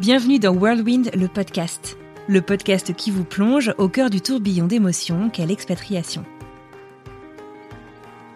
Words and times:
Bienvenue 0.00 0.38
dans 0.38 0.54
Whirlwind, 0.54 1.10
le 1.16 1.26
podcast. 1.26 1.96
Le 2.28 2.40
podcast 2.40 2.94
qui 2.94 3.10
vous 3.10 3.24
plonge 3.24 3.74
au 3.78 3.88
cœur 3.88 4.10
du 4.10 4.20
tourbillon 4.20 4.68
d'émotions 4.68 5.28
qu'est 5.28 5.44
l'expatriation. 5.44 6.24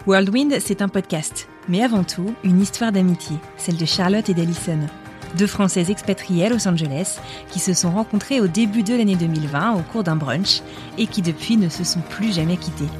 Whirlwind, 0.08 0.58
c'est 0.58 0.82
un 0.82 0.88
podcast, 0.88 1.48
mais 1.68 1.84
avant 1.84 2.02
tout, 2.02 2.34
une 2.42 2.60
histoire 2.60 2.90
d'amitié, 2.90 3.36
celle 3.56 3.76
de 3.76 3.84
Charlotte 3.84 4.28
et 4.28 4.34
d'Alison, 4.34 4.80
deux 5.38 5.46
Françaises 5.46 5.88
expatriées 5.88 6.46
à 6.46 6.48
Los 6.48 6.66
Angeles 6.66 7.20
qui 7.52 7.60
se 7.60 7.74
sont 7.74 7.92
rencontrées 7.92 8.40
au 8.40 8.48
début 8.48 8.82
de 8.82 8.96
l'année 8.96 9.14
2020 9.14 9.74
au 9.74 9.82
cours 9.82 10.02
d'un 10.02 10.16
brunch 10.16 10.62
et 10.98 11.06
qui 11.06 11.22
depuis 11.22 11.56
ne 11.56 11.68
se 11.68 11.84
sont 11.84 12.00
plus 12.00 12.34
jamais 12.34 12.56
quittées. 12.56 12.90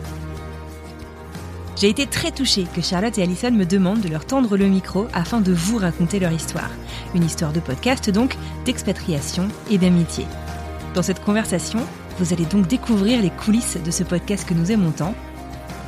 J'ai 1.83 1.89
été 1.89 2.07
très 2.07 2.31
touchée 2.31 2.69
que 2.73 2.81
Charlotte 2.81 3.19
et 3.19 3.25
Alison 3.25 3.51
me 3.51 3.65
demandent 3.65 4.03
de 4.03 4.09
leur 4.09 4.25
tendre 4.25 4.57
le 4.57 4.69
micro 4.69 5.09
afin 5.13 5.41
de 5.41 5.53
vous 5.53 5.79
raconter 5.79 6.21
leur 6.21 6.31
histoire. 6.31 6.71
Une 7.13 7.25
histoire 7.25 7.53
de 7.53 7.59
podcast 7.59 8.09
donc, 8.09 8.37
d'expatriation 8.65 9.49
et 9.69 9.79
d'amitié. 9.79 10.25
Dans 10.95 11.03
cette 11.03 11.25
conversation, 11.25 11.81
vous 12.21 12.33
allez 12.33 12.45
donc 12.45 12.69
découvrir 12.69 13.21
les 13.21 13.31
coulisses 13.31 13.79
de 13.85 13.91
ce 13.91 14.05
podcast 14.05 14.49
que 14.49 14.55
nous 14.55 14.71
aimons 14.71 14.93
tant, 14.93 15.13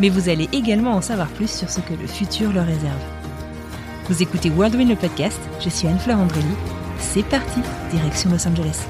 mais 0.01 0.09
vous 0.09 0.29
allez 0.29 0.49
également 0.53 0.95
en 0.95 1.01
savoir 1.01 1.29
plus 1.29 1.49
sur 1.49 1.71
ce 1.71 1.79
que 1.79 1.95
le 1.95 2.09
futur 2.09 2.53
leur 2.53 2.67
réserve. 2.67 3.05
Vous 4.09 4.21
écoutez 4.21 4.51
Worldwin 4.51 4.89
le 4.89 4.97
podcast, 4.97 5.39
je 5.61 5.69
suis 5.69 5.87
Anne-Fleur 5.87 6.19
Andrelli. 6.19 6.57
C'est 6.99 7.23
parti, 7.23 7.61
direction 7.93 8.31
Los 8.33 8.49
Angeles. 8.49 8.85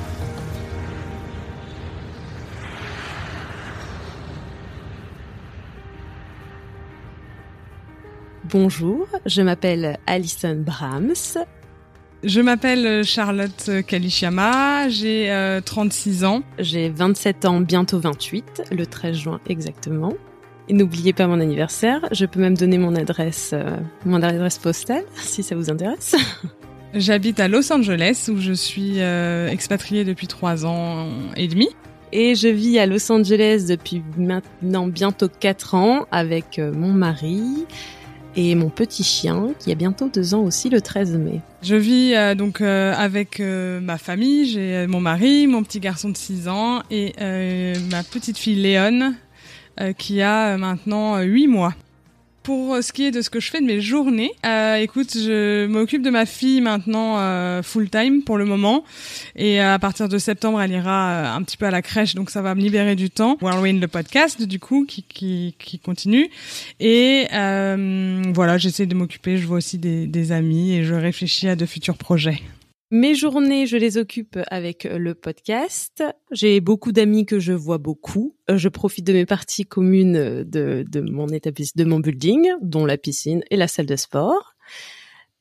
Bonjour, 8.54 9.08
je 9.26 9.42
m'appelle 9.42 9.98
Alison 10.06 10.54
Brahms. 10.54 11.38
Je 12.22 12.40
m'appelle 12.40 13.04
Charlotte 13.04 13.68
Kalishama, 13.84 14.88
j'ai 14.88 15.58
36 15.64 16.22
ans. 16.22 16.44
J'ai 16.60 16.88
27 16.88 17.46
ans, 17.46 17.60
bientôt 17.60 17.98
28, 17.98 18.62
le 18.70 18.86
13 18.86 19.16
juin 19.16 19.40
exactement. 19.48 20.14
Et 20.68 20.72
n'oubliez 20.72 21.12
pas 21.12 21.26
mon 21.26 21.40
anniversaire, 21.40 22.08
je 22.12 22.26
peux 22.26 22.38
même 22.38 22.56
donner 22.56 22.78
mon 22.78 22.94
adresse, 22.94 23.50
euh, 23.54 23.76
mon 24.06 24.22
adresse 24.22 24.58
postale 24.58 25.02
si 25.16 25.42
ça 25.42 25.56
vous 25.56 25.68
intéresse. 25.68 26.14
J'habite 26.94 27.40
à 27.40 27.48
Los 27.48 27.72
Angeles 27.72 28.30
où 28.32 28.36
je 28.36 28.52
suis 28.52 29.00
euh, 29.00 29.48
expatriée 29.48 30.04
depuis 30.04 30.28
3 30.28 30.64
ans 30.64 31.08
et 31.36 31.48
demi. 31.48 31.70
Et 32.12 32.36
je 32.36 32.46
vis 32.46 32.78
à 32.78 32.86
Los 32.86 33.10
Angeles 33.10 33.64
depuis 33.68 34.00
maintenant 34.16 34.86
bientôt 34.86 35.26
4 35.28 35.74
ans 35.74 36.06
avec 36.12 36.60
euh, 36.60 36.72
mon 36.72 36.92
mari 36.92 37.66
et 38.36 38.54
mon 38.54 38.68
petit 38.68 39.04
chien 39.04 39.54
qui 39.58 39.72
a 39.72 39.74
bientôt 39.74 40.08
2 40.08 40.34
ans 40.34 40.42
aussi 40.42 40.70
le 40.70 40.80
13 40.80 41.16
mai. 41.18 41.40
Je 41.62 41.76
vis 41.76 42.14
euh, 42.14 42.34
donc 42.34 42.60
euh, 42.60 42.92
avec 42.96 43.40
euh, 43.40 43.80
ma 43.80 43.98
famille, 43.98 44.46
j'ai 44.46 44.86
mon 44.86 45.00
mari, 45.00 45.46
mon 45.46 45.62
petit 45.62 45.80
garçon 45.80 46.10
de 46.10 46.16
6 46.16 46.48
ans 46.48 46.82
et 46.90 47.14
ma 47.90 48.02
petite 48.02 48.38
fille 48.38 48.60
Léon 48.60 49.14
qui 49.98 50.22
a 50.22 50.56
maintenant 50.56 51.20
8 51.20 51.48
mois. 51.48 51.74
Pour 52.44 52.76
ce 52.82 52.92
qui 52.92 53.06
est 53.06 53.10
de 53.10 53.22
ce 53.22 53.30
que 53.30 53.40
je 53.40 53.50
fais 53.50 53.62
de 53.62 53.64
mes 53.64 53.80
journées, 53.80 54.30
euh, 54.44 54.76
écoute, 54.76 55.14
je 55.14 55.66
m'occupe 55.66 56.02
de 56.02 56.10
ma 56.10 56.26
fille 56.26 56.60
maintenant 56.60 57.18
euh, 57.18 57.62
full 57.62 57.88
time 57.88 58.22
pour 58.22 58.36
le 58.36 58.44
moment, 58.44 58.84
et 59.34 59.60
à 59.60 59.78
partir 59.78 60.10
de 60.10 60.18
septembre, 60.18 60.60
elle 60.60 60.72
ira 60.72 61.34
un 61.34 61.42
petit 61.42 61.56
peu 61.56 61.64
à 61.64 61.70
la 61.70 61.80
crèche, 61.80 62.14
donc 62.14 62.28
ça 62.28 62.42
va 62.42 62.54
me 62.54 62.60
libérer 62.60 62.96
du 62.96 63.08
temps. 63.08 63.38
Whirlwind 63.40 63.80
le 63.80 63.88
podcast, 63.88 64.42
du 64.42 64.60
coup, 64.60 64.84
qui 64.86 65.04
qui, 65.04 65.54
qui 65.58 65.78
continue, 65.78 66.28
et 66.80 67.28
euh, 67.32 68.22
voilà, 68.34 68.58
j'essaie 68.58 68.84
de 68.84 68.94
m'occuper. 68.94 69.38
Je 69.38 69.46
vois 69.46 69.56
aussi 69.56 69.78
des, 69.78 70.06
des 70.06 70.30
amis 70.30 70.74
et 70.74 70.84
je 70.84 70.92
réfléchis 70.92 71.48
à 71.48 71.56
de 71.56 71.64
futurs 71.64 71.96
projets. 71.96 72.42
Mes 72.96 73.16
journées, 73.16 73.66
je 73.66 73.76
les 73.76 73.98
occupe 73.98 74.38
avec 74.52 74.84
le 74.84 75.16
podcast. 75.16 76.04
J'ai 76.30 76.60
beaucoup 76.60 76.92
d'amis 76.92 77.26
que 77.26 77.40
je 77.40 77.52
vois 77.52 77.78
beaucoup. 77.78 78.36
Je 78.48 78.68
profite 78.68 79.04
de 79.04 79.12
mes 79.12 79.26
parties 79.26 79.64
communes 79.64 80.44
de, 80.44 80.84
de 80.88 81.00
mon 81.00 81.26
établissement, 81.26 81.82
de 81.82 81.88
mon 81.90 81.98
building, 81.98 82.52
dont 82.62 82.86
la 82.86 82.96
piscine 82.96 83.42
et 83.50 83.56
la 83.56 83.66
salle 83.66 83.86
de 83.86 83.96
sport. 83.96 84.54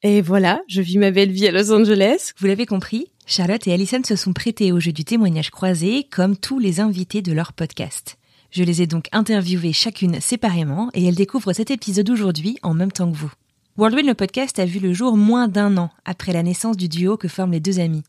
Et 0.02 0.20
voilà, 0.22 0.64
je 0.68 0.82
vis 0.82 0.98
ma 0.98 1.12
belle 1.12 1.30
vie 1.30 1.48
à 1.48 1.52
Los 1.52 1.72
Angeles. 1.72 2.32
Vous 2.40 2.48
l'avez 2.48 2.66
compris, 2.66 3.12
Charlotte 3.28 3.68
et 3.68 3.74
Alison 3.74 4.02
se 4.04 4.16
sont 4.16 4.34
prêtées 4.34 4.72
au 4.72 4.80
jeu 4.80 4.92
du 4.92 5.06
témoignage 5.06 5.52
croisé, 5.52 6.08
comme 6.12 6.36
tous 6.36 6.58
les 6.58 6.80
invités 6.80 7.22
de 7.22 7.34
leur 7.34 7.54
podcast. 7.54 8.18
Je 8.50 8.64
les 8.64 8.82
ai 8.82 8.88
donc 8.88 9.10
interviewées 9.12 9.74
chacune 9.74 10.20
séparément 10.22 10.90
et 10.96 11.06
elles 11.06 11.14
découvrent 11.14 11.54
cet 11.54 11.70
épisode 11.70 12.10
aujourd'hui 12.10 12.58
en 12.64 12.74
même 12.74 12.92
temps 12.92 13.12
que 13.12 13.16
vous. 13.16 13.32
Worldwin 13.76 14.06
le 14.06 14.14
podcast 14.14 14.60
a 14.60 14.66
vu 14.66 14.78
le 14.78 14.94
jour 14.94 15.18
moins 15.18 15.48
d'un 15.48 15.78
an 15.78 15.90
après 16.06 16.32
la 16.32 16.44
naissance 16.44 16.78
du 16.78 16.88
duo 16.88 17.18
que 17.18 17.28
forment 17.28 17.54
les 17.54 17.60
deux 17.60 17.80
amis. 17.80 18.04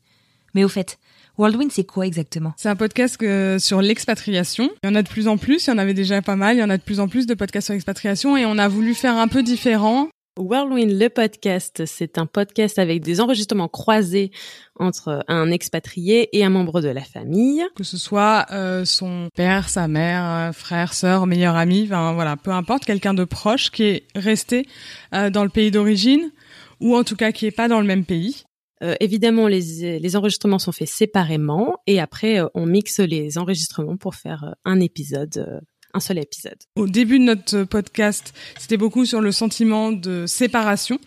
Mais 0.55 0.63
au 0.63 0.69
fait, 0.69 0.99
Worldwin, 1.39 1.71
c'est 1.71 1.85
quoi 1.85 2.07
exactement? 2.07 2.53
C'est 2.59 2.69
un 2.69 2.77
podcast 2.77 3.19
sur 3.59 3.81
l'expatriation. 3.81 4.69
Il 4.83 4.89
y 4.89 4.93
en 4.93 4.95
a 4.95 5.03
de 5.03 5.09
plus 5.09 5.27
en 5.27 5.39
plus, 5.39 5.67
il 5.67 5.71
y 5.71 5.73
en 5.73 5.79
avait 5.79 5.95
déjà 5.95 6.21
pas 6.21 6.37
mal, 6.37 6.57
il 6.57 6.61
y 6.61 6.63
en 6.63 6.69
a 6.69 6.77
de 6.77 6.83
plus 6.83 7.01
en 7.01 7.09
plus 7.09 7.27
de 7.27 7.33
podcasts 7.33 7.65
sur 7.65 7.73
l'expatriation 7.73 8.37
et 8.37 8.45
on 8.45 8.59
a 8.59 8.69
voulu 8.69 8.95
faire 8.95 9.17
un 9.17 9.27
peu 9.27 9.43
différent. 9.43 10.09
Whirlwind 10.37 10.99
le 10.99 11.09
podcast, 11.11 11.85
c'est 11.87 12.19
un 12.19 12.27
podcast 12.27 12.81
avec 12.81 13.03
des 13.03 13.21
enregistrements 13.21 13.69
croisés 13.69 14.33
entre 14.77 15.25
un 15.29 15.53
expatrié 15.53 16.37
et 16.37 16.45
un 16.45 16.51
membre 16.51 16.81
de 16.81 16.89
la 16.89 17.03
famille. 17.03 17.65
Que 17.77 17.85
ce 17.85 17.97
soit 17.97 18.47
euh, 18.51 18.85
son 18.85 19.29
père, 19.37 19.69
sa 19.69 19.87
mère, 19.87 20.25
euh, 20.25 20.53
frère, 20.53 20.93
sœur, 20.93 21.29
meilleur 21.29 21.55
ami, 21.55 21.85
enfin 21.85 22.15
voilà, 22.15 22.37
peu 22.37 22.51
importe, 22.51 22.85
quelqu'un 22.85 23.15
de 23.15 23.23
proche 23.23 23.71
qui 23.71 23.85
est 23.85 24.07
resté 24.17 24.67
euh, 25.15 25.31
dans 25.31 25.45
le 25.45 25.51
pays 25.51 25.71
d'origine 25.71 26.33
ou 26.81 26.97
en 26.97 27.05
tout 27.05 27.15
cas 27.15 27.31
qui 27.31 27.47
est 27.47 27.53
pas 27.53 27.69
dans 27.69 27.81
le 27.81 27.87
même 27.87 28.05
pays. 28.05 28.43
Euh, 28.83 28.97
évidemment, 28.99 29.47
les, 29.47 30.01
les 30.01 30.17
enregistrements 30.17 30.59
sont 30.59 30.73
faits 30.73 30.89
séparément 30.89 31.77
et 31.87 32.01
après 32.01 32.41
on 32.55 32.67
mixe 32.67 32.99
les 32.99 33.39
enregistrements 33.39 33.97
pour 33.97 34.17
faire 34.17 34.57
un 34.65 34.81
épisode 34.81 35.63
un 35.95 36.01
seul 36.01 36.19
épisode. 36.19 36.59
Au 36.77 36.87
début 36.87 37.19
de 37.19 37.25
notre 37.25 37.65
podcast, 37.65 38.35
c'était 38.59 38.77
beaucoup 38.77 39.07
sur 39.07 39.21
le 39.21 39.33
sentiment 39.33 39.93
de 39.93 40.27
séparation, 40.27 40.99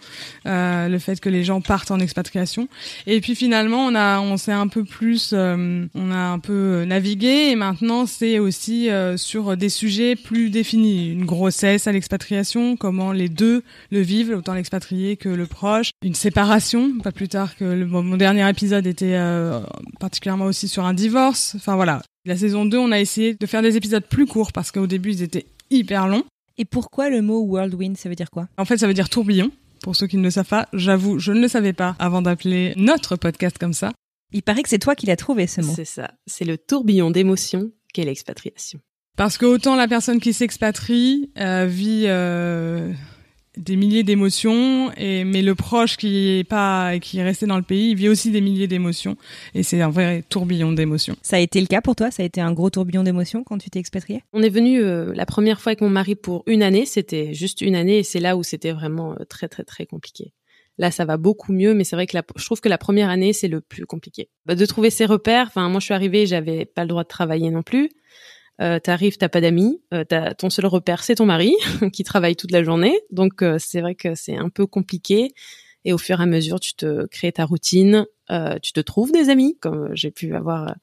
euh, 0.46 0.88
le 0.88 1.00
fait 1.00 1.20
que 1.20 1.30
les 1.30 1.44
gens 1.44 1.62
partent 1.62 1.92
en 1.92 2.00
expatriation. 2.00 2.68
Et 3.06 3.22
puis 3.22 3.36
finalement, 3.36 3.86
on 3.86 3.96
a, 3.96 4.20
on 4.20 4.38
s'est 4.38 4.52
un 4.52 4.68
peu 4.68 4.84
plus, 4.84 5.32
euh, 5.34 5.86
on 5.94 6.12
a 6.12 6.18
un 6.18 6.40
peu 6.40 6.86
navigué. 6.86 7.50
Et 7.52 7.56
maintenant, 7.56 8.06
c'est 8.06 8.40
aussi 8.40 8.90
euh, 8.90 9.18
sur 9.18 9.58
des 9.58 9.70
sujets 9.70 10.16
plus 10.16 10.50
définis, 10.50 11.12
une 11.12 11.26
grossesse 11.26 11.88
à 11.88 11.92
l'expatriation, 11.92 12.78
comment 12.78 13.12
les 13.12 13.30
deux 13.30 13.64
le 13.92 14.00
vivent, 14.00 14.34
autant 14.38 14.54
l'expatrié 14.54 15.18
que 15.18 15.30
le 15.30 15.46
proche, 15.46 15.92
une 16.02 16.16
séparation, 16.16 16.98
pas 17.00 17.12
plus 17.12 17.28
tard 17.28 17.56
que 17.56 17.66
le, 17.66 17.86
mon 17.86 18.18
dernier 18.18 18.50
épisode 18.50 18.88
était 18.88 19.16
euh, 19.16 19.60
particulièrement 20.00 20.46
aussi 20.46 20.68
sur 20.68 20.86
un 20.86 20.94
divorce. 20.94 21.54
Enfin 21.56 21.76
voilà, 21.76 22.02
la 22.28 22.38
saison 22.38 22.66
2, 22.66 22.78
on 22.78 22.92
a 22.92 23.00
essayé 23.00 23.34
de 23.34 23.46
faire 23.46 23.62
des 23.62 23.78
épisodes 23.78 24.06
plus 24.06 24.26
courts 24.26 24.52
parce 24.52 24.72
qu'au 24.72 24.88
début, 24.88 25.12
ils 25.12 25.24
étaient 25.24 25.46
hyper 25.70 26.08
longs. 26.08 26.24
Et 26.58 26.66
pourquoi 26.66 27.10
le 27.10 27.22
mot 27.22 27.42
whirlwind 27.44 27.98
Ça 27.98 28.10
veut 28.10 28.16
dire 28.16 28.32
quoi? 28.32 28.48
En 28.58 28.66
fait, 28.66 28.78
ça 28.78 28.88
veut 28.88 28.94
dire 28.94 29.10
tourbillon. 29.10 29.52
Pour 29.84 29.96
ceux 29.96 30.08
qui 30.08 30.18
ne 30.18 30.24
le 30.24 30.32
savent 30.32 30.48
pas, 30.48 30.68
j'avoue, 30.74 31.20
je 31.20 31.32
ne 31.32 31.40
le 31.40 31.48
savais 31.48 31.74
pas 31.74 31.96
avant 32.00 32.22
d'appeler 32.22 32.74
notre 32.78 33.16
podcast 33.16 33.58
comme 33.58 33.74
ça. 33.74 33.94
Il 34.34 34.44
paraît 34.44 34.64
que 34.64 34.70
c'est 34.70 34.80
toi 34.80 34.96
qui 34.96 35.06
l'as 35.06 35.16
trouvé 35.16 35.48
ce 35.48 35.62
mot. 35.62 35.74
C'est 35.76 35.86
ça. 35.86 36.12
C'est 36.26 36.46
le 36.46 36.58
tourbillon 36.58 37.12
d'émotions 37.12 37.72
qu'est 37.94 38.04
l'expatriation. 38.04 38.80
Parce 39.16 39.38
que 39.38 39.46
autant 39.46 39.76
la 39.76 39.88
personne 39.88 40.20
qui 40.20 40.34
s'expatrie 40.34 41.32
euh, 41.40 41.66
vit 41.66 42.04
euh, 42.08 42.92
des 43.58 43.76
milliers 43.76 44.04
d'émotions 44.04 44.92
et 44.98 45.24
mais 45.24 45.42
le 45.42 45.56
proche 45.56 45.98
qui 45.98 46.40
est 46.40 46.44
pas 46.44 47.00
qui 47.00 47.20
est 47.20 47.24
resté 47.24 47.46
dans 47.46 47.58
le 47.58 47.64
pays 47.64 47.92
il 47.92 47.96
vit 47.96 48.10
aussi 48.10 48.32
des 48.32 48.42
milliers 48.42 48.68
d'émotions 48.68 49.18
et 49.54 49.64
c'est 49.64 49.82
un 49.82 49.90
vrai 49.90 50.24
tourbillon 50.30 50.72
d'émotions. 50.72 51.16
Ça 51.22 51.38
a 51.38 51.40
été 51.40 51.60
le 51.60 51.68
cas 51.68 51.82
pour 51.82 51.96
toi? 51.96 52.12
Ça 52.12 52.24
a 52.24 52.26
été 52.26 52.42
un 52.42 52.54
gros 52.54 52.70
tourbillon 52.70 53.04
d'émotions 53.04 53.44
quand 53.44 53.58
tu 53.58 53.70
t'es 53.70 53.80
expatrié 53.80 54.22
On 54.34 54.42
est 54.42 54.50
venu 54.50 54.82
euh, 54.82 55.12
la 55.14 55.26
première 55.26 55.60
fois 55.60 55.72
avec 55.72 55.82
mon 55.82 55.90
mari 55.90 56.16
pour 56.16 56.44
une 56.48 56.64
année, 56.64 56.86
c'était 56.86 57.34
juste 57.34 57.62
une 57.62 57.76
année 57.76 58.00
et 58.00 58.04
c'est 58.04 58.20
là 58.20 58.38
où 58.38 58.44
c'était 58.44 58.72
vraiment 58.72 59.14
euh, 59.14 59.26
très 59.28 59.48
très 59.48 59.64
très 59.64 59.86
compliqué. 59.86 60.34
Là, 60.80 60.92
ça 60.92 61.06
va 61.06 61.18
beaucoup 61.18 61.54
mieux, 61.54 61.74
mais 61.74 61.84
c'est 61.84 61.96
vrai 61.96 62.06
que 62.06 62.16
la, 62.16 62.24
je 62.36 62.46
trouve 62.46 62.62
que 62.62 62.70
la 62.70 62.78
première 62.78 63.10
année, 63.10 63.34
c'est 63.34 63.48
le 63.48 63.62
plus 63.62 63.86
compliqué. 63.86 64.30
Bah, 64.46 64.54
de 64.54 64.66
trouver 64.66 64.92
ses 64.92 65.06
repères. 65.06 65.48
Enfin, 65.48 65.70
moi, 65.70 65.80
je 65.80 65.86
suis 65.86 65.94
arrivée, 65.94 66.28
j'avais 66.28 66.66
pas 66.66 66.84
le 66.84 66.88
droit 66.88 67.04
de 67.04 67.08
travailler 67.08 67.50
non 67.50 67.64
plus. 67.64 67.90
Euh, 68.60 68.80
t'arrives, 68.80 69.18
t'as 69.18 69.30
pas 69.30 69.42
d'amis, 69.42 69.82
euh, 69.94 70.04
t'as 70.04 70.34
ton 70.34 70.50
seul 70.50 70.66
repère 70.66 71.04
c'est 71.04 71.16
ton 71.16 71.26
mari 71.26 71.54
qui 71.94 72.04
travaille 72.04 72.36
toute 72.36 72.52
la 72.52 72.64
journée, 72.64 73.00
donc 73.12 73.44
euh, 73.44 73.58
c'est 73.60 73.82
vrai 73.82 73.94
que 73.96 74.16
c'est 74.16 74.36
un 74.36 74.50
peu 74.50 74.66
compliqué. 74.66 75.34
Et 75.86 75.94
au 75.94 75.98
fur 75.98 76.20
et 76.20 76.24
à 76.24 76.26
mesure, 76.26 76.60
tu 76.60 76.74
te 76.74 77.06
crées 77.06 77.32
ta 77.32 77.46
routine, 77.46 78.06
euh, 78.30 78.58
tu 78.62 78.74
te 78.74 78.82
trouves 78.82 79.14
des 79.14 79.30
amis, 79.30 79.58
comme 79.62 79.90
j'ai 79.94 80.12
pu 80.12 80.36
avoir 80.36 80.76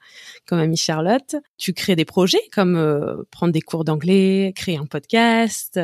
comme 0.47 0.61
amie 0.61 0.79
Charlotte. 0.79 1.37
Tu 1.59 1.75
crées 1.75 1.97
des 1.97 2.07
projets 2.07 2.41
comme 2.53 2.77
euh, 2.77 3.17
prendre 3.31 3.53
des 3.53 3.61
cours 3.61 3.85
d'anglais, 3.85 4.55
créer 4.57 4.79
un 4.79 4.87
podcast. 4.87 5.79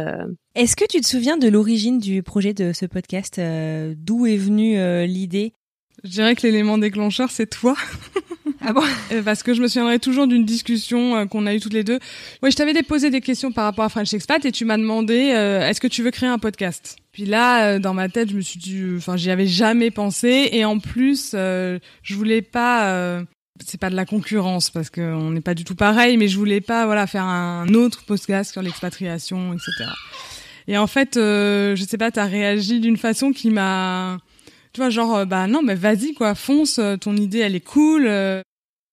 Est-ce 0.54 0.74
que 0.74 0.86
tu 0.86 1.02
te 1.02 1.06
souviens 1.06 1.36
de 1.36 1.48
l'origine 1.48 1.98
du 1.98 2.22
projet 2.22 2.54
de 2.54 2.72
ce 2.72 2.86
podcast? 2.86 3.38
D'où 3.38 4.26
est 4.26 4.38
venue 4.38 5.06
l'idée? 5.06 5.52
Je 6.02 6.10
dirais 6.10 6.34
que 6.34 6.46
l'élément 6.46 6.78
déclencheur, 6.78 7.30
c'est 7.30 7.50
toi. 7.50 7.76
Ah 8.66 8.74
bon 8.74 8.82
Parce 9.24 9.42
que 9.42 9.54
je 9.54 9.62
me 9.62 9.68
souviendrai 9.68 9.98
toujours 9.98 10.26
d'une 10.26 10.44
discussion 10.44 11.26
qu'on 11.28 11.46
a 11.46 11.54
eue 11.54 11.60
toutes 11.60 11.72
les 11.72 11.82
deux. 11.82 11.98
Oui, 12.42 12.50
je 12.50 12.56
t'avais 12.56 12.74
déposé 12.74 13.08
des 13.08 13.22
questions 13.22 13.52
par 13.52 13.64
rapport 13.64 13.86
à 13.86 13.88
French 13.88 14.12
Expat 14.12 14.44
et 14.44 14.52
tu 14.52 14.66
m'as 14.66 14.76
demandé 14.76 15.14
est-ce 15.14 15.80
que 15.80 15.86
tu 15.86 16.02
veux 16.02 16.10
créer 16.10 16.28
un 16.28 16.38
podcast? 16.38 16.96
Puis 17.10 17.24
là, 17.24 17.78
dans 17.78 17.94
ma 17.94 18.10
tête, 18.10 18.30
je 18.30 18.36
me 18.36 18.42
suis 18.42 18.58
dit, 18.58 18.84
enfin, 18.98 19.16
j'y 19.16 19.30
avais 19.30 19.46
jamais 19.46 19.90
pensé, 19.90 20.50
et 20.52 20.66
en 20.66 20.78
plus, 20.78 21.30
je 21.32 22.14
voulais 22.14 22.42
pas 22.42 23.24
c'est 23.66 23.78
pas 23.80 23.90
de 23.90 23.96
la 23.96 24.06
concurrence 24.06 24.70
parce 24.70 24.90
qu'on 24.90 25.30
n'est 25.30 25.40
pas 25.40 25.54
du 25.54 25.64
tout 25.64 25.74
pareil, 25.74 26.16
mais 26.16 26.28
je 26.28 26.38
voulais 26.38 26.60
pas 26.60 26.86
voilà 26.86 27.06
faire 27.06 27.24
un 27.24 27.68
autre 27.74 28.04
podcast 28.04 28.52
sur 28.52 28.62
l'expatriation, 28.62 29.52
etc. 29.52 29.90
Et 30.68 30.78
en 30.78 30.86
fait, 30.86 31.16
euh, 31.16 31.74
je 31.76 31.84
sais 31.84 31.98
pas, 31.98 32.10
t'as 32.10 32.26
réagi 32.26 32.80
d'une 32.80 32.96
façon 32.96 33.32
qui 33.32 33.50
m'a, 33.50 34.18
tu 34.72 34.80
vois, 34.80 34.90
genre 34.90 35.26
bah 35.26 35.46
non, 35.46 35.62
mais 35.62 35.74
vas-y 35.74 36.14
quoi, 36.14 36.34
fonce, 36.34 36.80
ton 37.00 37.16
idée 37.16 37.38
elle 37.38 37.54
est 37.54 37.64
cool. 37.64 38.08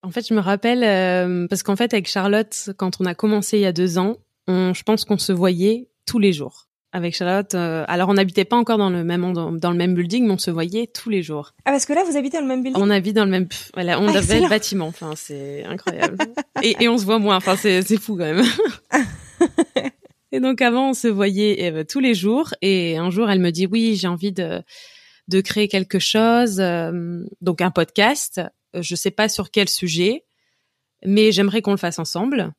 En 0.08 0.12
fait, 0.12 0.26
je 0.26 0.34
me 0.34 0.40
rappelle 0.40 0.86
euh, 0.86 1.48
parce 1.50 1.64
qu'en 1.64 1.76
fait 1.76 1.94
avec 1.94 2.08
Charlotte, 2.08 2.70
quand 2.78 3.02
on 3.02 3.06
a 3.06 3.14
commencé 3.14 3.58
il 3.58 3.62
y 3.62 3.66
a 3.66 3.74
deux 3.74 3.98
ans, 3.98 4.16
on, 4.48 4.74
je 4.74 4.84
pense 4.84 5.04
qu'on 5.04 5.18
se 5.18 5.34
voyait 5.34 5.90
tous 6.06 6.18
les 6.18 6.32
jours 6.32 6.70
avec 6.94 7.14
Charlotte. 7.14 7.54
Euh, 7.56 7.84
alors 7.90 8.08
on 8.08 8.14
n'habitait 8.14 8.46
pas 8.46 8.56
encore 8.56 8.78
dans 8.78 8.90
le 8.90 9.04
même 9.04 9.34
dans, 9.34 9.52
le 9.52 9.78
même 9.78 9.96
building, 9.96 10.26
mais 10.26 10.32
on 10.32 10.38
se 10.38 10.50
voyait 10.50 10.88
tous 10.88 11.10
les 11.10 11.22
jours. 11.24 11.52
Ah 11.66 11.72
parce 11.72 11.86
que 11.86 11.92
là 11.92 12.06
vous 12.10 12.16
habitez 12.16 12.38
dans 12.38 12.44
le 12.44 12.48
même 12.48 12.64
building. 12.64 12.82
On 12.82 12.90
habite 12.90 13.18
dans 13.18 13.26
le 13.26 13.32
même, 13.32 13.50
voilà, 13.74 14.00
on 14.00 14.08
ah, 14.08 14.20
avait 14.20 14.40
le 14.40 14.48
bâtiment. 14.48 14.88
Enfin 14.88 15.12
c'est 15.18 15.66
incroyable. 15.66 16.16
et, 16.64 16.78
et, 16.80 16.88
on 16.88 16.98
se 16.98 17.04
voit 17.04 17.20
moins. 17.20 17.36
Enfin 17.36 17.58
c'est 17.58 17.82
c'est 17.82 18.00
fou 18.00 18.16
quand 18.16 18.34
même. 18.34 18.46
et 20.32 20.40
donc 20.40 20.62
avant 20.62 20.92
on 20.92 20.94
se 20.94 21.10
voyait 21.10 21.70
euh, 21.70 21.84
tous 21.84 22.00
les 22.00 22.14
jours. 22.14 22.54
Et 22.62 22.96
un 22.96 23.10
jour 23.10 23.30
elle 23.30 23.42
me 23.42 23.52
dit 23.52 23.68
oui 23.70 23.98
j'ai 23.98 24.08
envie 24.08 24.32
de 24.32 24.62
de 25.28 25.42
créer 25.42 25.68
quelque 25.68 26.00
chose, 26.00 26.62
euh, 26.62 27.26
donc 27.42 27.60
un 27.60 27.72
podcast. 27.72 28.42
Je 28.82 28.96
sais 28.96 29.12
pas 29.12 29.30
sur 29.30 29.52
quel 29.52 29.70
sujet, 29.70 30.26
mais 31.06 31.32
j'aimerais 31.32 31.62
qu'on 31.62 31.72
le 31.72 31.78
fasse 31.78 32.00
ensemble. 32.00 32.54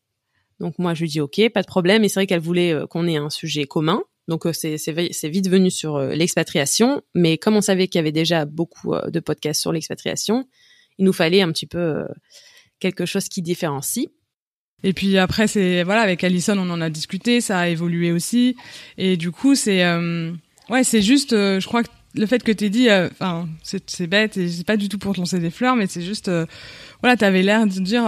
Donc 0.61 0.79
moi 0.79 0.95
je 0.95 1.03
lui 1.03 1.09
dis 1.09 1.21
ok, 1.21 1.49
pas 1.51 1.63
de 1.63 1.67
problème. 1.67 2.05
Et 2.05 2.09
c'est 2.09 2.21
vrai 2.21 2.27
qu'elle 2.27 2.41
voulait 2.41 2.75
qu'on 2.91 3.07
ait 3.07 3.17
un 3.17 3.31
sujet 3.31 3.65
commun. 3.65 4.03
Donc 4.29 4.45
euh, 4.45 4.53
c'est 4.53 5.29
vite 5.29 5.49
venu 5.49 5.71
sur 5.71 5.97
euh, 5.97 6.15
l'expatriation, 6.15 7.03
mais 7.15 7.39
comme 7.39 7.57
on 7.57 7.63
savait 7.63 7.89
qu'il 7.89 7.99
y 7.99 8.01
avait 8.01 8.13
déjà 8.13 8.45
beaucoup 8.45 8.93
euh, 8.93 9.11
de 9.11 9.21
podcasts 9.21 9.61
sur 9.61 9.73
l'expatriation, 9.73 10.47
il 10.99 11.07
nous 11.07 11.15
fallait 11.15 11.41
un 11.41 11.51
petit 11.51 11.67
peu 11.67 12.05
quelque 12.79 13.07
chose 13.07 13.29
qui 13.29 13.41
différencie. 13.41 14.09
Et 14.85 14.93
puis 14.93 15.17
après 15.19 15.49
c'est 15.49 15.83
voilà 15.83 16.03
avec 16.03 16.23
Alison 16.23 16.57
on 16.59 16.71
en 16.71 16.81
a 16.81 16.91
discuté, 16.91 17.41
ça 17.41 17.59
a 17.59 17.69
évolué 17.69 18.13
aussi 18.13 18.55
et 18.97 19.17
du 19.17 19.33
coup 19.33 19.57
c'est 19.57 19.85
ouais 20.71 20.85
c'est 20.85 21.03
juste 21.03 21.31
je 21.33 21.67
crois 21.67 21.83
que 21.83 21.89
le 22.15 22.27
fait 22.27 22.43
que 22.43 22.53
tu 22.53 22.71
dit 22.71 22.89
enfin 22.91 23.49
c'est 23.63 24.07
bête 24.07 24.37
et 24.37 24.49
c'est 24.49 24.67
pas 24.67 24.77
du 24.77 24.89
tout 24.89 24.99
pour 24.99 25.15
te 25.15 25.21
lancer 25.21 25.39
des 25.39 25.51
fleurs 25.51 25.77
mais 25.77 25.87
c'est 25.87 26.03
juste 26.03 26.31
voilà 27.01 27.17
t'avais 27.17 27.43
l'air 27.43 27.67
de 27.67 27.81
dire 27.81 28.05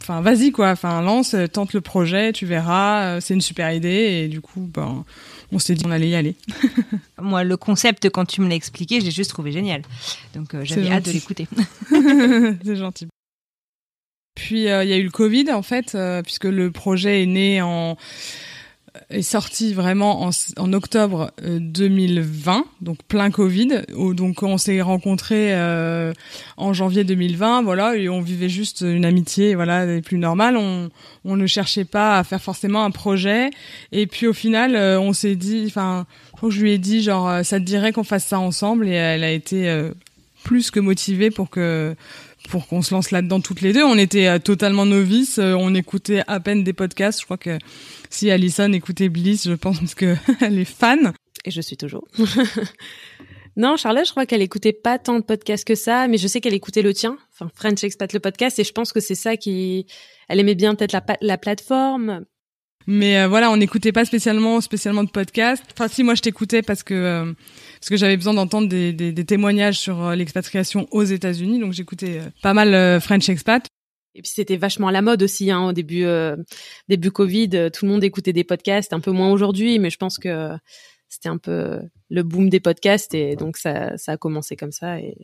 enfin 0.00 0.20
vas-y 0.20 0.52
quoi 0.52 0.70
enfin 0.70 1.00
lance 1.00 1.34
tente 1.52 1.72
le 1.72 1.80
projet 1.80 2.32
tu 2.32 2.44
verras 2.44 3.20
c'est 3.20 3.34
une 3.34 3.40
super 3.40 3.72
idée 3.72 4.24
et 4.24 4.28
du 4.28 4.40
coup 4.40 4.68
ben 4.72 5.04
on 5.52 5.58
s'est 5.58 5.74
dit 5.74 5.84
on 5.86 5.90
allait 5.90 6.08
y 6.08 6.14
aller. 6.14 6.36
Moi, 7.20 7.44
le 7.44 7.56
concept, 7.56 8.08
quand 8.10 8.24
tu 8.24 8.40
me 8.40 8.48
l'as 8.48 8.54
expliqué, 8.54 9.00
j'ai 9.00 9.10
juste 9.10 9.30
trouvé 9.30 9.52
génial. 9.52 9.82
Donc, 10.34 10.54
euh, 10.54 10.64
j'avais 10.64 10.90
hâte 10.90 11.06
de 11.06 11.12
l'écouter. 11.12 11.48
C'est 12.64 12.76
gentil. 12.76 13.08
Puis, 14.34 14.68
euh, 14.68 14.84
il 14.84 14.90
y 14.90 14.92
a 14.92 14.96
eu 14.96 15.02
le 15.02 15.10
Covid, 15.10 15.52
en 15.52 15.62
fait, 15.62 15.94
euh, 15.94 16.22
puisque 16.22 16.44
le 16.44 16.70
projet 16.70 17.22
est 17.22 17.26
né 17.26 17.62
en 17.62 17.96
est 19.08 19.22
sorti 19.22 19.74
vraiment 19.74 20.28
en, 20.56 20.72
octobre 20.72 21.32
2020, 21.42 22.58
euh, 22.58 22.62
donc 22.80 22.98
plein 23.08 23.30
Covid. 23.30 23.82
donc 24.14 24.42
on 24.42 24.58
s'est 24.58 24.80
rencontrés 24.80 25.54
euh, 25.54 26.12
en 26.56 26.72
janvier 26.72 27.04
2020, 27.04 27.62
voilà, 27.62 27.96
et 27.96 28.08
on 28.08 28.20
vivait 28.20 28.48
juste 28.48 28.82
une 28.82 29.04
amitié, 29.04 29.54
voilà, 29.54 30.00
plus 30.00 30.18
normale. 30.18 30.56
On, 30.56 30.90
on 31.24 31.36
ne 31.36 31.46
cherchait 31.46 31.84
pas 31.84 32.18
à 32.18 32.24
faire 32.24 32.40
forcément 32.40 32.84
un 32.84 32.90
projet. 32.90 33.50
Et 33.92 34.06
puis 34.06 34.26
au 34.26 34.32
final, 34.32 34.74
euh, 34.74 35.00
on 35.00 35.12
s'est 35.12 35.36
dit, 35.36 35.64
enfin, 35.66 36.06
je 36.48 36.60
lui 36.60 36.72
ai 36.72 36.78
dit 36.78 37.02
genre, 37.02 37.44
ça 37.44 37.58
te 37.58 37.64
dirait 37.64 37.92
qu'on 37.92 38.04
fasse 38.04 38.26
ça 38.26 38.38
ensemble, 38.38 38.88
et 38.88 38.92
elle 38.92 39.24
a 39.24 39.30
été 39.30 39.90
plus 40.42 40.70
que 40.70 40.80
motivée 40.80 41.30
pour 41.30 41.50
que 41.50 41.94
pour 42.50 42.66
qu'on 42.66 42.82
se 42.82 42.92
lance 42.94 43.10
là-dedans 43.10 43.40
toutes 43.40 43.60
les 43.60 43.72
deux. 43.72 43.84
On 43.84 43.96
était 43.96 44.38
totalement 44.40 44.86
novices, 44.86 45.38
on 45.38 45.74
écoutait 45.74 46.22
à 46.26 46.40
peine 46.40 46.64
des 46.64 46.72
podcasts. 46.72 47.20
Je 47.20 47.24
crois 47.24 47.38
que 47.38 47.58
si 48.10 48.30
Alison 48.30 48.72
écoutait 48.72 49.08
Bliss, 49.08 49.48
je 49.48 49.54
pense 49.54 49.94
qu'elle 49.94 50.18
est 50.58 50.64
fan. 50.64 51.12
Et 51.44 51.50
je 51.50 51.60
suis 51.60 51.76
toujours. 51.76 52.06
non, 53.56 53.76
Charlotte, 53.76 54.06
je 54.06 54.10
crois 54.10 54.26
qu'elle 54.26 54.42
écoutait 54.42 54.72
pas 54.72 54.98
tant 54.98 55.18
de 55.18 55.24
podcasts 55.24 55.66
que 55.66 55.74
ça, 55.74 56.08
mais 56.08 56.18
je 56.18 56.26
sais 56.26 56.40
qu'elle 56.40 56.54
écoutait 56.54 56.82
le 56.82 56.92
tien, 56.92 57.16
enfin 57.32 57.50
French 57.54 57.82
Expat 57.82 58.12
le 58.12 58.20
podcast, 58.20 58.58
et 58.58 58.64
je 58.64 58.72
pense 58.72 58.92
que 58.92 59.00
c'est 59.00 59.14
ça 59.14 59.36
qui, 59.36 59.86
elle 60.28 60.40
aimait 60.40 60.54
bien 60.54 60.74
peut-être 60.74 60.92
la, 60.92 61.02
la 61.20 61.38
plateforme. 61.38 62.26
Mais 62.86 63.18
euh, 63.18 63.28
voilà, 63.28 63.50
on 63.50 63.56
n'écoutait 63.56 63.92
pas 63.92 64.04
spécialement 64.04 64.60
spécialement 64.60 65.04
de 65.04 65.10
podcasts. 65.10 65.64
Enfin, 65.72 65.88
si 65.88 66.02
moi 66.02 66.14
je 66.14 66.22
t'écoutais 66.22 66.62
parce 66.62 66.82
que 66.82 66.94
euh, 66.94 67.32
parce 67.80 67.88
que 67.88 67.96
j'avais 67.96 68.16
besoin 68.16 68.34
d'entendre 68.34 68.68
des, 68.68 68.92
des, 68.92 69.10
des, 69.10 69.24
témoignages 69.24 69.78
sur 69.78 70.04
euh, 70.04 70.14
l'expatriation 70.14 70.86
aux 70.90 71.02
États-Unis, 71.02 71.58
donc 71.58 71.72
j'écoutais 71.72 72.20
pas 72.42 72.52
mal 72.52 73.00
French 73.00 73.28
Expat. 73.28 73.66
Et 74.14 74.22
puis 74.22 74.32
c'était 74.34 74.56
vachement 74.56 74.88
à 74.88 74.92
la 74.92 75.02
mode 75.02 75.22
aussi 75.22 75.50
hein, 75.50 75.68
au 75.68 75.72
début 75.72 76.04
euh, 76.04 76.36
début 76.88 77.10
Covid, 77.10 77.50
euh, 77.54 77.70
tout 77.70 77.86
le 77.86 77.92
monde 77.92 78.02
écoutait 78.02 78.32
des 78.32 78.44
podcasts, 78.44 78.92
un 78.92 79.00
peu 79.00 79.12
moins 79.12 79.30
aujourd'hui, 79.30 79.78
mais 79.78 79.88
je 79.88 79.96
pense 79.96 80.18
que 80.18 80.50
c'était 81.08 81.28
un 81.28 81.38
peu 81.38 81.80
le 82.08 82.22
boom 82.22 82.50
des 82.50 82.60
podcasts 82.60 83.14
et 83.14 83.36
donc 83.36 83.56
ça 83.56 83.96
ça 83.96 84.12
a 84.12 84.16
commencé 84.16 84.56
comme 84.56 84.72
ça 84.72 84.98
et 84.98 85.16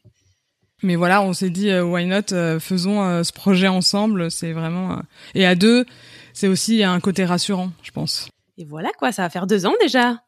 mais 0.82 0.94
voilà, 0.94 1.23
on 1.23 1.32
s'est 1.32 1.49
dit 1.49 1.70
euh, 1.70 1.85
why 1.85 2.05
not 2.06 2.58
faisons 2.61 3.25
ce 3.25 3.32
projet 3.32 3.69
ensemble, 3.69 4.31
c'est 4.31 4.53
vraiment 4.53 5.00
et 5.35 5.47
à 5.47 5.55
deux, 5.55 5.85
c'est 6.32 6.49
aussi 6.49 6.85
un 6.85 7.00
côté 7.00 7.25
rassurant, 7.25 7.73
je 7.82 7.91
pense. 7.91 8.29
Et 8.58 8.64
voilà 8.64 8.91
quoi, 8.99 9.11
ça 9.11 9.23
va 9.23 9.31
faire 9.31 9.47
deux 9.47 9.67
ans 9.67 9.75
déjà. 9.81 10.23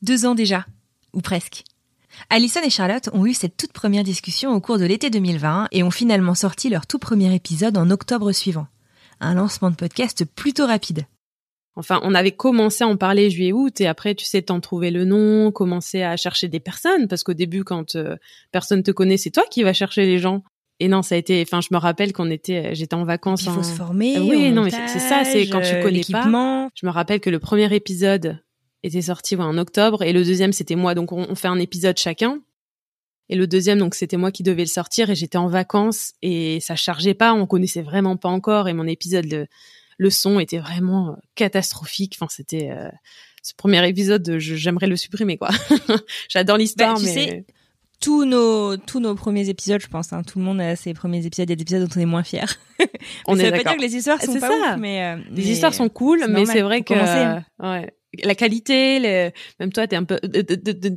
Deux 0.00 0.26
ans 0.26 0.34
déjà, 0.34 0.66
ou 1.12 1.20
presque. 1.20 1.64
Alison 2.30 2.60
et 2.62 2.70
Charlotte 2.70 3.08
ont 3.12 3.26
eu 3.26 3.34
cette 3.34 3.56
toute 3.56 3.72
première 3.72 4.04
discussion 4.04 4.52
au 4.52 4.60
cours 4.60 4.78
de 4.78 4.84
l'été 4.84 5.10
2020 5.10 5.68
et 5.72 5.82
ont 5.82 5.90
finalement 5.90 6.34
sorti 6.34 6.68
leur 6.68 6.86
tout 6.86 6.98
premier 6.98 7.34
épisode 7.34 7.78
en 7.78 7.90
octobre 7.90 8.32
suivant. 8.32 8.66
Un 9.20 9.34
lancement 9.34 9.70
de 9.70 9.76
podcast 9.76 10.24
plutôt 10.24 10.66
rapide. 10.66 11.06
Enfin, 11.74 12.00
on 12.02 12.14
avait 12.14 12.32
commencé 12.32 12.84
à 12.84 12.88
en 12.88 12.96
parler 12.96 13.30
juillet-août 13.30 13.80
et 13.80 13.86
après, 13.86 14.14
tu 14.14 14.26
sais, 14.26 14.42
t'en 14.42 14.60
trouver 14.60 14.90
le 14.90 15.04
nom, 15.04 15.50
commencer 15.52 16.02
à 16.02 16.16
chercher 16.16 16.48
des 16.48 16.60
personnes 16.60 17.08
parce 17.08 17.22
qu'au 17.22 17.32
début, 17.32 17.64
quand 17.64 17.96
euh, 17.96 18.16
personne 18.50 18.82
te 18.82 18.90
connaît, 18.90 19.16
c'est 19.16 19.30
toi 19.30 19.44
qui 19.50 19.62
vas 19.62 19.72
chercher 19.72 20.04
les 20.04 20.18
gens. 20.18 20.42
Et 20.80 20.88
non, 20.88 21.02
ça 21.02 21.14
a 21.14 21.18
été. 21.18 21.42
Enfin, 21.46 21.60
je 21.60 21.68
me 21.70 21.78
rappelle 21.78 22.12
qu'on 22.12 22.30
était, 22.30 22.74
j'étais 22.74 22.94
en 22.94 23.04
vacances. 23.04 23.44
Il 23.44 23.52
faut 23.52 23.62
se 23.62 23.72
former. 23.72 24.18
oui, 24.18 24.50
non, 24.50 24.64
mais 24.64 24.70
c'est 24.70 24.98
ça, 24.98 25.24
c'est 25.24 25.48
quand 25.48 25.60
tu 25.60 25.80
connais 25.80 26.02
pas. 26.10 26.68
Je 26.74 26.86
me 26.86 26.90
rappelle 26.90 27.20
que 27.20 27.30
le 27.30 27.38
premier 27.38 27.72
épisode, 27.74 28.42
était 28.82 29.02
sorti 29.02 29.36
en 29.36 29.58
octobre 29.58 30.02
et 30.02 30.12
le 30.12 30.24
deuxième 30.24 30.52
c'était 30.52 30.74
moi 30.74 30.94
donc 30.94 31.12
on, 31.12 31.34
fait 31.34 31.48
un 31.48 31.58
épisode 31.58 31.96
chacun 31.98 32.40
et 33.28 33.36
le 33.36 33.46
deuxième 33.46 33.78
donc 33.78 33.94
c'était 33.94 34.16
moi 34.16 34.32
qui 34.32 34.42
devais 34.42 34.62
le 34.62 34.68
sortir 34.68 35.10
et 35.10 35.14
j'étais 35.14 35.38
en 35.38 35.48
vacances 35.48 36.14
et 36.22 36.60
ça 36.60 36.76
chargeait 36.76 37.14
pas 37.14 37.32
on 37.32 37.46
connaissait 37.46 37.82
vraiment 37.82 38.16
pas 38.16 38.28
encore 38.28 38.68
et 38.68 38.72
mon 38.72 38.86
épisode 38.86 39.26
le, 39.30 39.46
le 39.98 40.10
son 40.10 40.40
était 40.40 40.58
vraiment 40.58 41.10
euh, 41.10 41.16
catastrophique 41.34 42.16
enfin 42.18 42.28
c'était 42.28 42.70
euh, 42.70 42.88
ce 43.42 43.54
premier 43.54 43.86
épisode 43.88 44.38
j'aimerais 44.38 44.88
le 44.88 44.96
supprimer 44.96 45.38
quoi 45.38 45.50
j'adore 46.28 46.56
l'histoire 46.56 46.94
bah, 46.94 47.00
mais 47.04 47.12
sais, 47.12 47.46
tous 48.00 48.24
nos 48.24 48.76
tous 48.76 48.98
nos 48.98 49.14
premiers 49.14 49.48
épisodes, 49.48 49.80
je 49.80 49.86
pense. 49.86 50.12
Hein, 50.12 50.22
tout 50.24 50.40
le 50.40 50.44
monde 50.44 50.60
a 50.60 50.74
ses 50.74 50.92
premiers 50.92 51.24
épisodes. 51.24 51.48
Il 51.48 51.52
y 51.52 51.54
a 51.54 51.56
des 51.56 51.62
épisodes 51.62 51.88
dont 51.88 51.94
on 51.96 52.00
est 52.00 52.04
moins 52.04 52.24
fier. 52.24 52.52
on 53.28 53.38
est 53.38 53.44
ça 53.44 53.50
veut 53.50 53.62
pas 53.62 53.62
dire 53.62 53.76
que 53.76 53.80
les 53.80 53.94
histoires 53.94 54.20
sont 54.20 54.40
pas 54.40 54.48
ça. 54.48 54.76
mais, 54.76 55.04
euh, 55.04 55.22
les 55.30 55.50
histoires 55.50 55.72
sont 55.72 55.88
cool, 55.88 56.26
mais 56.28 56.44
c'est 56.44 56.62
vrai 56.62 56.82
que 56.82 56.94
ouais, 56.94 57.94
la 58.22 58.34
qualité, 58.34 59.32
même 59.58 59.72
toi, 59.72 59.86
t'es 59.86 59.96
un 59.96 60.04
peu, 60.04 60.18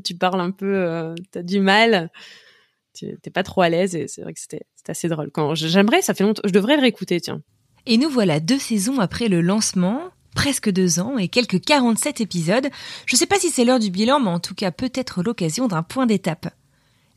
tu 0.04 0.16
parles 0.16 0.42
un 0.42 0.52
peu, 0.52 0.76
euh, 0.76 1.16
t'as 1.32 1.44
du 1.44 1.60
mal, 1.60 2.10
tu 2.94 3.18
t'es 3.22 3.30
pas 3.30 3.44
trop 3.44 3.62
à 3.62 3.70
l'aise 3.70 3.96
et 3.96 4.08
c'est 4.08 4.22
vrai 4.22 4.34
que 4.34 4.40
c'était 4.40 4.66
assez 4.88 5.08
drôle. 5.08 5.32
Quand 5.32 5.56
j'aimerais, 5.56 6.02
ça 6.02 6.14
fait 6.14 6.24
longtemps, 6.24 6.42
je 6.46 6.52
devrais 6.52 6.76
le 6.76 6.82
réécouter, 6.82 7.20
tiens. 7.22 7.42
Et 7.86 7.98
nous 7.98 8.10
voilà 8.10 8.40
deux 8.40 8.60
saisons 8.60 9.00
après 9.00 9.28
le 9.28 9.42
lancement, 9.42 10.02
presque 10.36 10.70
deux 10.70 11.00
ans 11.00 11.18
et 11.18 11.28
quelques 11.28 11.62
47 11.62 12.22
épisodes. 12.22 12.68
Je 13.06 13.16
sais 13.16 13.28
pas 13.28 13.40
si 13.40 13.50
c'est 13.50 13.64
l'heure 13.64 13.80
du 13.80 13.92
bilan, 13.92 14.20
mais 14.20 14.30
en 14.30 14.40
tout 14.40 14.56
cas 14.56 14.72
peut-être 14.72 15.24
l'occasion 15.24 15.68
d'un 15.68 15.84
point 15.84 16.06
d'étape. 16.06 16.48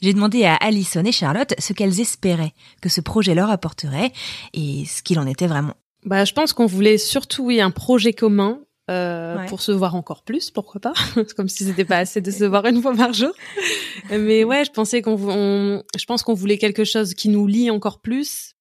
J'ai 0.00 0.12
demandé 0.12 0.44
à 0.44 0.54
Alison 0.54 1.02
et 1.04 1.12
Charlotte 1.12 1.54
ce 1.58 1.72
qu'elles 1.72 2.00
espéraient 2.00 2.52
que 2.80 2.88
ce 2.88 3.00
projet 3.00 3.34
leur 3.34 3.50
apporterait 3.50 4.12
et 4.54 4.84
ce 4.84 5.02
qu'il 5.02 5.18
en 5.18 5.26
était 5.26 5.48
vraiment. 5.48 5.74
Bah, 6.04 6.24
je 6.24 6.32
pense 6.32 6.52
qu'on 6.52 6.66
voulait 6.66 6.98
surtout 6.98 7.46
oui, 7.46 7.60
un 7.60 7.72
projet 7.72 8.12
commun 8.12 8.60
euh, 8.90 9.36
pour 9.48 9.60
se 9.60 9.72
voir 9.72 9.94
encore 9.94 10.22
plus, 10.22 10.50
pourquoi 10.50 10.80
pas? 10.80 10.94
Comme 11.36 11.48
si 11.48 11.64
c'était 11.64 11.84
pas 11.84 11.98
assez 11.98 12.20
de 12.20 12.30
se 12.30 12.44
voir 12.44 12.64
une 12.66 12.80
fois 12.80 12.94
par 12.94 13.12
jour. 13.12 13.32
Mais 14.10 14.44
ouais, 14.44 14.64
je 14.64 14.70
pensais 14.70 15.02
qu'on, 15.02 15.16
je 15.16 16.04
pense 16.06 16.22
qu'on 16.22 16.34
voulait 16.34 16.58
quelque 16.58 16.84
chose 16.84 17.14
qui 17.14 17.28
nous 17.28 17.46
lie 17.46 17.70
encore 17.70 18.00
plus. 18.00 18.54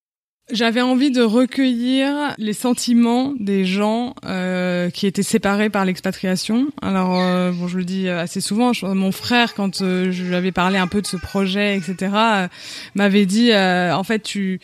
J'avais 0.50 0.82
envie 0.82 1.12
de 1.12 1.22
recueillir 1.22 2.34
les 2.38 2.54
sentiments 2.54 3.34
des 3.38 3.66
gens 3.66 4.16
euh, 4.26 4.90
qui 4.90 5.06
étaient 5.06 5.24
séparés 5.24 5.70
par 5.70 5.84
l'expatriation. 5.84 6.68
Alors, 6.82 7.20
euh, 7.20 7.52
bon, 7.52 7.68
je 7.68 7.78
le 7.78 7.84
dis 7.84 8.08
assez 8.08 8.40
souvent. 8.40 8.72
mon 8.84 9.12
frère, 9.12 9.54
quand 9.56 9.80
je 9.80 10.24
lui 10.24 10.36
avais 10.36 10.54
parlé 10.54 10.78
un 10.78 10.88
peu 10.88 11.02
de 11.02 11.08
ce 11.08 11.18
projet, 11.18 11.76
etc., 11.76 12.48
m'avait 12.96 13.26
dit, 13.26 13.52
en 13.54 14.04
fait, 14.04 14.20
tu 14.20 14.62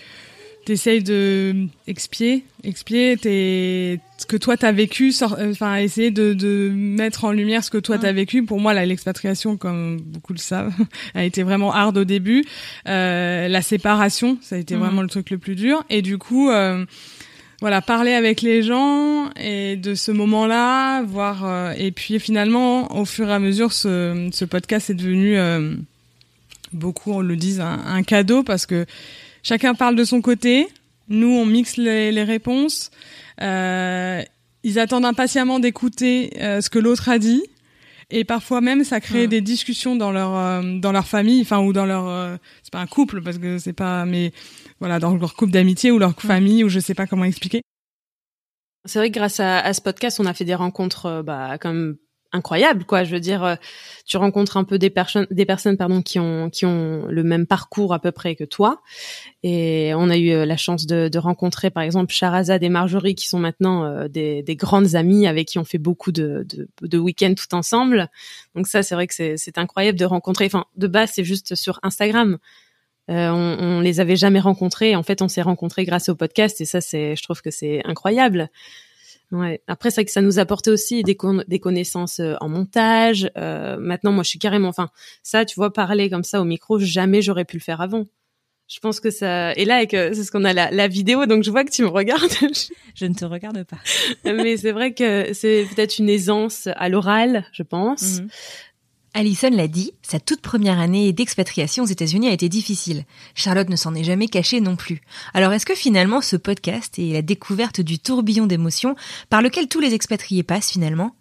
t'essayes 0.65 1.03
de 1.03 1.67
expier, 1.87 2.45
expier 2.63 3.17
tes, 3.17 3.99
ce 4.17 4.25
que 4.25 4.37
toi 4.37 4.55
t'as 4.57 4.71
vécu, 4.71 5.13
enfin 5.21 5.75
essayer 5.77 6.11
de, 6.11 6.33
de 6.33 6.71
mettre 6.73 7.25
en 7.25 7.31
lumière 7.31 7.63
ce 7.63 7.69
que 7.69 7.77
toi 7.77 7.97
t'as 7.97 8.11
vécu. 8.11 8.45
Pour 8.45 8.59
moi, 8.59 8.73
l'expatriation, 8.73 9.57
comme 9.57 9.99
beaucoup 9.99 10.33
le 10.33 10.39
savent, 10.39 10.73
a 11.13 11.23
été 11.23 11.43
vraiment 11.43 11.73
hard 11.73 11.97
au 11.97 12.03
début. 12.03 12.45
Euh, 12.87 13.47
la 13.47 13.61
séparation, 13.61 14.37
ça 14.41 14.55
a 14.55 14.59
été 14.59 14.75
vraiment 14.75 15.01
le 15.01 15.09
truc 15.09 15.29
le 15.29 15.37
plus 15.37 15.55
dur. 15.55 15.83
Et 15.89 16.01
du 16.01 16.17
coup, 16.17 16.49
euh, 16.49 16.85
voilà, 17.63 17.81
parler 17.81 18.11
avec 18.11 18.41
les 18.41 18.61
gens 18.61 19.29
et 19.39 19.77
de 19.77 19.95
ce 19.95 20.11
moment-là, 20.11 21.01
voir. 21.03 21.45
Euh, 21.45 21.73
et 21.77 21.91
puis 21.91 22.19
finalement, 22.19 22.93
au 22.93 23.05
fur 23.05 23.29
et 23.29 23.33
à 23.33 23.39
mesure, 23.39 23.71
ce, 23.71 24.29
ce 24.33 24.45
podcast 24.45 24.89
est 24.89 24.95
devenu 24.95 25.37
euh, 25.37 25.73
beaucoup, 26.73 27.13
on 27.13 27.21
le 27.21 27.35
dit, 27.37 27.61
un, 27.61 27.79
un 27.85 28.03
cadeau 28.03 28.43
parce 28.43 28.65
que 28.65 28.85
Chacun 29.43 29.75
parle 29.75 29.95
de 29.95 30.05
son 30.05 30.21
côté. 30.21 30.67
Nous, 31.09 31.27
on 31.27 31.45
mixe 31.45 31.75
les, 31.75 32.23
réponses. 32.23 32.89
Euh, 33.41 34.21
ils 34.63 34.79
attendent 34.79 35.05
impatiemment 35.05 35.59
d'écouter 35.59 36.31
euh, 36.41 36.61
ce 36.61 36.69
que 36.69 36.79
l'autre 36.79 37.09
a 37.09 37.19
dit. 37.19 37.43
Et 38.09 38.23
parfois 38.23 38.61
même, 38.61 38.83
ça 38.83 39.01
crée 39.01 39.27
des 39.27 39.41
discussions 39.41 39.95
dans 39.95 40.11
leur 40.11 40.35
euh, 40.35 40.77
dans 40.77 40.91
leur 40.91 41.07
famille, 41.07 41.41
enfin 41.41 41.59
ou 41.59 41.73
dans 41.73 41.85
leur 41.85 42.37
c'est 42.61 42.71
pas 42.71 42.79
un 42.79 42.85
couple 42.85 43.21
parce 43.23 43.39
que 43.39 43.57
c'est 43.57 43.73
pas, 43.73 44.05
mais 44.05 44.33
voilà, 44.79 44.99
dans 44.99 45.15
leur 45.15 45.33
couple 45.35 45.51
d'amitié 45.51 45.89
ou 45.89 45.97
leur 45.97 46.13
famille 46.21 46.63
ou 46.63 46.69
je 46.69 46.79
sais 46.79 46.93
pas 46.93 47.07
comment 47.07 47.23
expliquer. 47.23 47.61
C'est 48.85 48.99
vrai 48.99 49.09
que 49.09 49.15
grâce 49.15 49.39
à, 49.39 49.59
à, 49.59 49.73
ce 49.73 49.81
podcast, 49.81 50.19
on 50.19 50.25
a 50.25 50.33
fait 50.33 50.45
des 50.45 50.53
rencontres, 50.53 51.23
bah, 51.25 51.57
comme 51.57 51.97
incroyable 52.33 52.83
quoi. 52.83 53.03
Je 53.03 53.11
veux 53.11 53.19
dire 53.19 53.43
euh, 53.43 53.55
tu 54.05 54.17
rencontres 54.17 54.57
un 54.57 54.63
peu 54.63 54.77
des 54.77 54.89
personnes 54.89 55.27
des 55.31 55.45
personnes 55.45 55.77
pardon 55.77 56.01
qui 56.01 56.19
ont 56.19 56.49
qui 56.49 56.65
ont 56.65 57.05
le 57.07 57.23
même 57.23 57.47
parcours 57.47 57.93
à 57.93 57.99
peu 57.99 58.11
près 58.11 58.35
que 58.35 58.43
toi. 58.43 58.81
Et 59.43 59.93
on 59.95 60.09
a 60.09 60.17
eu 60.17 60.31
euh, 60.31 60.45
la 60.45 60.57
chance 60.57 60.85
de, 60.85 61.07
de 61.07 61.19
rencontrer 61.19 61.69
par 61.69 61.83
exemple 61.83 62.11
Charazade 62.11 62.63
et 62.63 62.69
Marjorie 62.69 63.15
qui 63.15 63.27
sont 63.27 63.39
maintenant 63.39 63.85
euh, 63.85 64.07
des, 64.07 64.41
des, 64.41 64.55
grandes 64.55 64.95
amies 64.95 65.27
avec 65.27 65.47
qui 65.47 65.59
on 65.59 65.65
fait 65.65 65.77
beaucoup 65.77 66.11
de, 66.11 66.45
de, 66.49 66.67
de 66.81 66.97
week-ends 66.97 67.35
tout 67.35 67.53
ensemble. 67.55 68.09
Donc 68.55 68.67
ça 68.67 68.83
c'est 68.83 68.95
vrai 68.95 69.07
que 69.07 69.13
c'est 69.13 69.57
incroyable 69.57 69.97
de 69.97 70.05
rencontrer. 70.05 70.45
Enfin 70.45 70.65
de 70.75 70.87
base 70.87 71.11
c'est 71.13 71.23
juste 71.23 71.55
sur 71.55 71.79
Instagram. 71.83 72.39
Euh, 73.09 73.29
on, 73.29 73.57
on 73.59 73.79
les 73.81 73.99
avait 73.99 74.15
jamais 74.15 74.39
rencontrés. 74.39 74.95
En 74.95 75.03
fait 75.03 75.21
on 75.21 75.27
s'est 75.27 75.41
rencontrés 75.43 75.85
grâce 75.85 76.09
au 76.09 76.15
podcast 76.15 76.59
et 76.61 76.65
ça 76.65 76.81
c'est 76.81 77.15
je 77.15 77.23
trouve 77.23 77.41
que 77.41 77.51
c'est 77.51 77.85
incroyable 77.85 78.49
Ouais. 79.33 79.61
Après, 79.67 79.89
c'est 79.89 80.05
que 80.05 80.11
ça 80.11 80.21
nous 80.21 80.37
apportait 80.37 80.69
aussi 80.69 81.01
des, 81.01 81.17
des 81.47 81.59
connaissances 81.59 82.19
euh, 82.19 82.35
en 82.39 82.49
montage. 82.49 83.29
Euh, 83.35 83.77
maintenant, 83.79 84.11
moi, 84.11 84.23
je 84.23 84.29
suis 84.29 84.39
carrément, 84.39 84.69
enfin, 84.69 84.89
ça, 85.23 85.43
tu 85.43 85.55
vois, 85.55 85.73
parler 85.73 86.09
comme 86.11 86.23
ça 86.23 86.39
au 86.39 86.45
micro, 86.45 86.77
jamais 86.77 87.23
j'aurais 87.23 87.43
pu 87.43 87.57
le 87.57 87.61
faire 87.61 87.81
avant. 87.81 88.05
Je 88.67 88.79
pense 88.79 88.99
que 88.99 89.09
ça. 89.09 89.53
Et 89.53 89.65
là, 89.65 89.83
c'est 89.89 90.23
ce 90.23 90.31
qu'on 90.31 90.45
a 90.45 90.53
la, 90.53 90.69
la, 90.69 90.87
vidéo, 90.87 91.25
donc 91.25 91.43
je 91.43 91.49
vois 91.49 91.63
que 91.63 91.71
tu 91.71 91.81
me 91.81 91.87
regardes. 91.87 92.31
je 92.95 93.05
ne 93.05 93.13
te 93.15 93.25
regarde 93.25 93.63
pas. 93.63 93.77
Mais 94.23 94.55
c'est 94.55 94.71
vrai 94.71 94.93
que 94.93 95.33
c'est 95.33 95.65
peut-être 95.73 95.97
une 95.97 96.09
aisance 96.09 96.69
à 96.75 96.87
l'oral, 96.87 97.45
je 97.53 97.63
pense. 97.63 98.19
Mhm. 98.19 98.29
Alison 99.15 99.51
l'a 99.51 99.67
dit, 99.67 99.91
sa 100.01 100.19
toute 100.19 100.41
première 100.41 100.79
année 100.79 101.13
d'expatriation 101.13 101.83
aux 101.83 101.87
États-Unis 101.87 102.29
a 102.29 102.33
été 102.33 102.49
difficile. 102.49 103.05
Charlotte 103.35 103.69
ne 103.69 103.75
s'en 103.75 103.93
est 103.93 104.03
jamais 104.03 104.27
cachée 104.27 104.59
non 104.59 104.75
plus. 104.75 105.01
Alors 105.35 105.53
est-ce 105.53 105.67
que 105.67 105.75
finalement 105.75 106.21
ce 106.21 106.35
podcast 106.35 106.97
et 106.97 107.13
la 107.13 107.21
découverte 107.21 107.79
du 107.79 107.99
tourbillon 107.99 108.47
d'émotions 108.47 108.95
par 109.29 109.43
lequel 109.43 109.67
tous 109.67 109.79
les 109.79 109.93
expatriés 109.93 110.43
passent 110.43 110.71
finalement, 110.71 111.15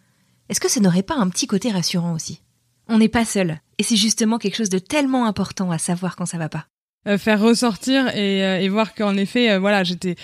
est-ce 0.48 0.60
que 0.60 0.70
ça 0.70 0.80
n'aurait 0.80 1.02
pas 1.02 1.16
un 1.16 1.28
petit 1.28 1.46
côté 1.46 1.70
rassurant 1.70 2.14
aussi? 2.14 2.40
On 2.88 2.98
n'est 2.98 3.08
pas 3.08 3.26
seul, 3.26 3.60
et 3.78 3.82
c'est 3.82 3.96
justement 3.96 4.38
quelque 4.38 4.56
chose 4.56 4.70
de 4.70 4.78
tellement 4.78 5.26
important 5.26 5.70
à 5.70 5.78
savoir 5.78 6.16
quand 6.16 6.26
ça 6.26 6.38
va 6.38 6.48
pas. 6.48 6.66
Euh, 7.08 7.18
faire 7.18 7.40
ressortir 7.40 8.08
et, 8.16 8.44
euh, 8.44 8.60
et 8.60 8.68
voir 8.68 8.94
qu'en 8.94 9.16
effet, 9.16 9.50
euh, 9.50 9.58
voilà, 9.58 9.82
j'étais, 9.82 10.14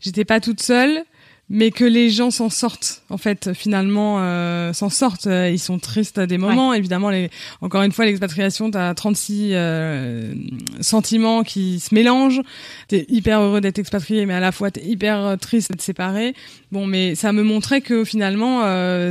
j'étais 0.00 0.24
pas 0.24 0.40
toute 0.40 0.62
seule 0.62 1.04
mais 1.50 1.70
que 1.70 1.84
les 1.84 2.08
gens 2.08 2.30
s'en 2.30 2.48
sortent 2.48 3.02
en 3.10 3.18
fait 3.18 3.52
finalement 3.52 4.16
euh, 4.20 4.72
s'en 4.72 4.88
sortent. 4.88 5.26
Euh, 5.26 5.50
ils 5.50 5.58
sont 5.58 5.78
tristes 5.78 6.16
à 6.16 6.26
des 6.26 6.38
moments. 6.38 6.72
Évidemment 6.72 7.10
les 7.10 7.30
encore 7.60 7.82
une 7.82 7.92
fois 7.92 8.06
l'expatriation 8.06 8.70
tu 8.70 8.78
as 8.78 8.94
36 8.94 9.50
euh, 9.52 10.34
sentiments 10.80 11.42
qui 11.42 11.80
se 11.80 11.94
mélangent. 11.94 12.40
Tu 12.88 12.96
es 12.96 13.06
hyper 13.08 13.40
heureux 13.40 13.60
d'être 13.60 13.78
expatrié 13.78 14.24
mais 14.24 14.32
à 14.32 14.40
la 14.40 14.52
fois 14.52 14.70
tu 14.70 14.80
es 14.80 14.84
hyper 14.84 15.18
euh, 15.18 15.36
triste 15.36 15.70
d'être 15.70 15.82
séparé. 15.82 16.34
Bon 16.72 16.86
mais 16.86 17.14
ça 17.14 17.32
me 17.32 17.42
montrait 17.42 17.82
que 17.82 18.04
finalement 18.04 18.62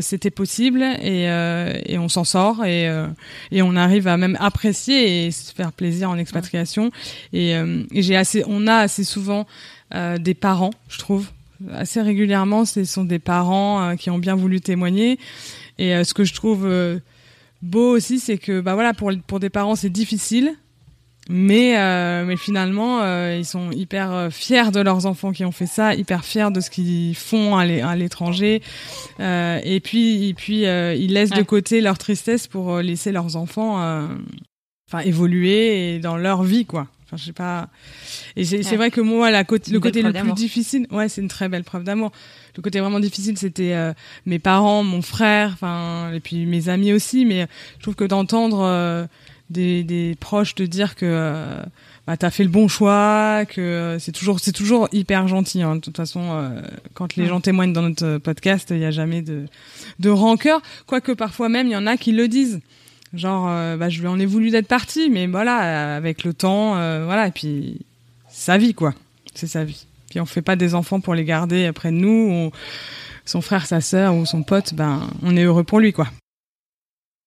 c'était 0.01 0.31
possible 0.31 0.83
et, 1.01 1.23
et 1.85 1.97
on 1.97 2.09
s'en 2.09 2.23
sort 2.23 2.65
et 2.65 2.89
et 3.51 3.61
on 3.61 3.75
arrive 3.75 4.07
à 4.07 4.17
même 4.17 4.37
apprécier 4.39 5.27
et 5.27 5.31
se 5.31 5.53
faire 5.53 5.71
plaisir 5.71 6.09
en 6.09 6.17
expatriation. 6.17 6.91
Et, 7.31 7.51
et 7.51 8.01
j'ai 8.01 8.17
assez 8.17 8.43
on 8.47 8.67
a 8.67 8.75
assez 8.75 9.05
souvent 9.05 9.45
des 9.93 10.33
parents 10.33 10.71
je 10.89 10.97
trouve 10.97 11.27
assez 11.71 12.01
régulièrement, 12.01 12.65
ce 12.65 12.83
sont 12.83 13.03
des 13.03 13.19
parents 13.19 13.81
euh, 13.81 13.95
qui 13.95 14.09
ont 14.09 14.17
bien 14.17 14.35
voulu 14.35 14.61
témoigner. 14.61 15.19
Et 15.77 15.95
euh, 15.95 16.03
ce 16.03 16.13
que 16.13 16.23
je 16.23 16.33
trouve 16.33 16.65
euh, 16.65 16.99
beau 17.61 17.95
aussi, 17.95 18.19
c'est 18.19 18.37
que 18.37 18.61
bah 18.61 18.73
voilà, 18.73 18.93
pour 18.93 19.11
pour 19.27 19.39
des 19.39 19.49
parents, 19.49 19.75
c'est 19.75 19.89
difficile, 19.89 20.53
mais 21.29 21.73
mais 22.25 22.35
finalement, 22.35 23.01
ils 23.31 23.45
sont 23.45 23.71
hyper 23.71 24.27
fiers 24.29 24.71
de 24.71 24.81
leurs 24.81 25.05
enfants 25.05 25.31
qui 25.31 25.45
ont 25.45 25.53
fait 25.53 25.67
ça, 25.67 25.95
hyper 25.95 26.25
fiers 26.25 26.51
de 26.51 26.59
ce 26.59 26.69
qu'ils 26.69 27.15
font 27.15 27.55
à 27.55 27.95
l'étranger. 27.95 28.61
et 29.19 29.81
puis 29.81 30.27
et 30.27 30.33
puis 30.33 30.63
ils 30.63 31.13
laissent 31.13 31.29
de 31.29 31.41
côté 31.43 31.79
leur 31.79 31.97
tristesse 31.97 32.47
pour 32.47 32.79
laisser 32.79 33.13
leurs 33.13 33.37
enfants 33.37 33.77
enfin 34.89 34.99
évoluer 35.05 35.99
dans 35.99 36.17
leur 36.17 36.43
vie 36.43 36.65
quoi. 36.65 36.87
Enfin, 37.13 37.17
je 37.17 37.25
sais 37.25 37.33
pas. 37.33 37.69
Et 38.35 38.43
c'est 38.45 38.75
vrai 38.75 38.91
que 38.91 39.01
moi, 39.01 39.29
la 39.31 39.39
le 39.39 39.79
côté 39.79 40.01
le 40.01 40.11
plus 40.11 40.33
difficile, 40.33 40.87
ouais, 40.91 41.09
c'est 41.09 41.21
une 41.21 41.27
très 41.27 41.49
belle 41.49 41.63
preuve 41.63 41.83
d'amour. 41.83 42.11
Le 42.55 42.61
côté 42.61 42.79
vraiment 42.79 42.99
difficile, 42.99 43.37
c'était 43.37 43.73
euh, 43.73 43.93
mes 44.25 44.39
parents, 44.39 44.83
mon 44.83 45.01
frère, 45.01 45.51
enfin, 45.53 46.11
et 46.13 46.19
puis 46.19 46.45
mes 46.45 46.69
amis 46.69 46.93
aussi. 46.93 47.25
Mais 47.25 47.47
je 47.77 47.83
trouve 47.83 47.95
que 47.95 48.03
d'entendre 48.03 48.61
euh, 48.61 49.05
des, 49.49 49.83
des, 49.83 50.15
proches 50.19 50.55
te 50.55 50.63
dire 50.63 50.95
que 50.95 51.05
euh, 51.05 51.63
bah, 52.05 52.17
t'as 52.17 52.29
fait 52.29 52.43
le 52.43 52.49
bon 52.49 52.67
choix, 52.67 53.43
que 53.47 53.97
c'est 53.99 54.11
toujours 54.11 54.39
c'est 54.39 54.51
toujours 54.51 54.87
hyper 54.91 55.27
gentil. 55.27 55.61
Hein. 55.61 55.75
De 55.75 55.81
toute 55.81 55.97
façon, 55.97 56.51
quand 56.93 57.15
les 57.15 57.27
gens 57.27 57.41
témoignent 57.41 57.73
dans 57.73 57.81
notre 57.81 58.17
podcast, 58.17 58.69
il 58.71 58.77
n'y 58.77 58.85
a 58.85 58.91
jamais 58.91 59.21
de 59.21 59.45
de 59.99 60.09
rancœur. 60.09 60.61
Quoique 60.85 61.11
parfois 61.11 61.49
même, 61.49 61.67
il 61.67 61.73
y 61.73 61.77
en 61.77 61.87
a 61.87 61.97
qui 61.97 62.11
le 62.11 62.27
disent. 62.27 62.61
Genre, 63.13 63.77
bah, 63.77 63.89
je 63.89 64.01
lui 64.01 64.07
en 64.07 64.19
ai 64.19 64.25
voulu 64.25 64.49
d'être 64.49 64.67
parti, 64.67 65.09
mais 65.09 65.27
voilà, 65.27 65.95
avec 65.95 66.23
le 66.23 66.33
temps, 66.33 66.71
voilà, 67.05 67.27
et 67.27 67.31
puis 67.31 67.85
sa 68.27 68.57
vie, 68.57 68.73
quoi. 68.73 68.93
C'est 69.35 69.47
sa 69.47 69.63
vie. 69.63 69.85
Puis 70.09 70.19
on 70.19 70.25
fait 70.25 70.41
pas 70.41 70.55
des 70.55 70.73
enfants 70.73 70.99
pour 70.99 71.13
les 71.13 71.23
garder 71.23 71.71
près 71.73 71.91
de 71.91 71.97
nous, 71.97 72.47
ou 72.47 72.51
son 73.25 73.41
frère, 73.41 73.65
sa 73.65 73.81
sœur 73.81 74.15
ou 74.15 74.25
son 74.25 74.43
pote, 74.43 74.73
ben, 74.73 75.07
on 75.21 75.35
est 75.37 75.43
heureux 75.43 75.63
pour 75.63 75.79
lui, 75.79 75.93
quoi. 75.93 76.07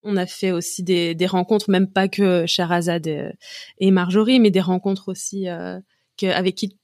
On 0.03 0.17
a 0.17 0.27
fait 0.27 0.53
aussi 0.53 0.85
des, 0.85 1.15
des 1.15 1.27
rencontres, 1.27 1.69
même 1.69 1.91
pas 1.91 2.07
que 2.07 2.47
Sherazade 2.47 3.35
et, 3.79 3.91
Marjorie, 3.91 4.39
mais 4.39 4.53
des 4.53 4.61
rencontres 4.61 5.09
aussi 5.09 5.49
euh, 5.49 5.81
que, 6.17 6.27
avec 6.27 6.55
qui 6.55 6.79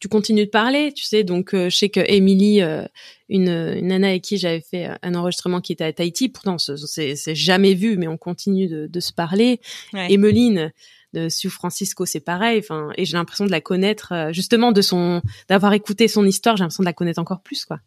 tu, 0.00 0.08
continues 0.08 0.46
de 0.46 0.50
parler, 0.50 0.92
tu 0.92 1.04
sais. 1.04 1.24
Donc, 1.24 1.54
euh, 1.54 1.70
je 1.70 1.76
sais 1.76 1.88
que 1.88 2.00
Émilie, 2.00 2.62
euh, 2.62 2.84
une, 3.28 3.48
une 3.48 3.88
nana 3.88 4.08
avec 4.08 4.22
qui 4.22 4.38
j'avais 4.38 4.60
fait 4.60 4.88
un 5.02 5.14
enregistrement 5.14 5.60
qui 5.60 5.72
était 5.72 5.84
à 5.84 5.92
Tahiti, 5.92 6.28
pourtant 6.28 6.56
c'est 6.58 7.34
jamais 7.34 7.74
vu, 7.74 7.96
mais 7.96 8.08
on 8.08 8.16
continue 8.16 8.68
de, 8.68 8.86
de 8.86 9.00
se 9.00 9.12
parler. 9.12 9.60
Ouais. 9.92 10.12
Emeline, 10.12 10.72
de 11.12 11.28
Sue 11.28 11.50
Francisco, 11.50 12.06
c'est 12.06 12.20
pareil. 12.20 12.58
Enfin, 12.58 12.90
et 12.96 13.04
j'ai 13.04 13.16
l'impression 13.16 13.46
de 13.46 13.50
la 13.50 13.60
connaître 13.60 14.12
euh, 14.12 14.32
justement 14.32 14.72
de 14.72 14.82
son, 14.82 15.22
d'avoir 15.48 15.72
écouté 15.72 16.08
son 16.08 16.24
histoire. 16.26 16.56
J'ai 16.56 16.62
l'impression 16.62 16.82
de 16.82 16.88
la 16.88 16.92
connaître 16.92 17.20
encore 17.20 17.40
plus, 17.40 17.64
quoi. 17.64 17.80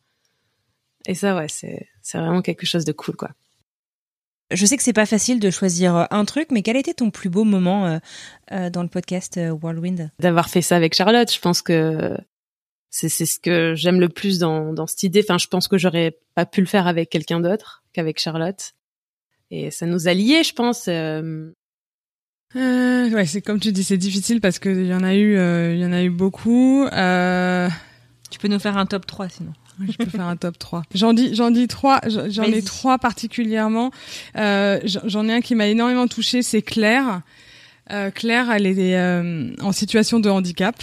Et 1.08 1.16
ça, 1.16 1.36
ouais, 1.36 1.48
c'est 1.48 1.88
c'est 2.02 2.18
vraiment 2.18 2.42
quelque 2.42 2.66
chose 2.66 2.86
de 2.86 2.92
cool, 2.92 3.16
quoi. 3.16 3.32
Je 4.52 4.66
sais 4.66 4.78
que 4.78 4.84
c'est 4.84 4.94
pas 4.94 5.06
facile 5.06 5.40
de 5.40 5.50
choisir 5.50 5.96
euh, 5.96 6.06
un 6.12 6.26
truc, 6.26 6.50
mais 6.52 6.62
quel 6.62 6.78
était 6.78 6.94
ton 6.94 7.12
plus 7.12 7.30
beau 7.30 7.44
moment 7.44 8.00
euh, 8.52 8.70
dans 8.70 8.84
le 8.84 8.90
podcast 8.90 9.40
Whirlwind? 9.62 10.12
D'avoir 10.20 10.50
fait 10.50 10.62
ça 10.62 10.76
avec 10.76 10.94
Charlotte. 10.94 11.32
Je 11.32 11.40
pense 11.40 11.62
que 11.62 12.18
c'est 12.90 13.10
c'est 13.10 13.26
ce 13.26 13.40
que 13.40 13.74
j'aime 13.76 14.00
le 14.00 14.10
plus 14.10 14.40
dans 14.40 14.74
dans 14.74 14.88
cette 14.88 15.04
idée. 15.04 15.24
Enfin, 15.24 15.38
je 15.38 15.48
pense 15.48 15.68
que 15.68 15.78
j'aurais 15.78 16.18
pas 16.36 16.46
pu 16.46 16.62
le 16.62 16.68
faire 16.68 16.88
avec 16.88 17.10
quelqu'un 17.10 17.40
d'autre 17.40 17.84
qu'avec 17.94 18.20
Charlotte. 18.20 18.74
Et 19.50 19.70
ça 19.72 19.86
nous 19.86 20.08
a 20.08 20.14
liés, 20.14 20.44
je 20.44 20.54
pense. 20.54 20.88
Euh, 22.56 23.10
ouais, 23.10 23.26
c'est 23.26 23.42
comme 23.42 23.60
tu 23.60 23.72
dis, 23.72 23.84
c'est 23.84 23.98
difficile 23.98 24.42
parce 24.42 24.60
qu'il 24.60 24.86
y 24.86 24.94
en 24.94 25.04
a 25.04 25.14
eu, 25.14 25.38
euh, 25.38 25.74
il 25.74 25.80
y 25.80 25.86
en 25.86 25.94
a 25.94 26.04
eu 26.04 26.10
beaucoup. 26.10 26.86
Euh... 26.86 27.70
Tu 28.30 28.40
peux 28.40 28.48
nous 28.48 28.60
faire 28.60 28.78
un 28.78 28.86
top 28.86 29.06
3 29.06 29.30
sinon. 29.30 29.54
Je 29.88 29.98
peux 29.98 30.10
faire 30.10 30.28
un 30.28 30.36
top 30.36 30.58
3. 30.60 30.84
J'en 30.94 31.14
dis, 31.14 31.36
j'en 31.36 31.52
dis 31.52 31.68
trois, 31.68 32.02
j'en 32.08 32.44
ai 32.44 32.62
trois 32.62 32.98
particulièrement. 32.98 33.92
Euh, 34.38 34.80
j'en 34.84 35.28
ai 35.28 35.34
un 35.34 35.42
qui 35.42 35.56
m'a 35.56 35.68
énormément 35.68 36.08
touché, 36.08 36.42
c'est 36.42 36.62
Claire. 36.62 37.22
Euh, 37.92 38.12
Claire, 38.12 38.52
elle 38.52 38.68
est 38.68 38.98
euh, 38.98 39.54
en 39.62 39.72
situation 39.72 40.20
de 40.20 40.30
handicap. 40.30 40.76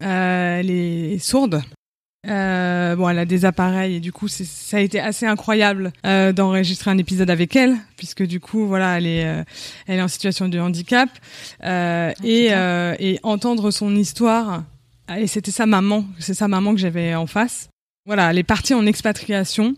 elle 0.00 0.70
est 0.70 1.18
sourde. 1.18 1.62
Euh, 2.28 2.96
bon, 2.96 3.08
elle 3.08 3.18
a 3.18 3.24
des 3.24 3.44
appareils 3.44 3.96
et 3.96 4.00
du 4.00 4.12
coup, 4.12 4.26
ça 4.28 4.76
a 4.76 4.80
été 4.80 4.98
assez 4.98 5.26
incroyable 5.26 5.92
euh, 6.04 6.32
d'enregistrer 6.32 6.90
un 6.90 6.98
épisode 6.98 7.30
avec 7.30 7.54
elle, 7.54 7.76
puisque 7.96 8.24
du 8.24 8.40
coup, 8.40 8.66
voilà, 8.66 8.98
elle 8.98 9.06
est, 9.06 9.24
euh, 9.24 9.44
elle 9.86 9.98
est 9.98 10.02
en 10.02 10.08
situation 10.08 10.48
de 10.48 10.58
handicap 10.58 11.08
euh, 11.62 12.12
et, 12.24 12.48
euh, 12.50 12.96
et 12.98 13.20
entendre 13.22 13.70
son 13.70 13.94
histoire 13.94 14.64
et 15.16 15.28
c'était 15.28 15.52
sa 15.52 15.66
maman, 15.66 16.04
c'est 16.18 16.34
sa 16.34 16.48
maman 16.48 16.74
que 16.74 16.80
j'avais 16.80 17.14
en 17.14 17.26
face. 17.26 17.68
Voilà, 18.06 18.30
elle 18.30 18.38
est 18.38 18.44
partie 18.44 18.72
en 18.72 18.86
expatriation, 18.86 19.74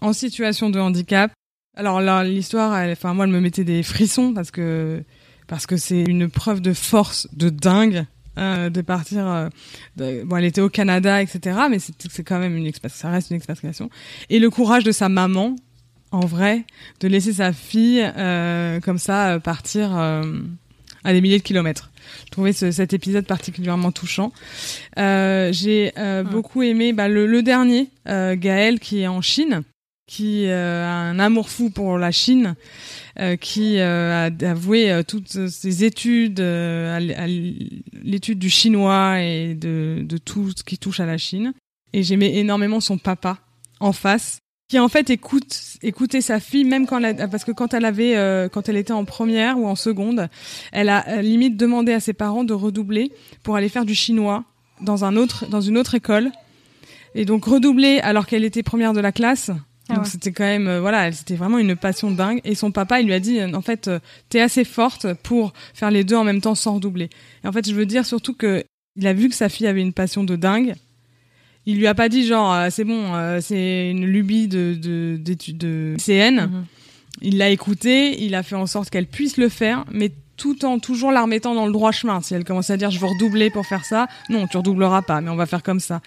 en 0.00 0.12
situation 0.12 0.70
de 0.70 0.80
handicap. 0.80 1.32
Alors 1.76 2.00
là, 2.00 2.24
l'histoire, 2.24 2.72
enfin 2.90 3.14
moi, 3.14 3.26
elle 3.26 3.30
me 3.30 3.40
mettait 3.40 3.62
des 3.62 3.84
frissons 3.84 4.34
parce 4.34 4.50
que 4.50 5.04
parce 5.46 5.66
que 5.66 5.76
c'est 5.76 6.02
une 6.02 6.28
preuve 6.28 6.60
de 6.60 6.72
force 6.72 7.28
de 7.32 7.48
dingue 7.48 8.06
euh, 8.38 8.70
de 8.70 8.80
partir. 8.80 9.26
Euh, 9.26 9.48
bon, 9.96 10.36
elle 10.36 10.44
était 10.44 10.60
au 10.60 10.68
Canada, 10.68 11.22
etc. 11.22 11.58
Mais 11.70 11.78
c'est 11.78 12.24
quand 12.24 12.38
même 12.40 12.56
une 12.56 12.70
ça 12.88 13.10
reste 13.10 13.30
une 13.30 13.36
expatriation. 13.36 13.88
Et 14.30 14.40
le 14.40 14.50
courage 14.50 14.82
de 14.82 14.92
sa 14.92 15.08
maman, 15.08 15.54
en 16.10 16.26
vrai, 16.26 16.64
de 17.00 17.06
laisser 17.06 17.34
sa 17.34 17.52
fille 17.52 18.02
euh, 18.16 18.80
comme 18.80 18.98
ça 18.98 19.38
partir 19.40 19.90
à 21.04 21.12
des 21.12 21.20
milliers 21.20 21.38
de 21.38 21.42
kilomètres. 21.42 21.90
Je 22.26 22.30
trouvais 22.30 22.52
cet 22.52 22.92
épisode 22.92 23.26
particulièrement 23.26 23.92
touchant. 23.92 24.32
J'ai 24.96 25.92
beaucoup 26.30 26.62
aimé 26.62 26.92
bah, 26.92 27.08
le, 27.08 27.26
le, 27.26 27.42
dernier, 27.42 27.88
Gaël, 28.06 28.80
qui 28.80 29.00
est 29.00 29.06
en 29.06 29.20
Chine, 29.20 29.62
qui 30.06 30.48
a 30.48 30.92
un 30.92 31.18
amour 31.18 31.48
fou 31.50 31.70
pour 31.70 31.98
la 31.98 32.10
Chine 32.10 32.54
euh, 33.18 33.36
qui 33.36 33.78
euh, 33.80 34.30
a 34.30 34.48
avoué 34.48 34.90
euh, 34.90 35.02
toutes 35.02 35.48
ses 35.48 35.84
études 35.84 36.40
à 36.40 36.98
l'étude 37.00 38.38
du 38.38 38.48
chinois 38.48 39.20
et 39.20 39.54
de, 39.54 40.02
de 40.08 40.16
tout 40.16 40.52
ce 40.56 40.62
qui 40.62 40.78
touche 40.78 41.00
à 41.00 41.06
la 41.06 41.18
Chine. 41.18 41.52
Et 41.92 42.02
j'aimais 42.02 42.36
énormément 42.36 42.80
son 42.80 42.96
papa 42.96 43.38
en 43.78 43.92
face 43.92 44.38
qui 44.70 44.78
en 44.78 44.88
fait 44.88 45.10
écoute 45.10 45.60
écoutait 45.82 46.20
sa 46.20 46.40
fille 46.40 46.64
même 46.64 46.86
quand 46.86 47.02
elle 47.02 47.28
parce 47.28 47.44
que 47.44 47.52
quand 47.52 47.74
elle 47.74 47.84
avait 47.84 48.14
quand 48.52 48.68
elle 48.68 48.76
était 48.76 48.92
en 48.92 49.04
première 49.04 49.58
ou 49.58 49.66
en 49.66 49.74
seconde, 49.74 50.28
elle 50.72 50.88
a 50.88 51.20
limite 51.22 51.56
demandé 51.56 51.92
à 51.92 52.00
ses 52.00 52.12
parents 52.12 52.44
de 52.44 52.54
redoubler 52.54 53.12
pour 53.42 53.56
aller 53.56 53.68
faire 53.68 53.84
du 53.84 53.94
chinois 53.94 54.44
dans 54.80 55.04
un 55.04 55.16
autre 55.16 55.46
dans 55.50 55.60
une 55.60 55.76
autre 55.76 55.96
école 55.96 56.30
et 57.14 57.24
donc 57.24 57.44
redoubler 57.44 57.98
alors 58.00 58.26
qu'elle 58.26 58.44
était 58.44 58.62
première 58.62 58.92
de 58.92 59.00
la 59.00 59.12
classe 59.12 59.50
ah 59.90 59.96
Donc 59.96 60.06
c'était 60.06 60.32
quand 60.32 60.44
même 60.44 60.68
euh, 60.68 60.80
voilà, 60.80 61.10
c'était 61.10 61.34
vraiment 61.34 61.58
une 61.58 61.74
passion 61.76 62.10
dingue 62.10 62.40
et 62.44 62.54
son 62.54 62.70
papa 62.70 63.00
il 63.00 63.06
lui 63.06 63.14
a 63.14 63.20
dit 63.20 63.40
euh, 63.40 63.52
en 63.54 63.62
fait 63.62 63.88
euh, 63.88 63.98
t'es 64.28 64.40
assez 64.40 64.64
forte 64.64 65.12
pour 65.14 65.52
faire 65.74 65.90
les 65.90 66.04
deux 66.04 66.16
en 66.16 66.24
même 66.24 66.40
temps 66.40 66.54
sans 66.54 66.74
redoubler. 66.74 67.10
Et 67.44 67.48
en 67.48 67.52
fait 67.52 67.68
je 67.68 67.74
veux 67.74 67.86
dire 67.86 68.06
surtout 68.06 68.34
que 68.34 68.62
il 68.96 69.06
a 69.06 69.12
vu 69.12 69.28
que 69.28 69.34
sa 69.34 69.48
fille 69.48 69.66
avait 69.66 69.80
une 69.80 69.92
passion 69.92 70.24
de 70.24 70.36
dingue. 70.36 70.74
Il 71.70 71.78
lui 71.78 71.86
a 71.86 71.94
pas 71.94 72.08
dit 72.08 72.26
genre 72.26 72.66
c'est 72.70 72.84
bon 72.84 73.12
c'est 73.40 73.90
une 73.90 74.04
lubie 74.06 74.48
de 74.48 75.16
d'études 75.16 75.58
de, 75.58 75.94
de, 75.94 76.02
CN. 76.02 76.48
Mhm. 76.48 76.64
Il 77.22 77.38
l'a 77.38 77.50
écouté, 77.50 78.22
il 78.24 78.34
a 78.34 78.42
fait 78.42 78.56
en 78.56 78.66
sorte 78.66 78.90
qu'elle 78.90 79.06
puisse 79.06 79.36
le 79.36 79.48
faire, 79.48 79.84
mais 79.90 80.10
tout 80.40 80.64
en 80.64 80.78
toujours 80.78 81.12
la 81.12 81.22
remettant 81.22 81.54
dans 81.54 81.66
le 81.66 81.72
droit 81.72 81.92
chemin. 81.92 82.22
Si 82.22 82.34
elle 82.34 82.44
commence 82.44 82.70
à 82.70 82.78
dire 82.78 82.90
je 82.90 82.98
veux 82.98 83.06
redoubler 83.06 83.50
pour 83.50 83.66
faire 83.66 83.84
ça, 83.84 84.08
non, 84.30 84.46
tu 84.46 84.56
redoubleras 84.56 85.02
pas, 85.02 85.20
mais 85.20 85.28
on 85.28 85.36
va 85.36 85.44
faire 85.44 85.62
comme 85.62 85.80
ça. 85.80 86.00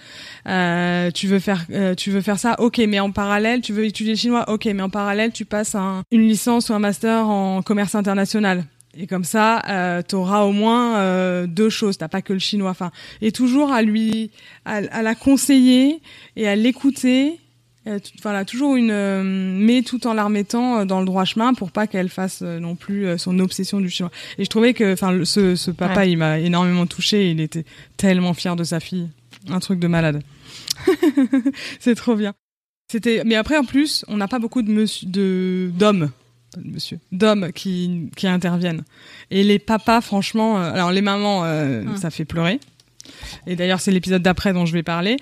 Euh, 0.47 1.11
tu 1.11 1.27
veux 1.27 1.37
faire, 1.37 1.65
euh, 1.71 1.93
tu 1.93 2.09
veux 2.09 2.21
faire 2.21 2.39
ça, 2.39 2.59
ok, 2.59 2.79
mais 2.87 2.99
en 2.99 3.11
parallèle, 3.11 3.61
tu 3.61 3.73
veux 3.73 3.85
étudier 3.85 4.13
le 4.13 4.17
chinois, 4.17 4.49
ok, 4.49 4.65
mais 4.65 4.81
en 4.81 4.89
parallèle, 4.89 5.31
tu 5.31 5.45
passes 5.45 5.75
un, 5.75 6.01
une 6.11 6.27
licence 6.27 6.69
ou 6.69 6.73
un 6.73 6.79
master 6.79 7.29
en 7.29 7.61
commerce 7.61 7.93
international. 7.93 8.65
Et 8.95 9.07
comme 9.07 9.23
ça, 9.23 9.61
euh, 9.69 10.01
tu 10.07 10.15
auras 10.15 10.43
au 10.43 10.51
moins 10.51 10.97
euh, 10.97 11.47
deux 11.47 11.69
choses. 11.69 11.97
T'as 11.97 12.07
pas 12.07 12.21
que 12.21 12.33
le 12.33 12.39
chinois. 12.39 12.69
Enfin, 12.69 12.91
et 13.21 13.31
toujours 13.31 13.71
à 13.71 13.81
lui, 13.81 14.31
à, 14.65 14.75
à 14.91 15.01
la 15.01 15.15
conseiller 15.15 15.99
et 16.35 16.47
à 16.47 16.55
l'écouter 16.55 17.39
euh, 17.85 17.99
voilà, 18.21 18.45
toujours 18.45 18.75
une, 18.77 18.91
euh, 18.91 19.23
mais 19.23 19.81
tout 19.81 20.07
en 20.07 20.13
la 20.13 20.23
remettant 20.23 20.79
euh, 20.79 20.85
dans 20.85 20.99
le 20.99 21.05
droit 21.05 21.25
chemin 21.25 21.53
pour 21.53 21.71
pas 21.71 21.85
qu'elle 21.85 22.07
fasse 22.07 22.41
non 22.41 22.75
plus 22.75 23.17
son 23.17 23.39
obsession 23.39 23.81
du 23.81 23.89
chinois. 23.89 24.11
Et 24.37 24.45
je 24.45 24.49
trouvais 24.49 24.73
que, 24.73 24.93
enfin, 24.93 25.25
ce, 25.25 25.55
ce 25.55 25.71
papa, 25.71 26.05
il 26.05 26.17
m'a 26.17 26.39
énormément 26.39 26.85
touché. 26.85 27.29
Il 27.31 27.41
était 27.41 27.65
tellement 27.97 28.33
fier 28.33 28.55
de 28.55 28.63
sa 28.63 28.79
fille, 28.79 29.09
un 29.49 29.59
truc 29.59 29.79
de 29.79 29.87
malade. 29.87 30.23
c'est 31.79 31.95
trop 31.95 32.15
bien. 32.15 32.33
C'était, 32.89 33.23
mais 33.25 33.35
après 33.35 33.57
en 33.57 33.65
plus, 33.65 34.05
on 34.07 34.17
n'a 34.17 34.27
pas 34.27 34.39
beaucoup 34.39 34.61
de 34.61 34.71
monsieur, 34.71 35.07
de 35.07 35.71
d'hommes, 35.73 36.11
monsieur, 36.63 36.99
d'hommes 37.11 37.51
qui 37.53 38.09
qui 38.15 38.27
interviennent. 38.27 38.83
Et 39.31 39.43
les 39.43 39.59
papas, 39.59 40.01
franchement, 40.01 40.57
alors 40.57 40.91
les 40.91 41.01
mamans, 41.01 41.41
hum. 41.41 41.97
ça 41.97 42.09
fait 42.09 42.25
pleurer. 42.25 42.59
Et 43.47 43.55
d'ailleurs, 43.55 43.79
c'est 43.79 43.91
l'épisode 43.91 44.21
d'après 44.21 44.53
dont 44.53 44.65
je 44.65 44.73
vais 44.73 44.83
parler. 44.83 45.17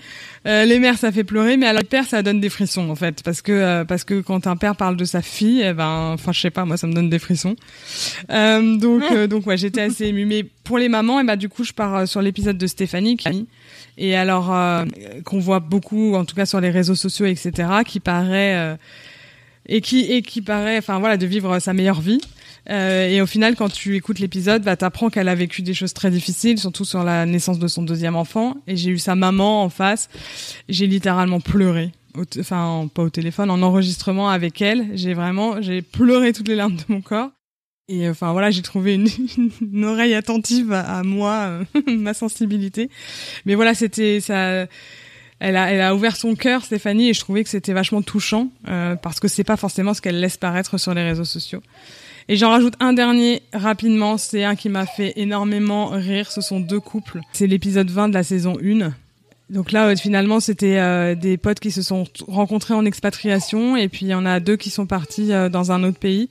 Euh, 0.48 0.65
les 0.65 0.80
mères, 0.80 0.98
ça 0.98 1.12
fait 1.12 1.24
pleurer, 1.24 1.58
mais 1.58 1.65
alors 1.65 1.82
les 1.82 1.88
pères, 1.88 2.06
ça 2.06 2.22
donne 2.22 2.39
des 2.39 2.50
frissons 2.50 2.89
en 2.89 2.96
fait, 2.96 3.24
parce 3.24 3.41
que 3.41 3.52
euh, 3.52 3.86
parce 3.86 4.04
que 4.04 4.22
quand 4.22 4.48
un 4.48 4.56
père 4.56 4.76
parle 4.76 4.96
de 4.96 5.06
sa 5.06 5.22
fille, 5.22 5.63
eh 5.63 5.74
ben, 5.74 6.12
enfin, 6.13 6.32
je 6.32 6.39
sais 6.39 6.50
pas, 6.50 6.65
moi, 6.65 6.78
ça 6.78 6.88
me 6.88 6.94
donne 6.94 7.10
des 7.10 7.20
frissons. 7.20 7.56
Euh, 8.30 8.78
donc 8.78 9.04
euh, 9.12 9.28
donc 9.28 9.48
ouais, 9.48 9.58
j'étais 9.58 9.82
assez 9.82 10.06
émue. 10.06 10.26
Mais 10.26 10.44
pour 10.63 10.78
les 10.78 10.89
mamans, 10.89 11.20
et 11.20 11.24
eh 11.24 11.26
ben 11.26 11.36
du 11.36 11.50
coup, 11.50 11.63
je 11.63 11.74
pars 11.74 11.96
euh, 11.96 12.06
sur 12.06 12.22
l'épisode 12.22 12.58
de 12.58 12.67
Stéphanie, 12.67 13.17
qui, 13.17 13.48
et 13.98 14.15
alors 14.15 14.54
qu'on 15.26 15.39
voit 15.39 15.60
beaucoup, 15.60 16.15
en 16.15 16.26
tout 16.26 16.36
cas 16.36 16.46
sur 16.46 16.62
les 16.62 16.70
réseaux 16.70 16.96
sociaux, 16.96 17.26
etc., 17.26 17.70
qui 17.86 18.00
paraît 18.00 18.78
et 19.71 19.81
qui 19.81 20.01
et 20.12 20.21
qui 20.21 20.41
paraît, 20.41 20.77
enfin 20.77 20.99
voilà, 20.99 21.17
de 21.17 21.25
vivre 21.25 21.57
sa 21.60 21.73
meilleure 21.73 22.01
vie. 22.01 22.21
Euh, 22.69 23.07
et 23.07 23.21
au 23.21 23.25
final, 23.25 23.55
quand 23.55 23.71
tu 23.71 23.95
écoutes 23.95 24.19
l'épisode, 24.19 24.63
bah, 24.63 24.75
t'apprends 24.75 25.10
qu'elle 25.10 25.29
a 25.29 25.34
vécu 25.34 25.63
des 25.63 25.73
choses 25.73 25.93
très 25.93 26.12
difficiles, 26.12 26.60
surtout 26.60 26.86
sur 26.86 27.03
la 27.03 27.25
naissance 27.25 27.57
de 27.57 27.67
son 27.67 27.81
deuxième 27.81 28.15
enfant. 28.15 28.57
Et 28.67 28.75
j'ai 28.75 28.91
eu 28.91 28.99
sa 28.99 29.15
maman 29.15 29.63
en 29.63 29.69
face. 29.69 30.10
J'ai 30.69 30.86
littéralement 30.86 31.39
pleuré. 31.39 31.91
enfin, 32.39 32.88
pas 32.93 33.01
au 33.01 33.10
téléphone, 33.10 33.49
en 33.49 33.62
enregistrement 33.62 34.29
avec 34.29 34.62
elle. 34.62 34.89
J'ai 34.93 35.13
vraiment, 35.13 35.62
j'ai 35.62 35.81
pleuré 35.81 36.34
toutes 36.34 36.49
les 36.49 36.55
larmes 36.55 36.75
de 36.75 36.84
mon 36.89 37.01
corps. 37.01 37.31
Et 37.88 38.07
enfin 38.07 38.31
voilà, 38.31 38.51
j'ai 38.51 38.62
trouvé 38.62 38.93
une, 38.93 39.07
une, 39.62 39.86
oreille 39.86 40.13
attentive 40.13 40.71
à, 40.73 41.01
moi, 41.03 41.62
ma 41.88 42.13
sensibilité. 42.13 42.89
Mais 43.45 43.55
voilà, 43.55 43.73
c'était 43.73 44.19
ça. 44.19 44.67
Elle 45.43 45.58
a, 45.58 45.71
elle 45.71 45.82
a 45.82 45.95
ouvert 45.95 46.15
son 46.15 46.36
cœur, 46.36 46.63
Stéphanie, 46.63 47.10
et 47.10 47.13
je 47.13 47.19
trouvais 47.19 47.43
que 47.43 47.49
c'était 47.49 47.73
vachement 47.73 48.04
touchant 48.04 48.49
euh, 48.69 48.95
parce 48.95 49.19
que 49.19 49.27
c'est 49.27 49.43
pas 49.43 49.58
forcément 49.58 49.93
ce 49.93 50.01
qu'elle 50.01 50.19
laisse 50.19 50.38
paraître 50.38 50.77
sur 50.77 50.93
les 50.93 51.04
réseaux 51.04 51.25
sociaux. 51.25 51.62
Et 52.30 52.36
j'en 52.36 52.51
rajoute 52.51 52.75
un 52.80 52.93
dernier 52.93 53.41
rapidement, 53.51 54.17
c'est 54.17 54.43
un 54.43 54.56
qui 54.56 54.69
m'a 54.69 54.86
fait 54.86 55.13
énormément 55.15 55.88
rire, 55.88 56.32
ce 56.32 56.41
sont 56.41 56.60
deux 56.60 56.80
couples. 56.80 57.19
C'est 57.34 57.47
l'épisode 57.47 57.89
20 57.89 58.10
de 58.10 58.13
la 58.13 58.23
saison 58.23 58.56
1. 58.63 58.93
Donc 59.49 59.71
là, 59.73 59.88
euh, 59.88 59.95
finalement, 59.95 60.39
c'était 60.39 60.77
euh, 60.77 61.13
des 61.13 61.38
potes 61.38 61.60
qui 61.60 61.71
se 61.71 61.82
sont 61.82 62.06
rencontrés 62.27 62.73
en 62.73 62.86
expatriation 62.86 63.75
et 63.75 63.89
puis 63.89 64.06
il 64.06 64.10
y 64.10 64.13
en 64.13 64.25
a 64.25 64.39
deux 64.39 64.56
qui 64.56 64.69
sont 64.69 64.86
partis 64.86 65.34
euh, 65.34 65.49
dans 65.49 65.71
un 65.71 65.84
autre 65.84 65.99
pays. 65.99 66.30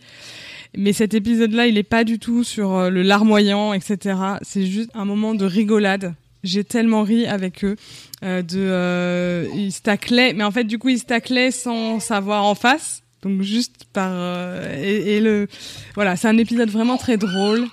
Mais 0.76 0.92
cet 0.92 1.14
épisode-là, 1.14 1.66
il 1.66 1.76
est 1.76 1.82
pas 1.82 2.04
du 2.04 2.18
tout 2.20 2.44
sur 2.44 2.90
le 2.90 3.02
larmoyant, 3.02 3.72
etc. 3.72 4.16
C'est 4.42 4.66
juste 4.66 4.90
un 4.94 5.04
moment 5.04 5.34
de 5.34 5.44
rigolade. 5.44 6.14
J'ai 6.42 6.64
tellement 6.64 7.02
ri 7.02 7.26
avec 7.26 7.64
eux. 7.64 7.76
de, 8.22 9.48
ils 9.54 9.72
se 9.72 9.82
taclaient, 9.82 10.32
mais 10.32 10.44
en 10.44 10.50
fait, 10.50 10.64
du 10.64 10.78
coup, 10.78 10.88
ils 10.88 10.98
se 10.98 11.04
taclaient 11.04 11.50
sans 11.50 12.00
savoir 12.00 12.44
en 12.44 12.54
face. 12.54 13.02
Donc 13.22 13.42
juste 13.42 13.84
par 13.92 14.10
euh, 14.12 14.76
et, 14.82 15.20
le 15.20 15.46
voilà, 15.94 16.16
c'est 16.16 16.28
un 16.28 16.38
épisode 16.38 16.70
vraiment 16.70 16.96
très 16.96 17.16
drôle. 17.16 17.66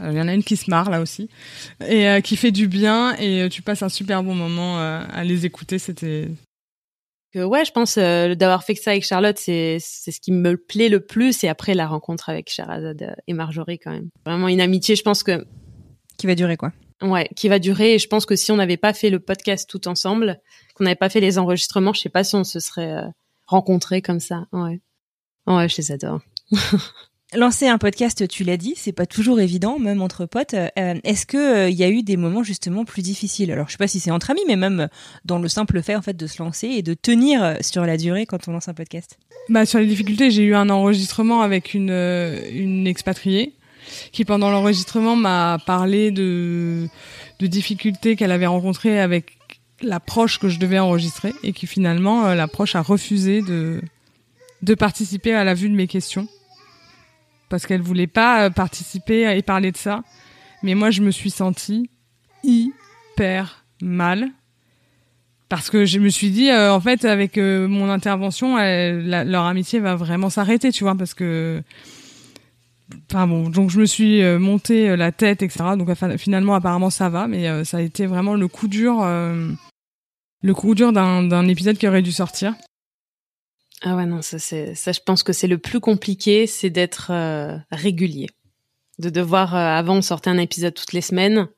Euh, 0.00 0.10
il 0.12 0.16
y 0.16 0.20
en 0.20 0.28
a 0.28 0.34
une 0.34 0.44
qui 0.44 0.56
se 0.56 0.70
marre 0.70 0.90
là 0.90 1.00
aussi 1.00 1.28
et 1.86 2.08
euh, 2.08 2.20
qui 2.20 2.36
fait 2.36 2.50
du 2.50 2.68
bien 2.68 3.14
et 3.16 3.48
tu 3.50 3.62
passes 3.62 3.82
un 3.82 3.88
super 3.88 4.22
bon 4.22 4.34
moment 4.34 4.78
à 4.78 5.24
les 5.24 5.46
écouter. 5.46 5.78
C'était 5.78 6.28
ouais, 7.34 7.64
je 7.66 7.72
pense 7.72 7.98
d'avoir 7.98 8.64
fait 8.64 8.74
que 8.74 8.82
ça 8.82 8.92
avec 8.92 9.04
Charlotte, 9.04 9.38
c'est 9.38 9.76
c'est 9.80 10.10
ce 10.10 10.20
qui 10.20 10.32
me 10.32 10.56
plaît 10.56 10.88
le 10.88 11.00
plus 11.00 11.44
et 11.44 11.48
après 11.48 11.74
la 11.74 11.86
rencontre 11.86 12.30
avec 12.30 12.50
Sherazade 12.50 13.14
et 13.26 13.32
Marjorie 13.34 13.78
quand 13.78 13.92
même. 13.92 14.08
Vraiment 14.24 14.48
une 14.48 14.60
amitié, 14.60 14.96
je 14.96 15.02
pense 15.02 15.22
que 15.22 15.46
qui 16.16 16.26
va 16.26 16.34
durer 16.34 16.56
quoi. 16.56 16.72
Ouais, 17.02 17.28
qui 17.36 17.48
va 17.48 17.58
durer 17.58 17.94
et 17.94 17.98
je 17.98 18.08
pense 18.08 18.24
que 18.24 18.36
si 18.36 18.50
on 18.52 18.56
n'avait 18.56 18.78
pas 18.78 18.94
fait 18.94 19.10
le 19.10 19.20
podcast 19.20 19.68
tout 19.68 19.86
ensemble, 19.86 20.40
qu'on 20.74 20.84
n'avait 20.84 20.96
pas 20.96 21.10
fait 21.10 21.20
les 21.20 21.38
enregistrements, 21.38 21.92
je 21.92 22.00
sais 22.00 22.08
pas 22.08 22.24
si 22.24 22.34
on 22.36 22.44
se 22.44 22.58
serait 22.58 23.02
rencontrer 23.46 24.02
comme 24.02 24.20
ça. 24.20 24.46
Ouais. 24.52 24.80
Ouais, 25.46 25.68
je 25.68 25.76
les 25.78 25.92
adore. 25.92 26.20
Lancer 27.34 27.66
un 27.66 27.76
podcast, 27.76 28.28
tu 28.28 28.44
l'as 28.44 28.56
dit, 28.56 28.74
c'est 28.76 28.92
pas 28.92 29.04
toujours 29.04 29.40
évident, 29.40 29.80
même 29.80 30.00
entre 30.00 30.26
potes. 30.26 30.54
Euh, 30.54 30.94
est-ce 31.02 31.26
que 31.26 31.68
il 31.68 31.74
euh, 31.74 31.76
y 31.76 31.82
a 31.82 31.88
eu 31.88 32.04
des 32.04 32.16
moments 32.16 32.44
justement 32.44 32.84
plus 32.84 33.02
difficiles? 33.02 33.50
Alors, 33.50 33.66
je 33.66 33.72
sais 33.72 33.78
pas 33.78 33.88
si 33.88 33.98
c'est 33.98 34.12
entre 34.12 34.30
amis, 34.30 34.44
mais 34.46 34.54
même 34.54 34.88
dans 35.24 35.40
le 35.40 35.48
simple 35.48 35.82
fait 35.82 35.96
en 35.96 36.02
fait 36.02 36.16
de 36.16 36.26
se 36.28 36.40
lancer 36.40 36.68
et 36.68 36.82
de 36.82 36.94
tenir 36.94 37.56
sur 37.62 37.84
la 37.84 37.96
durée 37.96 38.26
quand 38.26 38.46
on 38.46 38.52
lance 38.52 38.68
un 38.68 38.74
podcast? 38.74 39.18
Bah 39.48 39.66
sur 39.66 39.80
les 39.80 39.86
difficultés, 39.86 40.30
j'ai 40.30 40.44
eu 40.44 40.54
un 40.54 40.70
enregistrement 40.70 41.42
avec 41.42 41.74
une 41.74 41.90
euh, 41.90 42.40
une 42.52 42.86
expatriée 42.86 43.55
qui 44.12 44.24
pendant 44.24 44.50
l'enregistrement 44.50 45.16
m'a 45.16 45.58
parlé 45.64 46.10
de 46.10 46.88
de 47.38 47.46
difficultés 47.46 48.16
qu'elle 48.16 48.32
avait 48.32 48.46
rencontrées 48.46 48.98
avec 48.98 49.36
l'approche 49.82 50.38
que 50.38 50.48
je 50.48 50.58
devais 50.58 50.78
enregistrer 50.78 51.34
et 51.42 51.52
qui 51.52 51.66
finalement 51.66 52.26
euh, 52.26 52.34
l'approche 52.34 52.74
a 52.74 52.82
refusé 52.82 53.42
de 53.42 53.80
de 54.62 54.74
participer 54.74 55.34
à 55.34 55.44
la 55.44 55.54
vue 55.54 55.68
de 55.68 55.74
mes 55.74 55.86
questions 55.86 56.28
parce 57.48 57.66
qu'elle 57.66 57.82
voulait 57.82 58.06
pas 58.06 58.44
euh, 58.44 58.50
participer 58.50 59.36
et 59.36 59.42
parler 59.42 59.70
de 59.70 59.76
ça. 59.76 60.02
Mais 60.62 60.74
moi, 60.74 60.90
je 60.90 61.02
me 61.02 61.10
suis 61.10 61.30
sentie 61.30 61.90
hyper 62.42 63.64
mal 63.80 64.30
parce 65.48 65.70
que 65.70 65.84
je 65.84 66.00
me 66.00 66.08
suis 66.08 66.30
dit 66.30 66.50
euh, 66.50 66.72
en 66.72 66.80
fait 66.80 67.04
avec 67.04 67.36
mon 67.36 67.90
intervention, 67.90 68.56
leur 68.56 69.44
amitié 69.44 69.78
va 69.78 69.94
vraiment 69.94 70.30
s'arrêter, 70.30 70.72
tu 70.72 70.84
vois, 70.84 70.96
parce 70.96 71.14
que 71.14 71.62
Enfin 73.10 73.26
bon, 73.26 73.50
donc 73.50 73.70
je 73.70 73.80
me 73.80 73.86
suis 73.86 74.22
euh, 74.22 74.38
monté 74.38 74.88
euh, 74.88 74.96
la 74.96 75.10
tête, 75.10 75.42
etc. 75.42 75.64
Donc 75.76 75.90
finalement, 76.18 76.54
apparemment, 76.54 76.90
ça 76.90 77.08
va, 77.08 77.26
mais 77.26 77.48
euh, 77.48 77.64
ça 77.64 77.78
a 77.78 77.80
été 77.80 78.06
vraiment 78.06 78.34
le 78.34 78.46
coup 78.48 78.68
dur, 78.68 79.04
le 79.04 80.54
coup 80.54 80.74
dur 80.74 80.92
d'un 80.92 81.48
épisode 81.48 81.78
qui 81.78 81.88
aurait 81.88 82.02
dû 82.02 82.12
sortir. 82.12 82.54
Ah 83.82 83.94
ouais, 83.96 84.06
non, 84.06 84.22
ça, 84.22 84.38
je 84.38 85.00
pense 85.04 85.22
que 85.22 85.32
c'est 85.32 85.48
le 85.48 85.58
plus 85.58 85.80
compliqué, 85.80 86.46
c'est 86.46 86.70
d'être 86.70 87.12
régulier, 87.70 88.28
de 88.98 89.10
devoir. 89.10 89.54
avant, 89.54 89.96
on 89.96 90.02
sortait 90.02 90.30
un 90.30 90.38
épisode 90.38 90.74
toutes 90.74 90.92
les 90.92 91.02
semaines. 91.02 91.48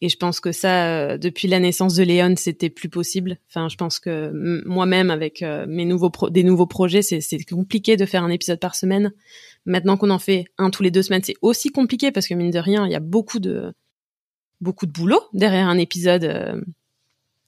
Et 0.00 0.08
je 0.08 0.16
pense 0.16 0.38
que 0.38 0.52
ça, 0.52 1.18
depuis 1.18 1.48
la 1.48 1.58
naissance 1.58 1.96
de 1.96 2.04
Léon, 2.04 2.34
c'était 2.36 2.70
plus 2.70 2.88
possible. 2.88 3.36
Enfin, 3.48 3.68
je 3.68 3.76
pense 3.76 3.98
que 3.98 4.30
moi-même, 4.64 5.10
avec 5.10 5.44
mes 5.66 5.84
nouveaux 5.84 6.12
des 6.30 6.44
nouveaux 6.44 6.68
projets, 6.68 7.02
c'est 7.02 7.44
compliqué 7.50 7.96
de 7.96 8.06
faire 8.06 8.22
un 8.22 8.30
épisode 8.30 8.60
par 8.60 8.76
semaine. 8.76 9.12
Maintenant 9.68 9.98
qu'on 9.98 10.10
en 10.10 10.18
fait 10.18 10.46
un 10.56 10.70
tous 10.70 10.82
les 10.82 10.90
deux 10.90 11.02
semaines, 11.02 11.22
c'est 11.22 11.36
aussi 11.42 11.68
compliqué 11.70 12.10
parce 12.10 12.26
que 12.26 12.34
mine 12.34 12.50
de 12.50 12.58
rien, 12.58 12.86
il 12.86 12.92
y 12.92 12.96
a 12.96 13.00
beaucoup 13.00 13.38
de 13.38 13.74
beaucoup 14.60 14.86
de 14.86 14.92
boulot 14.92 15.20
derrière 15.34 15.68
un 15.68 15.76
épisode. 15.76 16.24
Euh. 16.24 16.60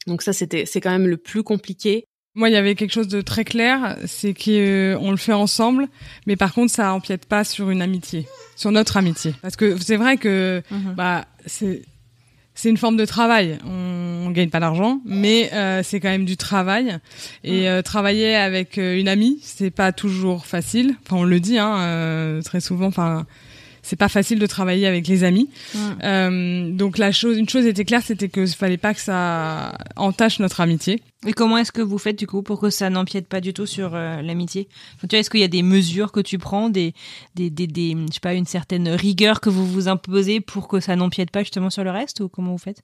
Donc 0.07 0.21
ça, 0.21 0.35
c'était 0.35 0.67
c'est 0.67 0.83
quand 0.83 0.91
même 0.91 1.09
le 1.09 1.17
plus 1.17 1.43
compliqué. 1.43 2.05
Moi, 2.35 2.51
il 2.51 2.53
y 2.53 2.57
avait 2.57 2.75
quelque 2.75 2.93
chose 2.93 3.09
de 3.09 3.23
très 3.23 3.45
clair, 3.45 3.99
c'est 4.07 4.35
qu'on 4.35 4.51
euh, 4.51 5.11
le 5.11 5.17
fait 5.17 5.33
ensemble, 5.33 5.89
mais 6.27 6.37
par 6.37 6.53
contre, 6.53 6.73
ça 6.73 6.93
empiète 6.93 7.27
pas 7.27 7.43
sur 7.43 7.71
une 7.71 7.83
amitié, 7.83 8.29
sur 8.55 8.71
notre 8.71 8.99
amitié. 8.99 9.35
Parce 9.43 9.57
que 9.57 9.77
c'est 9.79 9.97
vrai 9.97 10.17
que 10.17 10.63
mhm. 10.71 10.95
bah 10.95 11.25
c'est 11.47 11.83
c'est 12.55 12.69
une 12.69 12.77
forme 12.77 12.97
de 12.97 13.05
travail. 13.05 13.59
On, 13.67 14.27
on 14.27 14.31
gagne 14.31 14.51
pas 14.51 14.61
d'argent, 14.61 15.01
mais 15.05 15.51
euh, 15.53 15.83
c'est 15.83 15.99
quand 16.01 16.09
même 16.09 16.25
du 16.25 16.37
travail. 16.37 16.99
Et 17.43 17.69
euh, 17.69 17.83
travailler 17.83 18.37
avec 18.37 18.79
euh, 18.79 18.99
une 18.99 19.09
amie, 19.09 19.39
c'est 19.43 19.71
pas 19.71 19.93
toujours 19.93 20.47
facile. 20.47 20.95
Enfin, 21.05 21.17
on 21.17 21.25
le 21.25 21.41
dit 21.41 21.59
hein, 21.59 22.41
très 22.45 22.61
souvent. 22.61 22.87
Enfin, 22.87 23.27
c'est 23.83 23.97
pas 23.97 24.09
facile 24.09 24.39
de 24.39 24.47
travailler 24.47 24.87
avec 24.87 25.09
les 25.09 25.25
amis. 25.25 25.49
Euh, 26.05 26.71
donc 26.71 26.99
la 26.99 27.13
chose, 27.13 27.37
une 27.39 27.49
chose 27.49 27.67
était 27.67 27.85
claire, 27.85 28.03
c'était 28.05 28.29
que 28.29 28.47
fallait 28.47 28.77
pas 28.77 28.95
que 28.95 29.01
ça 29.01 29.77
entache 29.97 30.39
notre 30.39 30.61
amitié. 30.61 31.03
Et 31.27 31.35
comment 31.35 31.59
est-ce 31.59 31.71
que 31.71 31.83
vous 31.83 31.99
faites 31.99 32.19
du 32.19 32.27
coup 32.27 32.43
pour 32.43 32.61
que 32.61 32.71
ça 32.71 32.89
n'empiète 32.89 33.29
pas 33.29 33.43
du 33.43 33.53
tout 33.53 33.67
sur 33.67 33.95
euh, 33.95 34.23
l'amitié? 34.23 34.69
Tu 35.01 35.07
vois, 35.07 35.19
est-ce 35.19 35.29
qu'il 35.29 35.41
y 35.41 35.45
a 35.45 35.49
des 35.49 35.63
mesures 35.63 36.13
que 36.13 36.21
tu 36.21 36.39
prends, 36.39 36.71
des, 36.71 36.95
des, 37.35 37.51
des, 37.51 37.67
des, 37.67 37.95
je 38.09 38.15
sais 38.15 38.21
pas, 38.21 38.33
une 38.33 38.47
certaine 38.47 38.89
rigueur 38.89 39.43
que 39.43 39.51
vous 39.51 39.67
vous 39.67 39.89
imposez 39.89 40.41
pour 40.41 40.67
que 40.67 40.81
ça 40.81 40.97
n'empiète 40.97 41.31
pas 41.31 41.41
justement 41.41 41.69
sur 41.69 41.85
le 41.85 41.91
reste 41.91 42.21
ou 42.21 42.31
comment 42.31 42.53
vous 42.53 42.59
faites? 42.59 42.83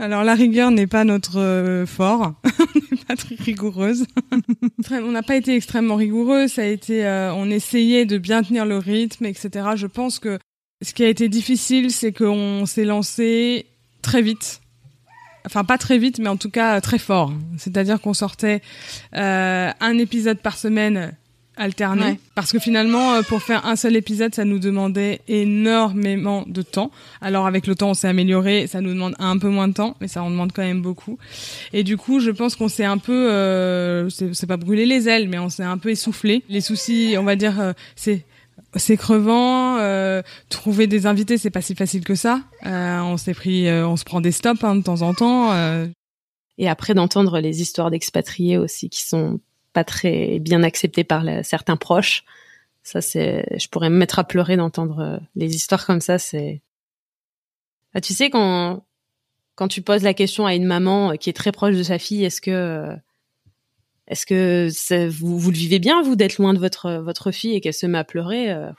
Alors 0.00 0.24
la 0.24 0.34
rigueur 0.34 0.72
n'est 0.72 0.88
pas 0.88 1.04
notre 1.04 1.38
euh, 1.38 1.86
fort, 1.86 2.34
on 2.44 2.94
n'est 2.96 3.02
pas 3.06 3.14
très 3.14 3.36
rigoureuse. 3.36 4.04
on 4.90 5.12
n'a 5.12 5.22
pas 5.22 5.36
été 5.36 5.54
extrêmement 5.54 5.96
rigoureux, 5.96 6.48
ça 6.48 6.62
a 6.62 6.66
été, 6.66 7.06
on 7.34 7.48
essayait 7.50 8.04
de 8.04 8.18
bien 8.18 8.42
tenir 8.42 8.66
le 8.66 8.78
rythme, 8.78 9.26
etc. 9.26 9.68
Je 9.76 9.86
pense 9.86 10.18
que 10.18 10.40
ce 10.82 10.92
qui 10.92 11.04
a 11.04 11.08
été 11.08 11.28
difficile, 11.28 11.92
c'est 11.92 12.12
qu'on 12.12 12.66
s'est 12.66 12.84
lancé 12.84 13.66
très 14.02 14.22
vite. 14.22 14.60
Enfin, 15.46 15.64
pas 15.64 15.78
très 15.78 15.98
vite, 15.98 16.18
mais 16.18 16.28
en 16.28 16.36
tout 16.36 16.50
cas 16.50 16.80
très 16.80 16.98
fort. 16.98 17.32
C'est-à-dire 17.56 18.00
qu'on 18.00 18.14
sortait 18.14 18.60
euh, 19.16 19.70
un 19.80 19.98
épisode 19.98 20.38
par 20.38 20.58
semaine 20.58 21.12
alterné. 21.56 22.20
Parce 22.34 22.52
que 22.52 22.58
finalement, 22.58 23.14
euh, 23.14 23.22
pour 23.22 23.42
faire 23.42 23.66
un 23.66 23.76
seul 23.76 23.96
épisode, 23.96 24.34
ça 24.34 24.44
nous 24.44 24.58
demandait 24.58 25.20
énormément 25.26 26.44
de 26.46 26.62
temps. 26.62 26.90
Alors 27.20 27.46
avec 27.46 27.66
le 27.66 27.74
temps, 27.74 27.90
on 27.90 27.94
s'est 27.94 28.08
amélioré, 28.08 28.66
ça 28.66 28.80
nous 28.80 28.92
demande 28.92 29.14
un 29.18 29.38
peu 29.38 29.48
moins 29.48 29.68
de 29.68 29.72
temps, 29.72 29.96
mais 30.00 30.08
ça 30.08 30.22
en 30.22 30.30
demande 30.30 30.52
quand 30.52 30.62
même 30.62 30.82
beaucoup. 30.82 31.18
Et 31.72 31.82
du 31.82 31.96
coup, 31.96 32.20
je 32.20 32.30
pense 32.30 32.56
qu'on 32.56 32.68
s'est 32.68 32.84
un 32.84 32.98
peu, 32.98 33.30
euh, 33.30 34.08
c'est 34.10 34.46
pas 34.46 34.56
brûlé 34.56 34.86
les 34.86 35.08
ailes, 35.08 35.28
mais 35.28 35.38
on 35.38 35.48
s'est 35.48 35.64
un 35.64 35.78
peu 35.78 35.90
essoufflé. 35.90 36.42
Les 36.48 36.60
soucis, 36.60 37.16
on 37.18 37.24
va 37.24 37.36
dire, 37.36 37.60
euh, 37.60 37.72
c'est 37.96 38.24
c'est 38.78 38.96
crevant. 38.96 39.78
Euh, 39.78 40.22
trouver 40.48 40.86
des 40.86 41.06
invités, 41.06 41.38
c'est 41.38 41.50
pas 41.50 41.62
si 41.62 41.74
facile 41.74 42.04
que 42.04 42.14
ça. 42.14 42.42
Euh, 42.64 43.00
on 43.00 43.16
s'est 43.16 43.34
pris, 43.34 43.68
euh, 43.68 43.86
on 43.86 43.96
se 43.96 44.04
prend 44.04 44.20
des 44.20 44.32
stops 44.32 44.62
hein, 44.64 44.76
de 44.76 44.82
temps 44.82 45.02
en 45.02 45.14
temps. 45.14 45.52
Et 46.58 46.68
après 46.68 46.94
d'entendre 46.94 47.38
les 47.38 47.60
histoires 47.60 47.90
d'expatriés 47.90 48.56
aussi 48.56 48.88
qui 48.88 49.02
sont 49.02 49.40
pas 49.74 49.84
très 49.84 50.38
bien 50.38 50.62
acceptées 50.62 51.04
par 51.04 51.22
certains 51.44 51.76
proches, 51.76 52.24
ça 52.82 53.02
c'est, 53.02 53.58
je 53.58 53.68
pourrais 53.68 53.90
me 53.90 53.98
mettre 53.98 54.18
à 54.18 54.24
pleurer 54.24 54.56
d'entendre 54.56 55.20
les 55.34 55.54
histoires 55.54 55.84
comme 55.84 56.00
ça. 56.00 56.18
C'est, 56.18 56.62
ah, 57.94 58.00
tu 58.00 58.14
sais 58.14 58.30
quand 58.30 58.84
quand 59.54 59.68
tu 59.68 59.82
poses 59.82 60.02
la 60.02 60.14
question 60.14 60.46
à 60.46 60.54
une 60.54 60.64
maman 60.64 61.16
qui 61.16 61.30
est 61.30 61.34
très 61.34 61.52
proche 61.52 61.76
de 61.76 61.82
sa 61.82 61.98
fille, 61.98 62.24
est-ce 62.24 62.40
que 62.40 62.94
est-ce 64.08 64.26
que 64.26 64.68
vous, 65.08 65.38
vous 65.38 65.50
le 65.50 65.56
vivez 65.56 65.78
bien, 65.78 66.02
vous, 66.02 66.16
d'être 66.16 66.38
loin 66.38 66.54
de 66.54 66.58
votre, 66.58 66.92
votre 67.02 67.30
fille 67.30 67.54
et 67.54 67.60
qu'elle 67.60 67.74
se 67.74 67.86
met 67.86 67.98
à 67.98 68.04
pleurer 68.04 68.50
euh, 68.50 68.70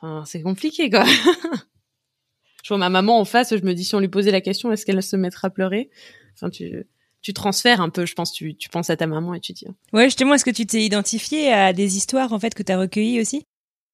Enfin, 0.00 0.24
c'est 0.26 0.42
compliqué, 0.42 0.90
quoi. 0.90 1.04
je 2.62 2.68
vois 2.68 2.78
ma 2.78 2.90
maman 2.90 3.18
en 3.18 3.24
face, 3.24 3.56
je 3.56 3.64
me 3.64 3.72
dis, 3.72 3.84
si 3.84 3.94
on 3.94 4.00
lui 4.00 4.08
posait 4.08 4.30
la 4.30 4.42
question, 4.42 4.70
est-ce 4.70 4.84
qu'elle 4.84 5.02
se 5.02 5.16
mettra 5.16 5.48
à 5.48 5.50
pleurer? 5.50 5.90
Enfin, 6.34 6.50
tu, 6.50 6.86
tu 7.22 7.32
transfères 7.32 7.80
un 7.80 7.88
peu, 7.88 8.04
je 8.04 8.14
pense, 8.14 8.32
tu, 8.32 8.54
tu 8.56 8.68
penses 8.68 8.90
à 8.90 8.96
ta 8.96 9.06
maman 9.06 9.34
et 9.34 9.40
tu 9.40 9.52
dis... 9.52 9.66
Hein. 9.66 9.74
Ouais, 9.92 10.04
justement, 10.04 10.34
est-ce 10.34 10.44
que 10.44 10.50
tu 10.50 10.66
t'es 10.66 10.84
identifié 10.84 11.50
à 11.50 11.72
des 11.72 11.96
histoires, 11.96 12.32
en 12.32 12.38
fait, 12.38 12.54
que 12.54 12.62
tu 12.62 12.72
as 12.72 12.78
recueillies 12.78 13.20
aussi? 13.20 13.46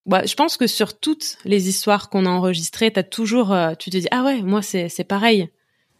Bah, 0.05 0.27
je 0.27 0.35
pense 0.35 0.57
que 0.57 0.66
sur 0.66 0.98
toutes 0.98 1.38
les 1.44 1.68
histoires 1.68 2.11
qu'on 2.11 2.27
a 2.27 2.29
enregistrées, 2.29 2.90
t'as 2.90 3.05
toujours, 3.05 3.53
euh, 3.53 3.75
tu 3.79 3.90
te 3.90 3.96
dis 3.96 4.09
ah 4.11 4.25
ouais, 4.25 4.42
moi 4.42 4.61
c'est 4.61 4.88
c'est 4.88 5.05
pareil. 5.05 5.48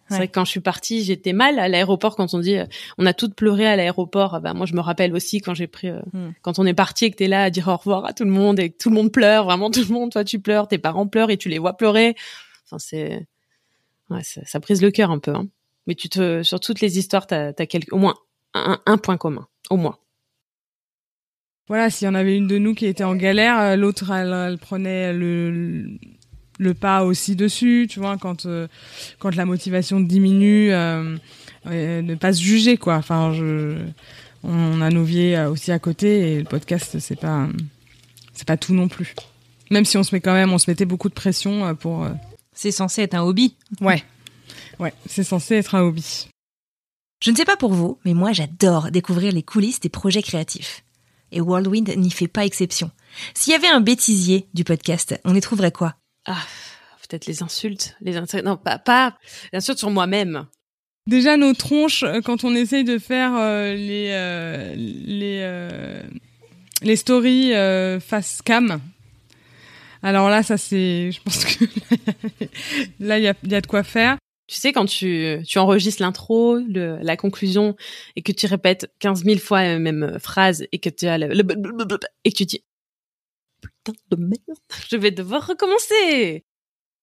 C'est 0.09 0.17
vrai 0.17 0.29
que 0.29 0.33
quand 0.33 0.45
je 0.45 0.51
suis 0.51 0.61
partie, 0.61 1.05
j'étais 1.05 1.33
mal 1.33 1.59
à 1.59 1.69
l'aéroport 1.69 2.17
quand 2.17 2.35
on 2.35 2.39
dit 2.39 2.59
euh, 2.59 2.67
on 2.99 3.07
a 3.07 3.15
toutes 3.15 3.35
pleuré 3.35 3.67
à 3.67 3.77
l'aéroport. 3.77 4.41
Bah 4.41 4.53
moi 4.53 4.67
je 4.67 4.75
me 4.75 4.81
rappelle 4.81 5.15
aussi 5.15 5.41
quand 5.41 5.55
j'ai 5.55 5.67
pris 5.67 5.89
euh, 5.89 6.01
hmm. 6.13 6.33
quand 6.43 6.59
on 6.59 6.67
est 6.67 6.75
parti 6.75 7.07
et 7.07 7.11
que 7.11 7.17
t'es 7.17 7.29
là 7.29 7.45
à 7.45 7.51
dire 7.51 7.69
au 7.69 7.77
revoir 7.77 8.05
à 8.05 8.13
tout 8.13 8.25
le 8.25 8.31
monde 8.31 8.59
et 8.61 8.71
que 8.71 8.77
tout 8.77 8.91
le 8.91 8.95
monde 8.95 9.11
pleure, 9.11 9.45
vraiment 9.45 9.71
tout 9.71 9.81
le 9.81 9.93
monde, 9.93 10.13
toi 10.13 10.25
tu 10.25 10.39
pleures, 10.39 10.69
tes 10.69 10.79
parents 10.79 11.07
pleurent 11.07 11.31
et 11.31 11.37
tu 11.37 11.49
les 11.49 11.59
vois 11.59 11.77
pleurer. 11.77 12.15
Enfin 12.67 12.79
c'est 12.79 13.27
ouais, 14.11 14.23
ça, 14.23 14.43
ça, 14.45 14.59
brise 14.59 14.83
le 14.83 14.91
cœur 14.91 15.11
un 15.11 15.19
peu 15.19 15.33
hein. 15.35 15.47
Mais 15.87 15.95
tu 15.95 16.09
te 16.09 16.43
sur 16.43 16.61
toutes 16.61 16.81
les 16.81 16.99
histoires 16.99 17.27
t'as 17.27 17.49
as 17.49 17.79
au 17.91 17.99
moins 17.99 18.15
un, 18.55 18.81
un 18.87 18.99
point 18.99 19.17
commun, 19.17 19.47
au 19.71 19.77
moins 19.77 19.97
voilà, 21.69 21.91
s'il 21.91 22.07
y 22.07 22.09
en 22.09 22.15
avait 22.15 22.37
une 22.37 22.49
de 22.49 22.59
nous 22.59 22.75
qui 22.75 22.87
était 22.87 23.05
en 23.05 23.15
galère, 23.15 23.59
euh, 23.59 23.77
l'autre 23.77 24.11
elle, 24.11 24.33
elle, 24.33 24.59
prenait 24.59 25.13
le, 25.13 25.87
le 26.59 26.75
pas 26.75 27.05
aussi 27.05 27.37
dessus, 27.37 27.87
tu 27.89 28.01
vois, 28.01 28.17
quand 28.19 28.47
euh, 28.47 28.69
quand 29.19 29.35
la 29.35 29.45
motivation 29.45 30.01
diminue, 30.01 30.73
euh, 30.73 31.17
ne 31.67 32.15
pas 32.15 32.33
se 32.33 32.43
juger 32.43 32.77
quoi. 32.77 32.97
Enfin, 32.97 33.33
je, 33.35 33.79
on 34.43 34.81
a 34.81 34.91
nos 34.91 35.05
vies 35.05 35.35
euh, 35.35 35.51
aussi 35.51 35.73
à 35.73 35.79
côté 35.79 36.33
et 36.33 36.39
le 36.39 36.45
podcast 36.45 36.99
c'est 36.99 37.19
pas 37.19 37.49
c'est 38.33 38.47
pas 38.47 38.57
tout 38.57 38.75
non 38.75 38.89
plus. 38.89 39.15
Même 39.71 39.85
si 39.85 39.97
on 39.97 40.03
se 40.03 40.15
met 40.15 40.21
quand 40.21 40.35
même, 40.35 40.53
on 40.53 40.59
se 40.59 40.71
mettait 40.71 40.85
beaucoup 40.85 41.09
de 41.09 41.15
pression 41.15 41.75
pour. 41.75 42.07
C'est 42.55 42.71
censé 42.71 43.03
être 43.03 43.15
un 43.15 43.23
hobby. 43.23 43.57
Ouais, 43.81 44.03
ouais, 44.79 44.93
c'est 45.07 45.25
censé 45.25 45.55
être 45.55 45.75
un 45.75 45.81
hobby. 45.81 46.29
Je 47.25 47.31
ne 47.31 47.37
sais 47.37 47.45
pas 47.45 47.57
pour 47.57 47.73
vous, 47.73 47.99
mais 48.05 48.15
moi 48.15 48.33
j'adore 48.33 48.91
découvrir 48.91 49.33
les 49.33 49.43
coulisses 49.43 49.81
des 49.81 49.89
projets 49.89 50.23
créatifs. 50.23 50.85
Et 51.31 51.41
Whirlwind 51.41 51.97
n'y 51.97 52.11
fait 52.11 52.29
pas 52.29 52.45
exception. 52.45 52.91
S'il 53.33 53.53
y 53.53 53.57
avait 53.57 53.69
un 53.69 53.81
bêtisier 53.81 54.47
du 54.53 54.65
podcast, 54.65 55.19
on 55.25 55.35
y 55.35 55.41
trouverait 55.41 55.73
quoi? 55.73 55.95
Ah, 56.27 56.45
peut-être 57.09 57.27
les 57.27 57.43
insultes, 57.43 57.97
les 58.01 58.17
insultes, 58.17 58.45
non 58.45 58.57
pas 58.57 58.79
pas 58.79 59.19
les 59.53 59.59
insultes 59.59 59.79
sur 59.79 59.91
moi-même. 59.91 60.47
Déjà 61.09 61.37
nos 61.37 61.53
tronches 61.53 62.05
euh, 62.05 62.21
quand 62.21 62.45
on 62.45 62.55
essaye 62.55 62.85
de 62.85 62.99
faire 62.99 63.35
euh, 63.35 63.75
les 63.75 64.09
euh, 64.13 64.75
les 64.77 66.03
les 66.83 66.97
stories 66.97 67.53
face 68.01 68.41
cam. 68.43 68.81
Alors 70.05 70.31
là, 70.31 70.43
ça 70.43 70.57
c'est, 70.57 71.13
je 71.13 71.23
pense 71.23 71.45
que 71.45 71.65
là 73.01 73.19
il 73.19 73.25
y 73.25 73.29
a, 73.29 73.35
y 73.45 73.55
a 73.55 73.61
de 73.61 73.67
quoi 73.67 73.85
faire. 73.85 74.17
Tu 74.49 74.57
sais, 74.57 74.73
quand 74.73 74.85
tu, 74.85 75.39
tu 75.47 75.59
enregistres 75.59 76.03
l'intro, 76.03 76.59
la 76.59 77.17
conclusion, 77.17 77.77
et 78.17 78.23
que 78.23 78.33
tu 78.33 78.47
répètes 78.47 78.93
15 78.99 79.25
000 79.25 79.39
fois 79.39 79.63
la 79.63 79.79
même 79.79 80.19
phrase, 80.19 80.67
et 80.73 80.79
que 80.79 80.91
tu 80.91 81.07
as 81.07 81.17
le, 81.17 81.33
et 82.25 82.33
que 82.33 82.37
tu 82.37 82.45
dis 82.45 82.65
putain 83.85 83.99
de 84.11 84.17
merde, 84.17 84.59
je 84.91 84.97
vais 84.97 85.11
devoir 85.11 85.47
recommencer. 85.47 86.45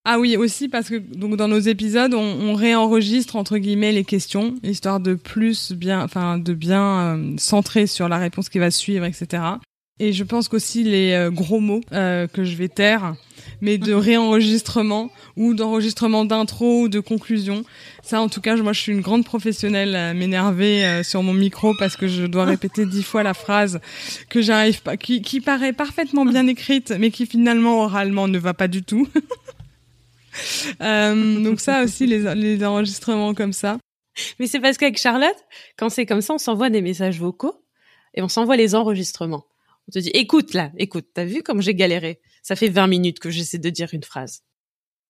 Ah 0.06 0.18
oui, 0.18 0.38
aussi 0.38 0.70
parce 0.70 0.90
que 0.90 0.96
donc 0.96 1.36
dans 1.36 1.48
nos 1.48 1.60
épisodes, 1.60 2.14
on, 2.14 2.54
réenregistre 2.56 3.36
entre 3.36 3.58
guillemets 3.58 3.92
les 3.92 4.06
questions, 4.06 4.56
histoire 4.64 5.00
de 5.00 5.14
plus 5.14 5.74
bien, 5.74 6.02
enfin 6.02 6.38
de 6.38 6.54
bien 6.54 7.18
euh, 7.18 7.34
centrer 7.38 7.86
sur 7.86 8.08
la 8.08 8.18
réponse 8.18 8.50
qui 8.50 8.60
va 8.60 8.72
suivre, 8.72 9.06
etc. 9.06 9.44
Et 10.00 10.14
je 10.14 10.24
pense 10.24 10.48
qu'aussi 10.48 10.84
les 10.84 11.12
euh, 11.12 11.30
gros 11.30 11.60
mots 11.60 11.82
euh, 11.92 12.28
que 12.28 12.46
je 12.46 12.56
vais 12.56 12.70
taire, 12.70 13.16
mais 13.62 13.78
de 13.78 13.94
réenregistrement 13.94 15.12
ou 15.36 15.54
d'enregistrement 15.54 16.26
d'intro 16.26 16.84
ou 16.84 16.90
de 16.90 17.00
conclusion. 17.00 17.64
Ça, 18.04 18.22
en 18.22 18.30
tout 18.30 18.42
cas, 18.42 18.56
moi, 18.58 18.74
je 18.74 18.82
suis 18.82 18.92
une 18.92 19.02
grande 19.02 19.26
professionnelle 19.26 19.96
à 19.96 20.14
m'énerver 20.14 20.86
euh, 20.86 21.04
sur 21.04 21.24
mon 21.24 21.34
micro 21.34 21.74
parce 21.78 21.96
que 21.96 22.08
je 22.08 22.26
dois 22.26 22.46
répéter 22.54 22.86
dix 22.86 23.04
fois 23.04 23.24
la 23.24 23.34
phrase 23.34 23.80
que 24.30 24.42
j'arrive 24.42 24.82
pas, 24.82 24.98
qui, 24.98 25.22
qui 25.22 25.42
paraît 25.42 25.74
parfaitement 25.74 26.26
bien 26.26 26.48
écrite, 26.48 26.94
mais 27.00 27.12
qui 27.12 27.26
finalement 27.26 27.84
oralement 27.84 28.28
ne 28.28 28.38
va 28.38 28.54
pas 28.54 28.68
du 28.68 28.84
tout. 28.84 29.08
euh, 30.82 31.44
donc 31.44 31.60
ça 31.60 31.84
aussi, 31.84 32.08
les, 32.08 32.36
les 32.36 32.64
enregistrements 32.64 33.34
comme 33.34 33.54
ça. 33.54 33.78
Mais 34.40 34.48
c'est 34.48 34.60
parce 34.60 34.78
qu'avec 34.78 34.98
Charlotte, 34.98 35.38
quand 35.78 35.90
c'est 35.90 36.06
comme 36.06 36.22
ça, 36.22 36.34
on 36.34 36.38
s'envoie 36.38 36.70
des 36.70 36.82
messages 36.82 37.20
vocaux 37.20 37.64
et 38.14 38.22
on 38.22 38.28
s'envoie 38.28 38.56
les 38.56 38.76
enregistrements 38.76 39.46
On 39.88 39.92
te 39.92 40.00
dit, 40.00 40.10
écoute 40.10 40.54
là, 40.54 40.72
écoute, 40.78 41.08
t'as 41.14 41.26
vu 41.26 41.44
comme 41.44 41.62
j'ai 41.62 41.76
galéré? 41.76 42.20
Ça 42.50 42.56
fait 42.56 42.70
20 42.70 42.88
minutes 42.88 43.20
que 43.20 43.30
j'essaie 43.30 43.60
de 43.60 43.70
dire 43.70 43.90
une 43.94 44.02
phrase. 44.02 44.42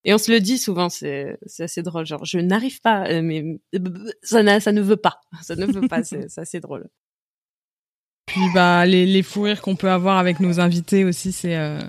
Et 0.04 0.14
on 0.14 0.18
se 0.18 0.30
le 0.30 0.42
dit 0.42 0.58
souvent, 0.58 0.90
c'est 0.90 1.38
assez 1.58 1.82
drôle. 1.84 2.06
Genre, 2.06 2.26
je 2.26 2.38
n'arrive 2.38 2.82
pas, 2.82 3.08
euh, 3.08 3.22
mais 3.22 3.46
ça, 4.22 4.60
ça 4.60 4.74
ne 4.74 4.82
veut 4.82 4.98
pas. 4.98 5.22
Ça 5.44 5.56
ne 5.56 5.66
veut 5.66 5.88
pas, 5.88 6.04
c'est 6.04 6.28
assez 6.38 6.60
drôle. 6.60 6.90
Puis 8.26 8.42
bah 8.54 8.86
les, 8.86 9.06
les 9.06 9.24
fous 9.24 9.44
rires 9.44 9.62
qu'on 9.62 9.78
peut 9.78 9.90
avoir 9.90 10.18
avec 10.18 10.42
nos 10.42 10.60
invités 10.60 11.06
aussi, 11.06 11.32
c'est 11.32 11.56
euh, 11.56 11.80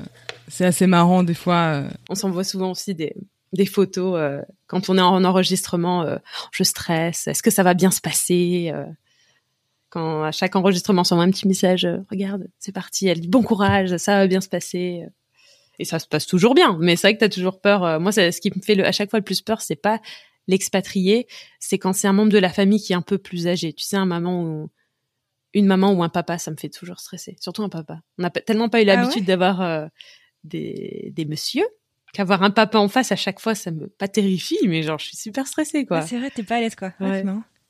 assez 0.60 0.86
marrant 0.86 1.24
des 1.24 1.34
fois. 1.34 1.82
Euh. 1.82 1.90
On 2.08 2.14
s'envoie 2.14 2.44
souvent 2.44 2.70
aussi 2.70 2.94
des 2.94 3.12
des 3.52 3.66
photos 3.66 4.20
quand 4.68 4.88
on 4.88 4.98
est 4.98 5.00
en 5.00 5.24
enregistrement. 5.24 6.06
je 6.52 6.62
stresse. 6.62 7.26
Est-ce 7.26 7.42
que 7.42 7.50
ça 7.50 7.64
va 7.64 7.74
bien 7.74 7.90
se 7.90 8.00
passer 8.00 8.72
quand 9.90 10.22
à 10.22 10.32
chaque 10.32 10.56
enregistrement, 10.56 11.02
on 11.02 11.04
s'envoie 11.04 11.24
un 11.24 11.30
petit 11.30 11.48
message, 11.48 11.84
euh, 11.84 11.98
regarde, 12.10 12.48
c'est 12.58 12.72
parti, 12.72 13.08
elle 13.08 13.20
dit 13.20 13.28
bon 13.28 13.42
courage, 13.42 13.96
ça 13.96 14.18
va 14.18 14.26
bien 14.26 14.40
se 14.40 14.48
passer. 14.48 15.04
Et 15.80 15.86
ça 15.86 15.98
se 15.98 16.06
passe 16.06 16.26
toujours 16.26 16.54
bien, 16.54 16.76
mais 16.78 16.94
c'est 16.94 17.06
vrai 17.06 17.14
que 17.14 17.20
tu 17.20 17.24
as 17.24 17.30
toujours 17.30 17.58
peur. 17.58 17.84
Euh, 17.84 17.98
moi, 17.98 18.12
ce 18.12 18.38
qui 18.38 18.52
me 18.54 18.60
fait 18.60 18.74
le, 18.74 18.84
à 18.84 18.92
chaque 18.92 19.08
fois 19.08 19.18
le 19.18 19.24
plus 19.24 19.40
peur, 19.40 19.62
c'est 19.62 19.76
pas 19.76 19.98
l'expatrié, 20.46 21.26
c'est 21.58 21.78
quand 21.78 21.94
c'est 21.94 22.06
un 22.06 22.12
membre 22.12 22.30
de 22.30 22.38
la 22.38 22.50
famille 22.50 22.82
qui 22.82 22.92
est 22.92 22.96
un 22.96 23.00
peu 23.00 23.16
plus 23.16 23.48
âgé. 23.48 23.72
Tu 23.72 23.84
sais, 23.84 23.96
un 23.96 24.04
maman 24.04 24.42
ou 24.42 24.70
une 25.54 25.64
maman 25.64 25.92
ou 25.92 26.02
un 26.02 26.10
papa, 26.10 26.36
ça 26.36 26.50
me 26.50 26.56
fait 26.56 26.68
toujours 26.68 27.00
stresser. 27.00 27.34
Surtout 27.40 27.62
un 27.62 27.70
papa. 27.70 28.02
On 28.18 28.22
n'a 28.22 28.30
tellement 28.30 28.68
pas 28.68 28.82
eu 28.82 28.88
ah 28.90 28.94
l'habitude 28.94 29.24
d'avoir 29.24 29.62
euh, 29.62 29.86
des, 30.44 31.12
des 31.16 31.24
messieurs 31.24 31.66
qu'avoir 32.12 32.42
un 32.42 32.50
papa 32.50 32.78
en 32.78 32.88
face 32.88 33.10
à 33.10 33.16
chaque 33.16 33.40
fois, 33.40 33.54
ça 33.54 33.70
me 33.70 33.86
pas 33.86 34.08
terrifie, 34.08 34.58
mais 34.66 34.82
genre 34.82 34.98
je 34.98 35.06
suis 35.06 35.16
super 35.16 35.46
stressée 35.46 35.86
quoi. 35.86 36.02
c'est 36.02 36.18
vrai, 36.18 36.30
t'es 36.30 36.42
pas 36.42 36.56
à 36.56 36.60
l'aise 36.60 36.74
quoi. 36.74 36.92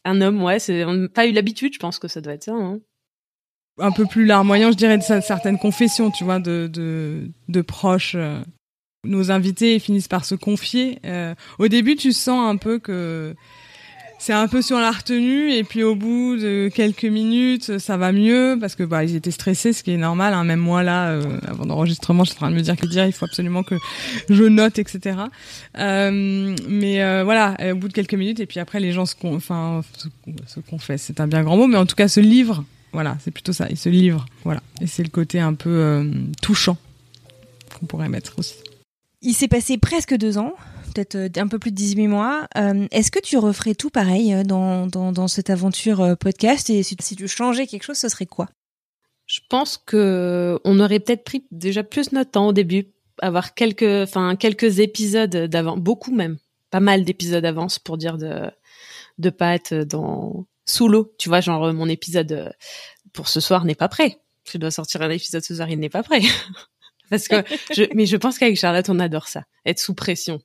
Un 0.05 0.21
homme, 0.23 0.43
ouais, 0.43 0.59
c'est 0.59 0.85
on 0.85 0.95
n'a 0.95 1.09
pas 1.09 1.27
eu 1.27 1.33
l'habitude, 1.33 1.75
je 1.75 1.79
pense 1.79 1.99
que 1.99 2.09
ça 2.09 2.21
doit 2.21 2.33
être 2.33 2.45
ça. 2.45 2.55
Hein. 2.55 2.81
Un 3.81 3.93
peu 3.93 4.07
plus 4.07 4.27
larmoyant, 4.27 4.71
je 4.71 4.77
dirais, 4.77 4.99
de 4.99 5.03
certaines 5.03 5.59
confessions, 5.59 6.11
tu 6.11 6.25
vois, 6.25 6.39
de, 6.39 6.69
de, 6.73 7.31
de 7.49 7.61
proches. 7.63 8.15
Euh. 8.15 8.41
Nos 9.05 9.31
invités 9.31 9.79
finissent 9.79 10.09
par 10.09 10.27
se 10.27 10.35
confier. 10.35 10.99
Euh, 11.07 11.35
au 11.59 11.69
début, 11.69 11.97
tu 11.97 12.13
sens 12.13 12.51
un 12.51 12.57
peu 12.57 12.79
que 12.79 13.35
c'est 14.21 14.35
un 14.35 14.49
peu 14.49 14.61
sur 14.61 14.79
la 14.79 14.91
retenue 14.91 15.51
et 15.51 15.65
puis 15.65 15.83
au 15.83 15.95
bout 15.95 16.37
de 16.37 16.71
quelques 16.73 17.07
minutes 17.07 17.79
ça 17.79 17.97
va 17.97 18.13
mieux 18.13 18.59
parce 18.61 18.75
que 18.75 18.83
bah 18.83 19.03
ils 19.03 19.17
étaient 19.17 19.31
stressés 19.31 19.73
ce 19.73 19.83
qui 19.83 19.93
est 19.93 19.97
normal 19.97 20.35
hein. 20.35 20.45
même 20.45 20.61
moi 20.61 20.83
là 20.83 21.09
euh, 21.09 21.39
avant 21.49 21.65
d'enregistrement 21.65 22.25
je 22.25 22.31
suis 22.31 22.37
en 22.37 22.41
train 22.41 22.51
de 22.51 22.57
me 22.57 22.61
dire 22.61 22.77
que 22.77 22.85
dire 22.85 23.07
il 23.07 23.13
faut 23.13 23.25
absolument 23.25 23.63
que 23.63 23.77
je 24.29 24.45
note 24.45 24.79
etc 24.79 25.17
euh, 25.79 26.55
mais 26.69 27.03
euh, 27.03 27.25
voilà 27.25 27.57
au 27.73 27.77
bout 27.77 27.89
de 27.89 27.95
quelques 27.95 28.13
minutes 28.13 28.41
et 28.41 28.47
puis 28.47 28.61
après 28.61 28.79
les 28.79 28.93
gens 28.93 29.07
se 29.07 29.15
enfin 29.25 29.81
se, 30.47 30.61
confessent 30.61 31.05
c'est 31.05 31.21
un 31.21 31.27
bien 31.27 31.43
grand 31.43 31.57
mot 31.57 31.67
mais 31.67 31.79
en 31.79 31.87
tout 31.87 31.97
cas 31.97 32.09
se 32.09 32.21
livrent 32.21 32.63
voilà 32.93 33.17
c'est 33.21 33.31
plutôt 33.31 33.53
ça. 33.53 33.69
Ils 33.71 33.77
se 33.77 33.89
livrent 33.89 34.27
voilà. 34.45 34.63
Et 34.81 34.87
c'est 34.87 35.03
le 35.03 35.11
côté 35.11 35.41
un 35.41 35.55
peu 35.55 35.71
euh, 35.71 36.11
touchant 36.43 36.77
qu'on 37.79 37.87
pourrait 37.87 38.09
mettre 38.09 38.39
aussi. 38.39 38.55
Il 39.23 39.35
s'est 39.35 39.49
passé 39.49 39.79
presque 39.79 40.15
deux 40.17 40.39
ans 40.39 40.55
peut-être 40.93 41.15
euh, 41.15 41.29
un 41.37 41.47
peu 41.47 41.59
plus 41.59 41.71
de 41.71 41.77
18 41.77 42.09
mois. 42.09 42.49
Euh, 42.57 42.87
est-ce 42.91 43.11
que 43.11 43.21
tu 43.21 43.39
referais 43.39 43.75
tout 43.75 43.91
pareil 43.91 44.43
dans, 44.45 44.87
dans, 44.89 45.29
cette 45.29 45.51
aventure 45.51 46.17
podcast? 46.19 46.69
Et 46.69 46.83
si, 46.83 46.97
tu 46.97 47.29
changeais 47.29 47.69
quelque 47.69 47.85
chose, 47.85 47.99
ce 47.99 48.09
serait 48.09 48.27
quoi? 48.27 48.49
Je 49.27 49.39
pense 49.49 49.77
que 49.79 50.59
on 50.65 50.81
aurait 50.81 50.99
peut-être 50.99 51.23
pris 51.23 51.45
déjà 51.53 51.85
plus 51.85 52.11
notre 52.11 52.33
temps 52.33 52.49
au 52.49 52.53
début, 52.53 52.89
avoir 53.23 53.55
quelques, 53.55 53.85
enfin 53.85 54.35
quelques 54.35 54.81
épisodes 54.81 55.37
d'avant, 55.47 55.77
beaucoup 55.77 56.13
même, 56.13 56.39
pas 56.73 56.81
mal 56.81 57.05
d'épisodes 57.05 57.43
d'avance 57.43 57.79
pour 57.79 57.97
dire 57.97 58.19
de 58.19 58.51
de 59.19 59.31
pas 59.31 59.55
être 59.55 59.75
dans 59.75 60.47
sous 60.67 60.89
l'eau. 60.89 61.15
Tu 61.19 61.29
vois, 61.29 61.41
genre 61.41 61.73
mon 61.73 61.89
épisode 61.89 62.55
pour 63.13 63.29
ce 63.29 63.41
soir 63.41 63.65
n'est 63.65 63.75
pas 63.75 63.89
prêt. 63.89 64.19
Je 64.51 64.59
dois 64.59 64.71
sortir 64.71 65.03
un 65.03 65.11
épisode 65.11 65.43
ce 65.43 65.55
soir, 65.55 65.69
il 65.69 65.79
n'est 65.79 65.89
pas 65.89 66.03
prêt. 66.03 66.23
Parce 67.11 67.27
que 67.27 67.43
je, 67.75 67.85
mais 67.95 68.07
je 68.07 68.17
pense 68.17 68.39
qu'avec 68.39 68.57
Charlotte, 68.57 68.89
on 68.89 69.01
adore 69.01 69.29
ça, 69.29 69.45
être 69.67 69.81
sous 69.81 69.95
pression. 69.95 70.41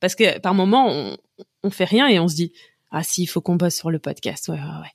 Parce 0.00 0.14
que 0.14 0.38
par 0.40 0.52
moment, 0.52 0.88
on, 0.88 1.16
on 1.62 1.70
fait 1.70 1.84
rien 1.84 2.08
et 2.08 2.18
on 2.18 2.28
se 2.28 2.34
dit 2.34 2.52
ah 2.90 3.02
si, 3.02 3.22
il 3.22 3.26
faut 3.26 3.40
qu'on 3.40 3.56
bosse 3.56 3.76
sur 3.76 3.90
le 3.90 3.98
podcast. 3.98 4.48
Ouais, 4.48 4.54
ouais, 4.54 4.60
ouais. 4.60 4.92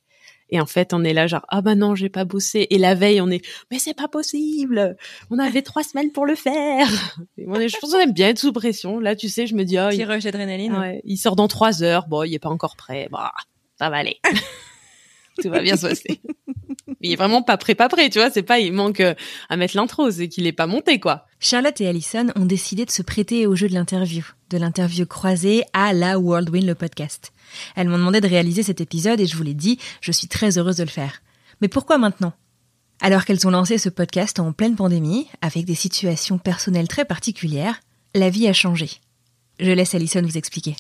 Et 0.50 0.60
en 0.60 0.66
fait, 0.66 0.94
on 0.94 1.04
est 1.04 1.14
là 1.14 1.26
genre 1.26 1.46
ah 1.50 1.62
bah 1.62 1.76
non, 1.76 1.96
j'ai 1.96 2.10
pas 2.10 2.26
bossé. 2.26 2.68
Et 2.70 2.78
la 2.78 2.94
veille, 2.94 3.22
on 3.22 3.30
est 3.30 3.44
mais 3.72 3.80
c'est 3.80 3.94
pas 3.94 4.08
possible. 4.08 4.98
On 5.32 5.40
avait 5.40 5.62
trois 5.62 5.84
semaines 5.84 6.12
pour 6.12 6.26
le 6.26 6.36
faire. 6.36 6.88
Et 7.38 7.46
on 7.48 7.56
est, 7.56 7.70
je 7.70 7.78
pense 7.78 7.92
qu'on 7.92 8.00
aime 8.00 8.14
bien 8.14 8.30
être 8.30 8.40
sous 8.40 8.54
pression. 8.54 9.00
Là, 9.00 9.16
tu 9.16 9.30
sais, 9.30 9.48
je 9.48 9.56
me 9.56 9.64
dis 9.64 9.78
ah, 9.78 9.92
il, 9.94 10.04
rush 10.04 10.24
d'adrénaline. 10.24 10.74
Ouais, 10.74 11.02
il 11.06 11.18
sort 11.18 11.36
dans 11.36 11.48
trois 11.48 11.84
heures. 11.84 12.08
Bon, 12.08 12.24
il 12.24 12.34
est 12.34 12.40
pas 12.40 12.50
encore 12.50 12.76
prêt. 12.76 13.08
Bah, 13.12 13.32
ça 13.78 13.90
va 13.90 13.98
aller. 13.98 14.20
Tout 15.42 15.50
va 15.50 15.62
bien 15.62 15.76
se 15.76 15.88
passer 15.88 16.22
il 17.04 17.12
est 17.12 17.18
vraiment 17.18 17.42
pas 17.42 17.58
prêt, 17.58 17.76
pas 17.76 17.90
prêt, 17.90 18.10
tu 18.10 18.20
vois. 18.20 18.32
C'est 18.32 18.44
pas, 18.44 18.60
il 18.60 18.72
manque 18.74 19.02
euh, 19.02 19.14
à 19.50 19.58
mettre 19.58 19.76
l'intro, 19.76 20.10
c'est 20.10 20.30
qu'il 20.30 20.48
est 20.48 20.54
pas 20.54 20.68
monté, 20.68 21.00
quoi. 21.00 21.28
Charlotte 21.40 21.80
et 21.82 21.88
Alison 21.88 22.28
ont 22.36 22.46
décidé 22.46 22.86
de 22.86 22.92
se 22.92 23.02
prêter 23.02 23.46
au 23.46 23.56
jeu 23.56 23.68
de 23.68 23.74
l'interview, 23.74 24.26
de 24.50 24.58
l'interview 24.58 25.06
croisée 25.06 25.64
à 25.74 25.94
la 25.94 26.18
Worldwin 26.18 26.66
le 26.66 26.76
podcast. 26.76 27.34
Elles 27.76 27.90
m'ont 27.90 27.98
demandé 27.98 28.22
de 28.22 28.28
réaliser 28.28 28.64
cet 28.64 28.80
épisode 28.80 29.20
et 29.20 29.28
je 29.28 29.36
vous 29.36 29.44
l'ai 29.44 29.54
dit, 29.54 29.78
je 30.02 30.14
suis 30.14 30.28
très 30.28 30.58
heureuse 30.58 30.78
de 30.78 30.84
le 30.84 30.90
faire. 30.90 31.22
Mais 31.62 31.68
pourquoi 31.68 31.98
maintenant? 31.98 32.34
Alors 33.02 33.26
qu'elles 33.26 33.46
ont 33.46 33.52
lancé 33.52 33.78
ce 33.78 33.90
podcast 33.90 34.40
en 34.40 34.54
pleine 34.54 34.78
pandémie, 34.78 35.28
avec 35.42 35.66
des 35.66 35.76
situations 35.76 36.38
personnelles 36.38 36.88
très 36.88 37.04
particulières, 37.04 37.82
la 38.16 38.30
vie 38.30 38.48
a 38.48 38.54
changé. 38.54 38.90
Je 39.60 39.72
laisse 39.72 39.94
Alison 39.94 40.22
vous 40.22 40.38
expliquer 40.38 40.76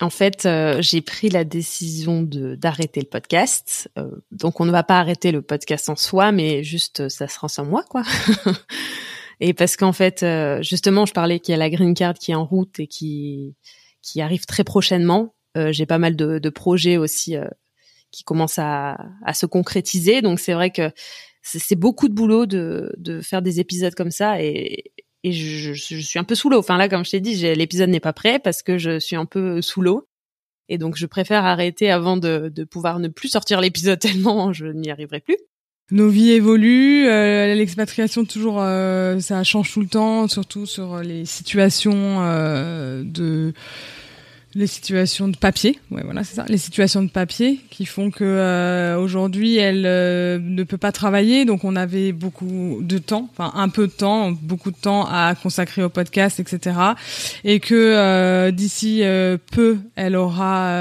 en 0.00 0.10
fait, 0.10 0.46
euh, 0.46 0.80
j'ai 0.80 1.02
pris 1.02 1.28
la 1.28 1.44
décision 1.44 2.22
de 2.22 2.54
d'arrêter 2.54 3.00
le 3.00 3.06
podcast. 3.06 3.90
Euh, 3.98 4.10
donc, 4.30 4.60
on 4.60 4.64
ne 4.64 4.70
va 4.70 4.82
pas 4.82 4.98
arrêter 4.98 5.30
le 5.30 5.42
podcast 5.42 5.88
en 5.90 5.96
soi, 5.96 6.32
mais 6.32 6.64
juste, 6.64 7.00
euh, 7.00 7.08
ça 7.10 7.28
sera 7.28 7.48
sans 7.48 7.66
moi, 7.66 7.84
quoi. 7.88 8.02
et 9.40 9.52
parce 9.52 9.76
qu'en 9.76 9.92
fait, 9.92 10.24
justement, 10.62 11.04
je 11.06 11.12
parlais 11.12 11.38
qu'il 11.38 11.52
y 11.52 11.54
a 11.54 11.58
la 11.58 11.70
green 11.70 11.94
card 11.94 12.14
qui 12.14 12.32
est 12.32 12.34
en 12.34 12.44
route 12.46 12.80
et 12.80 12.86
qui 12.86 13.54
qui 14.02 14.22
arrive 14.22 14.46
très 14.46 14.64
prochainement. 14.64 15.34
j'ai 15.56 15.84
pas 15.84 15.98
mal 15.98 16.16
de, 16.16 16.38
de 16.38 16.48
projets 16.48 16.96
aussi 16.96 17.36
qui 18.10 18.24
commencent 18.24 18.58
à, 18.58 18.98
à 19.24 19.34
se 19.34 19.46
concrétiser. 19.46 20.22
Donc, 20.22 20.40
c'est 20.40 20.54
vrai 20.54 20.70
que 20.70 20.90
c'est 21.42 21.76
beaucoup 21.76 22.08
de 22.08 22.14
boulot 22.14 22.46
de, 22.46 22.94
de 22.98 23.20
faire 23.20 23.42
des 23.42 23.60
épisodes 23.60 23.94
comme 23.94 24.10
ça 24.10 24.42
et, 24.42 24.92
et 25.22 25.32
je, 25.32 25.72
je, 25.74 25.98
suis 25.98 26.18
un 26.18 26.24
peu 26.24 26.34
sous 26.34 26.48
l'eau. 26.48 26.58
Enfin 26.58 26.78
là, 26.78 26.88
comme 26.88 27.04
je 27.04 27.10
t'ai 27.10 27.20
dit, 27.20 27.34
l'épisode 27.54 27.90
n'est 27.90 28.00
pas 28.00 28.12
prêt 28.12 28.38
parce 28.38 28.62
que 28.62 28.78
je 28.78 28.98
suis 28.98 29.16
un 29.16 29.26
peu 29.26 29.60
sous 29.60 29.82
l'eau. 29.82 30.06
Et 30.68 30.78
donc, 30.78 30.96
je 30.96 31.06
préfère 31.06 31.44
arrêter 31.44 31.90
avant 31.90 32.16
de, 32.16 32.50
de 32.54 32.64
pouvoir 32.64 33.00
ne 33.00 33.08
plus 33.08 33.28
sortir 33.28 33.60
l'épisode 33.60 33.98
tellement 34.00 34.52
je 34.52 34.66
n'y 34.66 34.90
arriverai 34.90 35.20
plus. 35.20 35.36
Nos 35.92 36.08
vies 36.08 36.30
évoluent, 36.30 37.08
euh, 37.08 37.52
l'expatriation 37.54 38.24
toujours, 38.24 38.60
euh, 38.60 39.18
ça 39.18 39.42
change 39.42 39.72
tout 39.72 39.80
le 39.80 39.88
temps, 39.88 40.28
surtout 40.28 40.64
sur 40.64 41.00
les 41.00 41.24
situations 41.24 42.18
euh, 42.20 43.02
de 43.04 43.52
les 44.54 44.66
situations 44.66 45.28
de 45.28 45.36
papier, 45.36 45.78
ouais 45.92 46.02
voilà 46.04 46.24
c'est 46.24 46.34
ça, 46.34 46.44
les 46.48 46.58
situations 46.58 47.02
de 47.02 47.10
papier 47.10 47.60
qui 47.70 47.86
font 47.86 48.10
que 48.10 48.24
euh, 48.24 48.98
aujourd'hui 48.98 49.58
elle 49.58 49.84
euh, 49.86 50.38
ne 50.40 50.64
peut 50.64 50.76
pas 50.76 50.90
travailler, 50.90 51.44
donc 51.44 51.62
on 51.64 51.76
avait 51.76 52.10
beaucoup 52.12 52.78
de 52.82 52.98
temps, 52.98 53.28
enfin 53.30 53.52
un 53.54 53.68
peu 53.68 53.86
de 53.86 53.92
temps, 53.92 54.32
beaucoup 54.32 54.72
de 54.72 54.76
temps 54.76 55.06
à 55.06 55.34
consacrer 55.40 55.84
au 55.84 55.88
podcast, 55.88 56.40
etc. 56.40 56.76
Et 57.44 57.60
que 57.60 57.74
euh, 57.74 58.50
d'ici 58.50 59.02
peu 59.52 59.78
elle 59.94 60.16
aura 60.16 60.74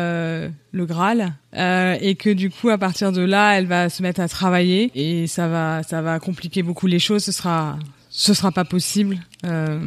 le 0.72 0.86
Graal 0.86 1.36
et 1.54 2.16
que 2.16 2.32
du 2.32 2.50
coup 2.50 2.70
à 2.70 2.78
partir 2.78 3.12
de 3.12 3.22
là 3.22 3.58
elle 3.58 3.68
va 3.68 3.90
se 3.90 4.02
mettre 4.02 4.22
à 4.22 4.28
travailler 4.28 4.92
et 4.96 5.28
ça 5.28 5.48
va 5.48 5.84
ça 5.84 6.02
va 6.02 6.20
compliquer 6.20 6.64
beaucoup 6.64 6.88
les 6.88 7.00
choses. 7.00 7.24
Ce 7.24 7.32
sera 7.32 7.78
ce 8.20 8.34
sera 8.34 8.52
pas 8.52 8.66
possible. 8.66 9.18
Euh, 9.46 9.80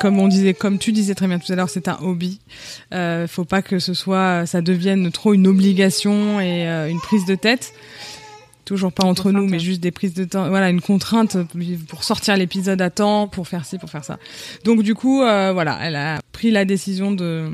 comme 0.00 0.18
on 0.18 0.26
disait, 0.26 0.52
comme 0.52 0.78
tu 0.78 0.90
disais 0.90 1.14
très 1.14 1.28
bien 1.28 1.38
tout 1.38 1.50
à 1.52 1.54
l'heure, 1.54 1.70
c'est 1.70 1.86
un 1.86 1.96
hobby. 2.02 2.40
Euh, 2.92 3.28
faut 3.28 3.44
pas 3.44 3.62
que 3.62 3.78
ce 3.78 3.94
soit, 3.94 4.46
ça 4.46 4.62
devienne 4.62 5.12
trop 5.12 5.32
une 5.32 5.46
obligation 5.46 6.40
et 6.40 6.68
euh, 6.68 6.90
une 6.90 6.98
prise 6.98 7.26
de 7.26 7.36
tête. 7.36 7.72
Toujours 8.64 8.92
pas 8.92 9.04
entre 9.04 9.30
nous, 9.30 9.46
mais 9.46 9.60
juste 9.60 9.80
des 9.80 9.92
prises 9.92 10.12
de 10.14 10.24
temps. 10.24 10.48
Voilà, 10.48 10.70
une 10.70 10.80
contrainte 10.80 11.36
pour 11.86 12.02
sortir 12.02 12.36
l'épisode 12.36 12.82
à 12.82 12.90
temps, 12.90 13.28
pour 13.28 13.46
faire 13.46 13.64
ci, 13.64 13.78
pour 13.78 13.90
faire 13.90 14.04
ça. 14.04 14.18
Donc 14.64 14.82
du 14.82 14.96
coup, 14.96 15.22
euh, 15.22 15.52
voilà, 15.52 15.78
elle 15.82 15.94
a 15.94 16.18
pris 16.32 16.50
la 16.50 16.64
décision 16.64 17.12
de 17.12 17.48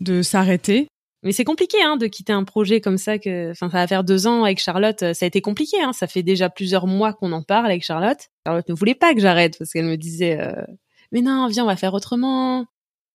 de 0.00 0.22
s'arrêter. 0.22 0.86
Mais 1.22 1.32
c'est 1.32 1.44
compliqué 1.44 1.82
hein, 1.82 1.96
de 1.96 2.06
quitter 2.06 2.32
un 2.32 2.44
projet 2.44 2.80
comme 2.80 2.98
ça. 2.98 3.18
Que, 3.18 3.50
enfin, 3.50 3.68
ça 3.70 3.78
va 3.78 3.86
faire 3.86 4.04
deux 4.04 4.26
ans 4.26 4.44
avec 4.44 4.60
Charlotte. 4.60 5.00
Ça 5.14 5.24
a 5.24 5.26
été 5.26 5.40
compliqué. 5.40 5.76
Hein. 5.82 5.92
Ça 5.92 6.06
fait 6.06 6.22
déjà 6.22 6.48
plusieurs 6.48 6.86
mois 6.86 7.12
qu'on 7.12 7.32
en 7.32 7.42
parle 7.42 7.66
avec 7.66 7.84
Charlotte. 7.84 8.28
Charlotte 8.46 8.68
ne 8.68 8.74
voulait 8.74 8.94
pas 8.94 9.14
que 9.14 9.20
j'arrête 9.20 9.58
parce 9.58 9.72
qu'elle 9.72 9.86
me 9.86 9.96
disait 9.96 10.40
euh, 10.40 10.62
"Mais 11.12 11.20
non, 11.20 11.48
viens, 11.48 11.64
on 11.64 11.68
va 11.68 11.76
faire 11.76 11.94
autrement. 11.94 12.66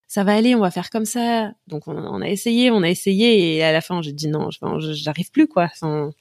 Ça 0.07 0.23
va 0.23 0.33
aller, 0.33 0.53
on 0.53 0.59
va 0.59 0.71
faire 0.71 0.89
comme 0.89 1.05
ça." 1.05 1.53
Donc 1.67 1.87
on, 1.87 2.21
a 2.21 2.29
essayé, 2.29 2.71
on 2.71 2.83
a 2.83 2.89
essayé, 2.89 3.55
et 3.55 3.63
à 3.63 3.71
la 3.71 3.81
fin, 3.81 4.01
j'ai 4.01 4.13
dit 4.13 4.27
non, 4.27 4.49
j'arrive 4.51 5.31
plus 5.31 5.47
quoi. 5.47 5.69
Enfin, 5.71 6.11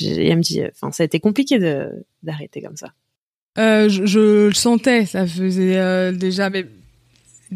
elle 0.00 0.36
me 0.36 0.42
dit, 0.42 0.62
enfin, 0.72 0.90
ça 0.90 1.02
a 1.02 1.06
été 1.06 1.20
compliqué 1.20 1.58
d'arrêter 2.22 2.62
comme 2.62 2.76
ça. 2.76 2.92
Euh, 3.58 3.88
je, 3.88 4.46
le 4.46 4.52
sentais, 4.52 5.06
ça 5.06 5.26
faisait 5.26 5.76
euh, 5.76 6.12
déjà, 6.12 6.50
mais 6.50 6.66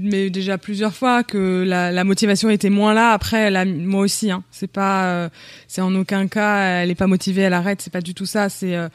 mais 0.01 0.31
déjà 0.31 0.59
plusieurs 0.59 0.95
fois 0.95 1.23
que 1.23 1.65
la, 1.67 1.91
la, 1.93 2.05
motivation 2.05 2.51
était 2.51 2.71
moins 2.71 2.95
là. 2.95 3.13
Après, 3.13 3.51
la, 3.51 3.65
moi 3.65 4.01
aussi, 4.03 4.31
hein. 4.31 4.43
c'est 4.51 4.71
pas, 4.71 5.07
euh, 5.07 5.29
c'est 5.67 5.81
en 5.81 5.95
aucun 5.95 6.27
cas, 6.29 6.83
elle 6.83 6.91
est 6.91 6.95
pas 6.95 7.07
motivée, 7.07 7.43
elle 7.43 7.53
arrête. 7.55 7.81
C'est 7.83 7.93
pas 7.93 8.01
du 8.01 8.15
tout 8.15 8.27
ça. 8.27 8.49
C'est, 8.49 8.77
euh, 8.77 8.89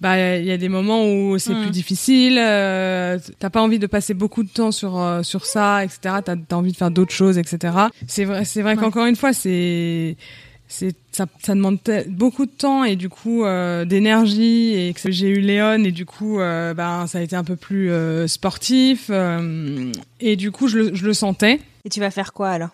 bah 0.00 0.36
il 0.38 0.44
y 0.44 0.50
a 0.50 0.56
des 0.56 0.68
moments 0.68 1.06
où 1.06 1.38
c'est 1.38 1.54
Mm. 1.54 1.62
plus 1.62 1.70
difficile. 1.70 2.38
Euh, 2.40 3.18
T'as 3.38 3.50
pas 3.50 3.62
envie 3.62 3.78
de 3.78 3.86
passer 3.86 4.14
beaucoup 4.14 4.42
de 4.42 4.48
temps 4.48 4.72
sur 4.72 4.98
euh, 5.00 5.22
sur 5.22 5.44
ça, 5.46 5.84
etc. 5.84 6.16
T'as 6.24 6.34
as 6.50 6.54
envie 6.56 6.72
de 6.72 6.76
faire 6.76 6.90
d'autres 6.90 7.14
choses, 7.14 7.38
etc. 7.38 7.74
C'est 8.08 8.24
vrai, 8.24 8.44
c'est 8.44 8.62
vrai 8.62 8.74
Ouais. 8.74 8.80
qu'encore 8.82 9.06
une 9.06 9.16
fois, 9.16 9.32
c'est 9.32 10.16
c'est 10.74 10.94
ça, 11.12 11.26
ça 11.42 11.54
demande 11.54 11.78
beaucoup 12.08 12.46
de 12.46 12.50
temps 12.50 12.82
et 12.84 12.96
du 12.96 13.08
coup 13.10 13.44
euh, 13.44 13.84
d'énergie 13.84 14.72
et 14.74 14.94
que 14.94 15.10
j'ai 15.10 15.28
eu 15.28 15.40
Léon 15.40 15.84
et 15.84 15.92
du 15.92 16.06
coup 16.06 16.40
euh, 16.40 16.72
ben 16.72 17.06
ça 17.06 17.18
a 17.18 17.20
été 17.20 17.36
un 17.36 17.44
peu 17.44 17.56
plus 17.56 17.90
euh, 17.90 18.26
sportif 18.26 19.08
euh, 19.10 19.92
et 20.20 20.36
du 20.36 20.50
coup 20.50 20.68
je 20.68 20.78
le, 20.78 20.94
je 20.94 21.04
le 21.04 21.12
sentais. 21.12 21.60
Et 21.84 21.90
tu 21.90 22.00
vas 22.00 22.10
faire 22.10 22.32
quoi 22.32 22.48
alors? 22.50 22.70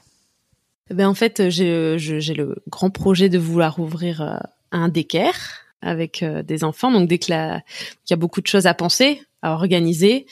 Ben 0.90 1.06
en 1.08 1.14
fait, 1.14 1.50
j'ai 1.50 1.98
je- 1.98 2.20
j'ai 2.20 2.34
le 2.34 2.56
grand 2.68 2.90
projet 2.90 3.28
de 3.28 3.38
vouloir 3.38 3.78
ouvrir 3.80 4.40
un 4.70 4.88
daycare 4.88 5.34
avec 5.82 6.24
des 6.24 6.64
enfants. 6.64 6.90
Donc 6.92 7.08
dès 7.08 7.18
que 7.18 7.30
la 7.30 7.62
qu'il 8.04 8.12
y 8.12 8.14
a 8.14 8.16
beaucoup 8.16 8.40
de 8.40 8.46
choses 8.46 8.66
à 8.66 8.74
penser, 8.74 9.20
à 9.42 9.52
organiser, 9.52 10.26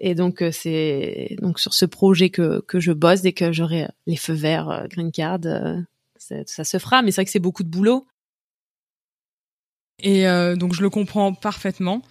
et 0.00 0.14
donc 0.14 0.42
c'est 0.52 1.36
donc 1.40 1.58
sur 1.60 1.72
ce 1.72 1.86
projet 1.86 2.28
que 2.30 2.60
que 2.66 2.78
je 2.80 2.92
bosse 2.92 3.22
dès 3.22 3.32
que 3.32 3.52
j'aurai 3.52 3.86
les 4.06 4.16
feux 4.16 4.34
verts, 4.34 4.86
green 4.90 5.12
card, 5.12 5.40
euh, 5.46 5.78
ça, 6.18 6.36
ça 6.46 6.64
se 6.64 6.78
fera. 6.78 7.02
Mais 7.02 7.10
c'est 7.10 7.16
vrai 7.20 7.24
que 7.26 7.30
c'est 7.30 7.38
beaucoup 7.38 7.62
de 7.62 7.68
boulot. 7.68 8.06
Et 10.02 10.26
euh, 10.28 10.56
donc 10.56 10.74
je 10.74 10.82
le 10.82 10.90
comprends 10.90 11.32
parfaitement. 11.32 12.02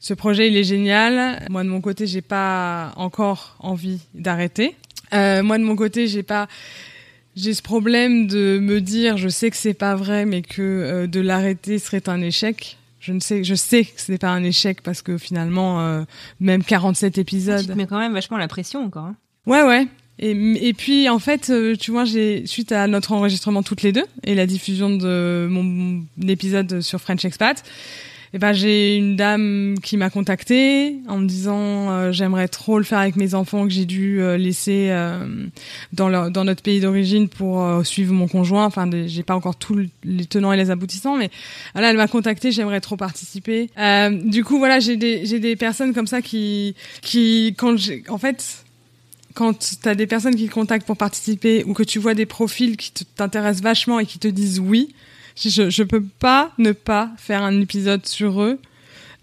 Ce 0.00 0.14
projet 0.14 0.48
il 0.48 0.56
est 0.56 0.64
génial. 0.64 1.46
Moi 1.50 1.64
de 1.64 1.68
mon 1.68 1.80
côté 1.80 2.06
j'ai 2.06 2.22
pas 2.22 2.92
encore 2.96 3.56
envie 3.60 4.00
d'arrêter. 4.14 4.76
Euh, 5.12 5.42
moi 5.42 5.58
de 5.58 5.64
mon 5.64 5.76
côté 5.76 6.06
j'ai 6.08 6.22
pas 6.22 6.48
j'ai 7.36 7.54
ce 7.54 7.62
problème 7.62 8.26
de 8.26 8.58
me 8.58 8.80
dire 8.80 9.16
je 9.16 9.28
sais 9.28 9.50
que 9.50 9.56
c'est 9.56 9.74
pas 9.74 9.94
vrai 9.94 10.24
mais 10.26 10.42
que 10.42 10.62
euh, 10.62 11.06
de 11.06 11.20
l'arrêter 11.20 11.78
serait 11.78 12.08
un 12.08 12.20
échec. 12.20 12.76
Je 13.00 13.12
ne 13.12 13.20
sais 13.20 13.44
je 13.44 13.54
sais 13.54 13.84
que 13.84 14.00
ce 14.00 14.10
n'est 14.10 14.18
pas 14.18 14.30
un 14.30 14.42
échec 14.42 14.82
parce 14.82 15.02
que 15.02 15.16
finalement 15.18 15.80
euh, 15.80 16.02
même 16.40 16.64
47 16.64 17.14
Tu 17.14 17.20
épisodes. 17.20 17.66
te 17.66 17.72
mets 17.72 17.86
quand 17.86 17.98
même 17.98 18.12
vachement 18.14 18.36
la 18.36 18.48
pression 18.48 18.84
encore. 18.84 19.04
hein. 19.04 19.16
Ouais, 19.46 19.62
ouais. 19.62 19.86
Et, 20.20 20.74
puis, 20.76 21.08
en 21.08 21.20
fait, 21.20 21.50
euh, 21.50 21.76
tu 21.76 21.92
vois, 21.92 22.04
j'ai 22.04 22.44
suite 22.46 22.72
à 22.72 22.88
notre 22.88 23.12
enregistrement 23.12 23.62
toutes 23.62 23.82
les 23.82 23.92
deux 23.92 24.04
et 24.24 24.34
la 24.34 24.46
diffusion 24.46 24.90
de 24.90 25.46
mon, 25.48 26.02
épisode 26.26 26.80
sur 26.80 27.00
French 27.00 27.24
Expat, 27.24 27.62
eh 28.34 28.38
ben, 28.38 28.52
j'ai 28.52 28.96
une 28.96 29.16
dame 29.16 29.76
qui 29.82 29.96
m'a 29.96 30.10
contactée 30.10 30.96
en 31.08 31.18
me 31.18 31.26
disant 31.26 31.90
euh, 31.90 32.12
j'aimerais 32.12 32.48
trop 32.48 32.76
le 32.76 32.84
faire 32.84 32.98
avec 32.98 33.16
mes 33.16 33.34
enfants 33.34 33.64
que 33.64 33.72
j'ai 33.72 33.86
dû 33.86 34.20
euh, 34.20 34.36
laisser 34.36 34.92
dans, 35.92 36.10
notre 36.10 36.62
pays 36.62 36.80
d'origine 36.80 37.28
pour 37.28 37.86
suivre 37.86 38.12
mon 38.12 38.26
conjoint. 38.26 38.66
Enfin, 38.66 38.90
j'ai 39.06 39.22
pas 39.22 39.36
encore 39.36 39.56
tous 39.56 39.86
les 40.02 40.24
tenants 40.26 40.52
et 40.52 40.56
les 40.56 40.70
aboutissants, 40.70 41.16
mais 41.16 41.30
voilà, 41.74 41.90
elle 41.90 41.96
m'a 41.96 42.08
contactée, 42.08 42.50
j'aimerais 42.50 42.80
trop 42.80 42.96
participer. 42.96 43.70
Du 44.10 44.42
coup, 44.42 44.58
voilà, 44.58 44.80
j'ai 44.80 44.96
des 44.96 45.24
j'ai 45.24 45.38
des 45.38 45.54
personnes 45.54 45.94
comme 45.94 46.08
ça 46.08 46.22
qui 46.22 46.74
qui 47.02 47.54
quand 47.56 47.78
j'ai 47.78 48.02
en 48.08 48.18
fait 48.18 48.64
quand 49.34 49.58
tu 49.58 49.88
as 49.88 49.94
des 49.94 50.06
personnes 50.06 50.34
qui 50.34 50.48
te 50.48 50.52
contactent 50.52 50.86
pour 50.86 50.96
participer 50.96 51.64
ou 51.64 51.74
que 51.74 51.82
tu 51.82 51.98
vois 51.98 52.14
des 52.14 52.26
profils 52.26 52.76
qui 52.76 52.92
t'intéressent 52.92 53.62
vachement 53.62 54.00
et 54.00 54.06
qui 54.06 54.18
te 54.18 54.28
disent 54.28 54.60
oui, 54.60 54.94
je, 55.36 55.70
je 55.70 55.82
peux 55.82 56.02
pas 56.02 56.52
ne 56.58 56.72
pas 56.72 57.10
faire 57.16 57.42
un 57.42 57.60
épisode 57.60 58.06
sur 58.06 58.42
eux. 58.42 58.58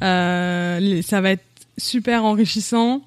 Euh, 0.02 1.02
ça 1.02 1.22
va 1.22 1.32
être 1.32 1.44
super 1.78 2.24
enrichissant 2.24 3.02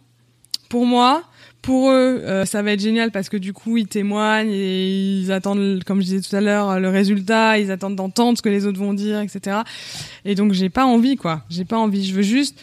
pour 0.68 0.86
moi. 0.86 1.24
Pour 1.62 1.90
eux, 1.90 2.22
euh, 2.24 2.44
ça 2.44 2.62
va 2.62 2.72
être 2.72 2.80
génial 2.80 3.10
parce 3.10 3.28
que 3.28 3.36
du 3.36 3.52
coup, 3.52 3.76
ils 3.76 3.88
témoignent 3.88 4.52
et 4.52 5.18
ils 5.20 5.32
attendent, 5.32 5.82
comme 5.84 6.00
je 6.00 6.06
disais 6.06 6.20
tout 6.20 6.34
à 6.34 6.40
l'heure, 6.40 6.78
le 6.78 6.88
résultat. 6.88 7.58
Ils 7.58 7.70
attendent 7.70 7.96
d'entendre 7.96 8.38
ce 8.38 8.42
que 8.42 8.48
les 8.48 8.64
autres 8.64 8.78
vont 8.78 8.94
dire, 8.94 9.20
etc. 9.20 9.58
Et 10.24 10.34
donc, 10.34 10.52
j'ai 10.52 10.68
pas 10.68 10.86
envie, 10.86 11.16
quoi. 11.16 11.42
J'ai 11.50 11.64
pas 11.64 11.76
envie. 11.76 12.06
Je 12.06 12.14
veux 12.14 12.22
juste, 12.22 12.58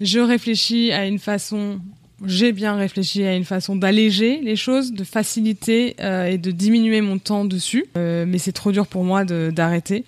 je 0.00 0.20
réfléchis 0.20 0.92
à 0.92 1.06
une 1.06 1.18
façon 1.18 1.80
j'ai 2.24 2.52
bien 2.52 2.74
réfléchi 2.76 3.24
à 3.24 3.34
une 3.34 3.44
façon 3.44 3.76
d'alléger 3.76 4.40
les 4.42 4.56
choses, 4.56 4.92
de 4.92 5.04
faciliter 5.04 5.96
euh, 6.00 6.26
et 6.26 6.38
de 6.38 6.50
diminuer 6.50 7.00
mon 7.00 7.18
temps 7.18 7.44
dessus. 7.44 7.86
Euh, 7.96 8.24
mais 8.26 8.38
c'est 8.38 8.52
trop 8.52 8.72
dur 8.72 8.86
pour 8.86 9.04
moi 9.04 9.24
de- 9.24 9.50
d'arrêter. 9.54 10.04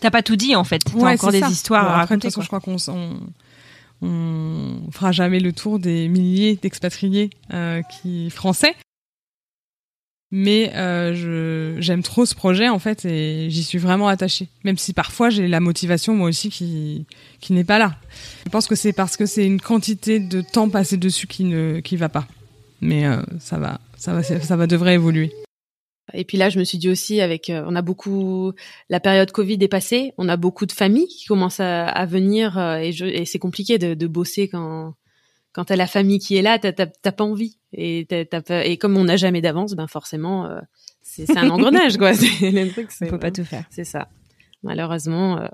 T'as 0.00 0.10
pas 0.10 0.22
tout 0.22 0.36
dit 0.36 0.54
en 0.54 0.64
fait. 0.64 0.80
T'as 0.80 0.92
Ouais, 0.94 1.12
encore 1.14 1.32
des 1.32 1.40
ça. 1.40 1.48
histoires 1.48 1.84
Bon, 1.84 1.90
à 1.90 2.00
après, 2.02 2.16
de 2.16 2.20
raconter. 2.22 2.28
toute 2.28 2.34
façon, 2.44 2.48
quoi. 2.48 2.58
je 2.60 2.76
crois 2.88 2.96
qu'on 3.00 3.22
on, 4.02 4.06
on 4.86 4.90
fera 4.92 5.12
jamais 5.12 5.40
le 5.40 5.52
tour 5.52 5.78
des 5.78 6.08
milliers 6.08 6.58
d'expatriés 6.60 7.30
euh, 7.52 7.82
qui 7.82 8.30
français. 8.30 8.74
Mais 10.32 10.72
euh, 10.76 11.80
j'aime 11.80 12.02
trop 12.02 12.24
ce 12.24 12.36
projet 12.36 12.68
en 12.68 12.78
fait 12.78 13.04
et 13.04 13.50
j'y 13.50 13.64
suis 13.64 13.78
vraiment 13.78 14.06
attachée. 14.06 14.48
Même 14.64 14.78
si 14.78 14.92
parfois 14.92 15.28
j'ai 15.28 15.48
la 15.48 15.58
motivation 15.58 16.14
moi 16.14 16.28
aussi 16.28 16.50
qui 16.50 17.06
qui 17.40 17.52
n'est 17.52 17.64
pas 17.64 17.78
là. 17.78 17.96
Je 18.44 18.50
pense 18.50 18.68
que 18.68 18.76
c'est 18.76 18.92
parce 18.92 19.16
que 19.16 19.26
c'est 19.26 19.44
une 19.44 19.60
quantité 19.60 20.20
de 20.20 20.40
temps 20.40 20.68
passé 20.68 20.96
dessus 20.96 21.26
qui 21.26 21.44
ne 21.44 21.80
qui 21.80 21.96
va 21.96 22.08
pas. 22.08 22.28
Mais 22.80 23.06
euh, 23.06 23.22
ça 23.40 23.58
va 23.58 23.80
ça 23.96 24.12
va 24.12 24.22
ça 24.22 24.56
va 24.56 24.66
devrait 24.68 24.94
évoluer. 24.94 25.32
Et 26.12 26.24
puis 26.24 26.38
là, 26.38 26.48
je 26.48 26.58
me 26.58 26.64
suis 26.64 26.78
dit 26.78 26.88
aussi, 26.90 27.20
avec, 27.20 27.50
euh, 27.50 27.62
on 27.66 27.76
a 27.76 27.82
beaucoup, 27.82 28.52
la 28.88 29.00
période 29.00 29.30
Covid 29.30 29.58
est 29.60 29.68
passée, 29.68 30.12
on 30.18 30.28
a 30.28 30.36
beaucoup 30.36 30.66
de 30.66 30.72
familles 30.72 31.06
qui 31.06 31.26
commencent 31.26 31.60
à, 31.60 31.86
à 31.86 32.06
venir 32.06 32.58
euh, 32.58 32.78
et, 32.78 32.88
et 32.88 33.24
c'est 33.24 33.38
compliqué 33.38 33.78
de, 33.78 33.94
de 33.94 34.06
bosser 34.06 34.48
quand 34.48 34.94
quand 35.52 35.64
t'as 35.66 35.76
la 35.76 35.86
famille 35.86 36.18
qui 36.18 36.36
est 36.36 36.42
là, 36.42 36.58
t'as 36.58 36.72
pas 37.12 37.24
envie 37.24 37.58
et 37.72 38.06
t'as, 38.08 38.24
t'as 38.24 38.40
pas- 38.42 38.64
et 38.64 38.76
comme 38.76 38.96
on 38.96 39.04
n'a 39.04 39.16
jamais 39.16 39.40
d'avance, 39.40 39.74
ben 39.74 39.86
forcément, 39.88 40.46
euh, 40.46 40.60
c'est, 41.02 41.36
un 41.36 41.50
engrenage 41.50 41.96
quoi. 41.96 42.12
Le 42.40 42.70
truc, 42.70 42.88
On 43.00 43.06
peut 43.06 43.18
pas 43.18 43.30
tout 43.32 43.44
faire. 43.44 43.64
c'est 43.70 43.84
ça. 43.84 44.08
Malheureusement. 44.62 45.38
euh, 45.38 45.48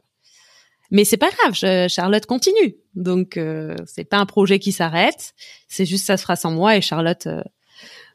Mais 0.90 1.04
c'est 1.04 1.16
pas 1.16 1.30
grave, 1.30 1.54
je- 1.54 1.86
Charlotte 1.88 2.26
continue. 2.26 2.76
Donc 2.94 3.36
euh, 3.36 3.74
c'est 3.86 4.04
pas 4.04 4.18
un 4.18 4.26
projet 4.26 4.58
qui 4.58 4.72
s'arrête. 4.72 5.34
C'est 5.68 5.86
juste 5.86 6.04
ça 6.06 6.16
se 6.16 6.22
fera 6.22 6.36
sans 6.36 6.50
moi 6.50 6.76
et 6.76 6.80
Charlotte 6.80 7.26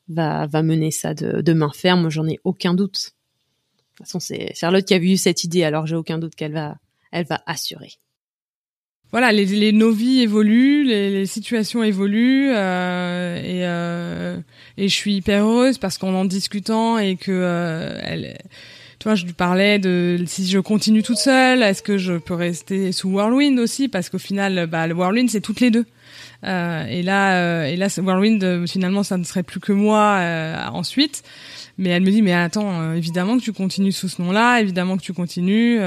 va 0.07 0.45
va 0.47 0.61
mener 0.63 0.91
ça 0.91 1.13
de, 1.13 1.41
de 1.41 1.53
main 1.53 1.71
ferme. 1.73 2.09
J'en 2.09 2.27
ai 2.27 2.39
aucun 2.43 2.73
doute. 2.73 3.11
De 3.93 3.97
toute 3.97 4.05
façon, 4.07 4.19
c'est 4.19 4.53
Charlotte 4.55 4.85
qui 4.85 4.93
a 4.93 4.97
eu 4.97 5.17
cette 5.17 5.43
idée, 5.43 5.63
alors 5.63 5.85
j'ai 5.87 5.95
aucun 5.95 6.17
doute 6.19 6.35
qu'elle 6.35 6.53
va 6.53 6.77
elle 7.11 7.25
va 7.25 7.41
assurer. 7.45 7.91
Voilà, 9.11 9.31
les, 9.31 9.45
les, 9.45 9.71
nos 9.71 9.91
vies 9.91 10.21
évoluent, 10.21 10.85
les, 10.85 11.09
les 11.09 11.25
situations 11.25 11.83
évoluent, 11.83 12.51
euh, 12.53 13.37
et, 13.37 13.65
euh, 13.65 14.37
et 14.77 14.87
je 14.87 14.93
suis 14.93 15.15
hyper 15.15 15.45
heureuse 15.45 15.77
parce 15.77 15.97
qu'en 15.97 16.13
en 16.13 16.25
discutant 16.25 16.97
et 16.97 17.15
que 17.17 17.31
euh, 17.31 17.99
elle, 18.03 18.37
je 19.15 19.25
lui 19.25 19.33
parlais 19.33 19.79
de 19.79 20.23
si 20.27 20.47
je 20.47 20.59
continue 20.59 21.03
toute 21.03 21.17
seule, 21.17 21.63
est-ce 21.63 21.81
que 21.81 21.97
je 21.97 22.13
peux 22.13 22.35
rester 22.35 22.91
sous 22.91 23.09
Whirlwind 23.09 23.59
aussi? 23.59 23.87
Parce 23.87 24.09
qu'au 24.09 24.19
final, 24.19 24.67
bah, 24.67 24.87
le 24.87 24.93
Whirlwind 24.93 25.29
c'est 25.29 25.41
toutes 25.41 25.59
les 25.59 25.71
deux. 25.71 25.85
Euh, 26.43 26.85
et 26.85 27.03
là, 27.03 27.35
euh, 27.35 27.65
et 27.65 27.75
là, 27.75 27.87
Whirlwind 27.97 28.43
euh, 28.43 28.67
finalement, 28.67 29.03
ça 29.03 29.17
ne 29.17 29.23
serait 29.23 29.43
plus 29.43 29.59
que 29.59 29.71
moi 29.71 30.19
ensuite. 30.73 31.23
Mais 31.77 31.89
elle 31.89 32.03
me 32.03 32.11
dit, 32.11 32.21
mais 32.21 32.33
attends, 32.33 32.93
évidemment 32.93 33.37
que 33.37 33.43
tu 33.43 33.53
continues 33.53 33.91
sous 33.91 34.07
ce 34.07 34.21
nom-là, 34.21 34.61
évidemment 34.61 34.97
que 34.97 35.01
tu 35.01 35.13
continues. 35.13 35.79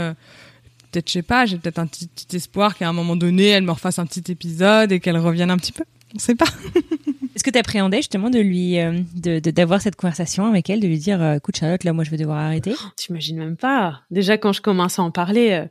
Peut-être, 0.95 1.09
je 1.09 1.13
sais 1.13 1.23
pas, 1.23 1.47
j'ai 1.47 1.59
peut-être 1.59 1.79
un 1.79 1.87
petit, 1.87 2.07
petit 2.07 2.37
espoir 2.37 2.77
qu'à 2.77 2.89
un 2.89 2.93
moment 2.93 3.17
donné, 3.17 3.49
elle 3.49 3.65
me 3.65 3.73
refasse 3.73 3.99
un 3.99 4.07
petit 4.07 4.31
épisode 4.31 4.93
et 4.93 5.01
qu'elle 5.01 5.19
revienne 5.19 5.51
un 5.51 5.57
petit 5.57 5.73
peu. 5.73 5.85
On 6.15 6.19
sait 6.19 6.35
pas. 6.35 6.47
Est-ce 7.35 7.43
que 7.43 7.51
tu 7.51 7.59
appréhendais 7.59 7.97
justement 7.99 8.31
de 8.31 8.39
lui, 8.39 8.79
euh, 8.79 9.01
de 9.17 9.41
de- 9.41 9.51
d'avoir 9.51 9.81
cette 9.83 9.97
conversation 9.97 10.47
avec 10.47 10.71
elle, 10.71 10.79
de 10.81 10.87
lui 10.87 10.99
dire, 10.99 11.21
euh, 11.21 11.35
écoute 11.37 11.57
Charlotte, 11.57 11.83
là, 11.83 11.93
moi, 11.93 12.05
je 12.05 12.11
vais 12.11 12.17
devoir 12.17 12.39
arrêter? 12.39 12.75
T'imagines 12.97 13.37
même 13.39 13.57
pas. 13.57 14.03
Déjà 14.13 14.39
quand 14.39 14.53
je 14.53 14.61
commençais 14.63 15.01
à 15.03 15.05
en 15.05 15.11
parler, 15.11 15.51
euh, 15.51 15.67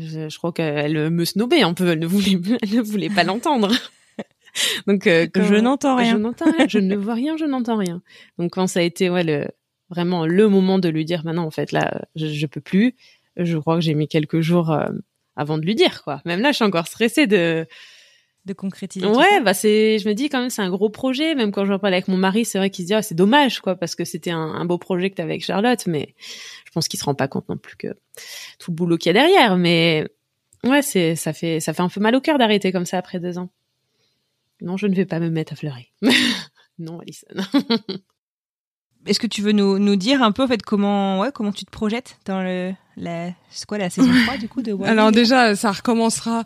je, 0.00 0.28
je 0.28 0.38
crois 0.38 0.52
qu'elle 0.52 1.10
me 1.10 1.24
snobait 1.24 1.62
un 1.62 1.74
peu. 1.74 1.86
Elle 1.88 2.00
ne 2.00 2.06
voulait 2.06 2.40
elle 2.62 2.70
ne 2.74 2.82
voulait 2.82 3.08
pas 3.10 3.22
l'entendre. 3.24 3.70
Donc 4.88 5.06
euh, 5.06 5.26
quand- 5.32 5.44
Je 5.44 5.54
n'entends 5.54 5.96
rien. 5.96 6.12
Je 6.14 6.16
n'entends 6.18 6.50
rien. 6.50 6.66
Je 6.68 6.78
ne 6.78 6.96
vois 6.96 7.14
rien. 7.14 7.36
Je 7.36 7.44
n'entends 7.44 7.76
rien. 7.76 8.02
Donc 8.38 8.52
quand 8.54 8.66
ça 8.66 8.80
a 8.80 8.82
été 8.82 9.08
ouais 9.10 9.22
le 9.24 9.46
vraiment 9.90 10.26
le 10.26 10.48
moment 10.48 10.78
de 10.78 10.88
lui 10.88 11.04
dire 11.06 11.24
maintenant 11.24 11.44
en 11.46 11.50
fait 11.50 11.72
là 11.72 12.02
je, 12.16 12.26
je 12.26 12.46
peux 12.46 12.60
plus. 12.60 12.94
Je 13.38 13.56
crois 13.56 13.76
que 13.76 13.80
j'ai 13.80 13.94
mis 13.94 14.08
quelques 14.08 14.40
jours 14.40 14.70
euh, 14.70 14.88
avant 15.36 15.58
de 15.58 15.64
lui 15.64 15.74
dire 15.74 16.02
quoi. 16.02 16.20
Même 16.24 16.40
là 16.40 16.50
je 16.50 16.56
suis 16.56 16.64
encore 16.64 16.86
stressée 16.86 17.26
de 17.26 17.66
De 18.44 18.52
concrétiser. 18.52 19.06
Ouais, 19.06 19.40
bah 19.42 19.54
c'est, 19.54 19.98
je 19.98 20.08
me 20.08 20.14
dis 20.14 20.28
quand 20.28 20.40
même 20.40 20.50
c'est 20.50 20.62
un 20.62 20.70
gros 20.70 20.90
projet. 20.90 21.34
Même 21.34 21.52
quand 21.52 21.64
j'en 21.64 21.78
parle 21.78 21.94
avec 21.94 22.08
mon 22.08 22.16
mari, 22.16 22.44
c'est 22.44 22.58
vrai 22.58 22.70
qu'il 22.70 22.84
se 22.84 22.88
dit 22.88 22.94
ah, 22.94 23.02
c'est 23.02 23.14
dommage 23.14 23.60
quoi 23.60 23.76
parce 23.76 23.94
que 23.94 24.04
c'était 24.04 24.30
un, 24.30 24.38
un 24.38 24.64
beau 24.64 24.78
projet 24.78 25.10
que 25.10 25.14
t'avais 25.14 25.32
avec 25.32 25.44
Charlotte, 25.44 25.86
mais 25.86 26.14
je 26.66 26.70
pense 26.72 26.88
qu'il 26.88 26.98
se 26.98 27.04
rend 27.04 27.14
pas 27.14 27.28
compte 27.28 27.48
non 27.48 27.56
plus 27.56 27.76
que 27.76 27.88
tout 28.58 28.72
le 28.72 28.74
boulot 28.74 28.98
qu'il 28.98 29.10
y 29.14 29.16
a 29.16 29.20
derrière. 29.20 29.56
Mais 29.56 30.06
ouais, 30.64 30.82
c'est 30.82 31.14
ça 31.16 31.32
fait 31.32 31.60
ça 31.60 31.72
fait 31.72 31.82
un 31.82 31.88
peu 31.88 32.00
mal 32.00 32.14
au 32.14 32.20
cœur 32.20 32.38
d'arrêter 32.38 32.72
comme 32.72 32.86
ça 32.86 32.98
après 32.98 33.20
deux 33.20 33.38
ans. 33.38 33.50
Non, 34.60 34.76
je 34.76 34.86
ne 34.86 34.94
vais 34.94 35.06
pas 35.06 35.20
me 35.20 35.30
mettre 35.30 35.52
à 35.52 35.56
pleurer. 35.56 35.92
non, 36.78 37.00
Alison. 37.00 37.28
Est-ce 39.06 39.20
que 39.20 39.28
tu 39.28 39.42
veux 39.42 39.52
nous, 39.52 39.78
nous 39.78 39.96
dire 39.96 40.22
un 40.22 40.32
peu 40.32 40.42
en 40.42 40.48
fait 40.48 40.62
comment 40.62 41.20
ouais 41.20 41.30
comment 41.32 41.52
tu 41.52 41.64
te 41.64 41.70
projettes 41.70 42.18
dans 42.24 42.42
le 42.42 42.72
la 42.98 43.30
c'est 43.50 43.64
quoi 43.66 43.78
la 43.78 43.88
saison 43.90 44.10
3 44.24 44.36
du 44.36 44.48
coup 44.48 44.60
de 44.62 44.72
Whirlwind 44.72 44.90
Alors 44.98 45.10
déjà, 45.12 45.56
ça 45.56 45.72
recommencera 45.72 46.44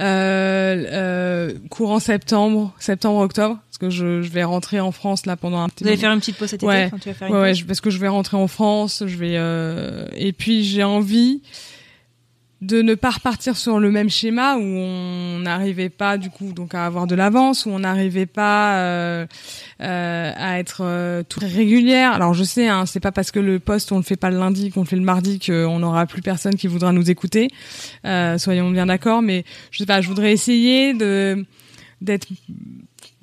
euh, 0.00 0.84
euh, 0.92 1.52
courant 1.70 1.98
septembre, 1.98 2.72
septembre-octobre, 2.78 3.58
parce 3.68 3.78
que 3.78 3.90
je, 3.90 4.22
je 4.22 4.30
vais 4.30 4.44
rentrer 4.44 4.80
en 4.80 4.92
France 4.92 5.26
là 5.26 5.36
pendant 5.36 5.60
un 5.60 5.68
petit 5.68 5.84
Vous 5.84 5.88
allez 5.88 5.96
faire 5.98 6.12
une 6.12 6.20
petite 6.20 6.36
pause 6.36 6.48
cet 6.50 6.62
été 6.62 6.66
Ouais. 6.66 6.88
quand 6.90 6.98
tu 6.98 7.08
vas 7.08 7.14
faire 7.14 7.28
Ouais, 7.30 7.36
une 7.36 7.42
ouais, 7.42 7.50
pause? 7.50 7.58
je- 7.58 7.64
parce 7.64 7.80
que 7.80 7.90
je 7.90 7.98
vais 7.98 8.08
rentrer 8.08 8.36
en 8.36 8.46
France, 8.48 9.02
je 9.06 9.16
vais 9.16 9.34
euh, 9.36 10.06
et 10.14 10.32
puis 10.32 10.64
j'ai 10.64 10.84
envie 10.84 11.42
de 12.64 12.82
ne 12.82 12.94
pas 12.94 13.10
repartir 13.10 13.56
sur 13.56 13.78
le 13.78 13.90
même 13.90 14.08
schéma 14.08 14.56
où 14.56 14.62
on 14.62 15.38
n'arrivait 15.40 15.90
pas 15.90 16.16
du 16.16 16.30
coup 16.30 16.52
donc 16.52 16.74
à 16.74 16.86
avoir 16.86 17.06
de 17.06 17.14
l'avance, 17.14 17.66
où 17.66 17.70
on 17.70 17.80
n'arrivait 17.80 18.26
pas 18.26 18.76
euh, 18.78 19.26
euh, 19.82 20.32
à 20.34 20.58
être 20.58 20.82
euh, 20.82 21.22
tout 21.28 21.40
régulière. 21.40 22.12
Alors 22.12 22.34
je 22.34 22.44
sais, 22.44 22.68
hein, 22.68 22.86
c'est 22.86 23.00
pas 23.00 23.12
parce 23.12 23.30
que 23.30 23.40
le 23.40 23.58
poste 23.58 23.92
on 23.92 23.96
le 23.96 24.02
fait 24.02 24.16
pas 24.16 24.30
le 24.30 24.38
lundi 24.38 24.70
qu'on 24.70 24.80
le 24.80 24.86
fait 24.86 24.96
le 24.96 25.02
mardi 25.02 25.38
qu'on 25.38 25.78
n'aura 25.78 26.06
plus 26.06 26.22
personne 26.22 26.54
qui 26.54 26.66
voudra 26.66 26.92
nous 26.92 27.10
écouter. 27.10 27.48
Euh, 28.06 28.38
soyons 28.38 28.70
bien 28.70 28.86
d'accord, 28.86 29.20
mais 29.20 29.44
je 29.70 29.78
sais 29.78 29.86
pas, 29.86 30.00
je 30.00 30.08
voudrais 30.08 30.32
essayer 30.32 30.94
de 30.94 31.44
d'être 32.00 32.28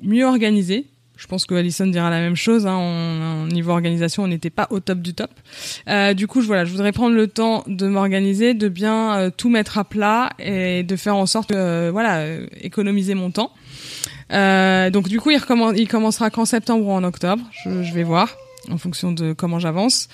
mieux 0.02 0.26
organisé 0.26 0.88
je 1.22 1.28
pense 1.28 1.46
que 1.46 1.54
Alison 1.54 1.86
dira 1.86 2.10
la 2.10 2.20
même 2.20 2.36
chose. 2.36 2.66
Hein, 2.66 2.78
on, 2.78 3.46
niveau 3.46 3.72
organisation, 3.72 4.24
on 4.24 4.28
n'était 4.28 4.50
pas 4.50 4.66
au 4.72 4.80
top 4.80 5.00
du 5.00 5.14
top. 5.14 5.30
Euh, 5.88 6.16
du 6.16 6.26
coup, 6.26 6.42
je, 6.42 6.48
voilà, 6.48 6.66
je 6.66 6.72
voudrais 6.72 6.92
prendre 6.92 7.16
le 7.16 7.28
temps 7.28 7.64
de 7.68 7.88
m'organiser, 7.88 8.56
de 8.56 8.68
bien 8.68 9.16
euh, 9.16 9.30
tout 9.30 9.50
mettre 9.50 9.78
à 9.78 9.84
plat 9.84 10.32
et 10.40 10.82
de 10.82 10.96
faire 10.96 11.16
en 11.16 11.28
sorte, 11.28 11.52
euh, 11.52 11.90
voilà, 11.92 12.26
économiser 12.62 13.14
mon 13.14 13.30
temps. 13.30 13.52
donc 14.32 15.10
du 15.10 15.20
coup, 15.20 15.30
il, 15.30 15.40
il 15.76 15.88
commencera 15.88 16.32
qu'en 16.32 16.46
septembre 16.46 16.88
ou 16.88 16.92
en 16.92 17.04
octobre. 17.04 17.44
Je, 17.64 17.84
je 17.84 17.94
vais 17.94 18.04
voir 18.04 18.36
en 18.70 18.78
fonction 18.78 19.12
de 19.12 19.34
comment 19.34 19.60
j'avance. 19.60 20.08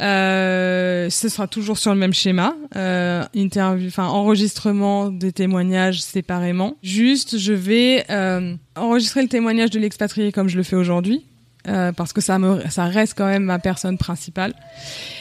Euh, 0.00 1.08
ce 1.10 1.28
sera 1.28 1.46
toujours 1.46 1.78
sur 1.78 1.92
le 1.92 1.98
même 1.98 2.12
schéma, 2.12 2.56
euh, 2.76 3.24
interview, 3.34 3.88
enfin 3.88 4.06
enregistrement 4.06 5.10
des 5.10 5.32
témoignages 5.32 6.02
séparément. 6.02 6.76
Juste, 6.82 7.38
je 7.38 7.52
vais 7.52 8.04
euh, 8.10 8.54
enregistrer 8.76 9.22
le 9.22 9.28
témoignage 9.28 9.70
de 9.70 9.78
l'expatrié 9.78 10.32
comme 10.32 10.48
je 10.48 10.56
le 10.56 10.62
fais 10.62 10.76
aujourd'hui, 10.76 11.24
euh, 11.66 11.92
parce 11.92 12.12
que 12.12 12.20
ça 12.20 12.38
me 12.38 12.60
ça 12.68 12.84
reste 12.84 13.14
quand 13.16 13.26
même 13.26 13.44
ma 13.44 13.58
personne 13.58 13.98
principale. 13.98 14.54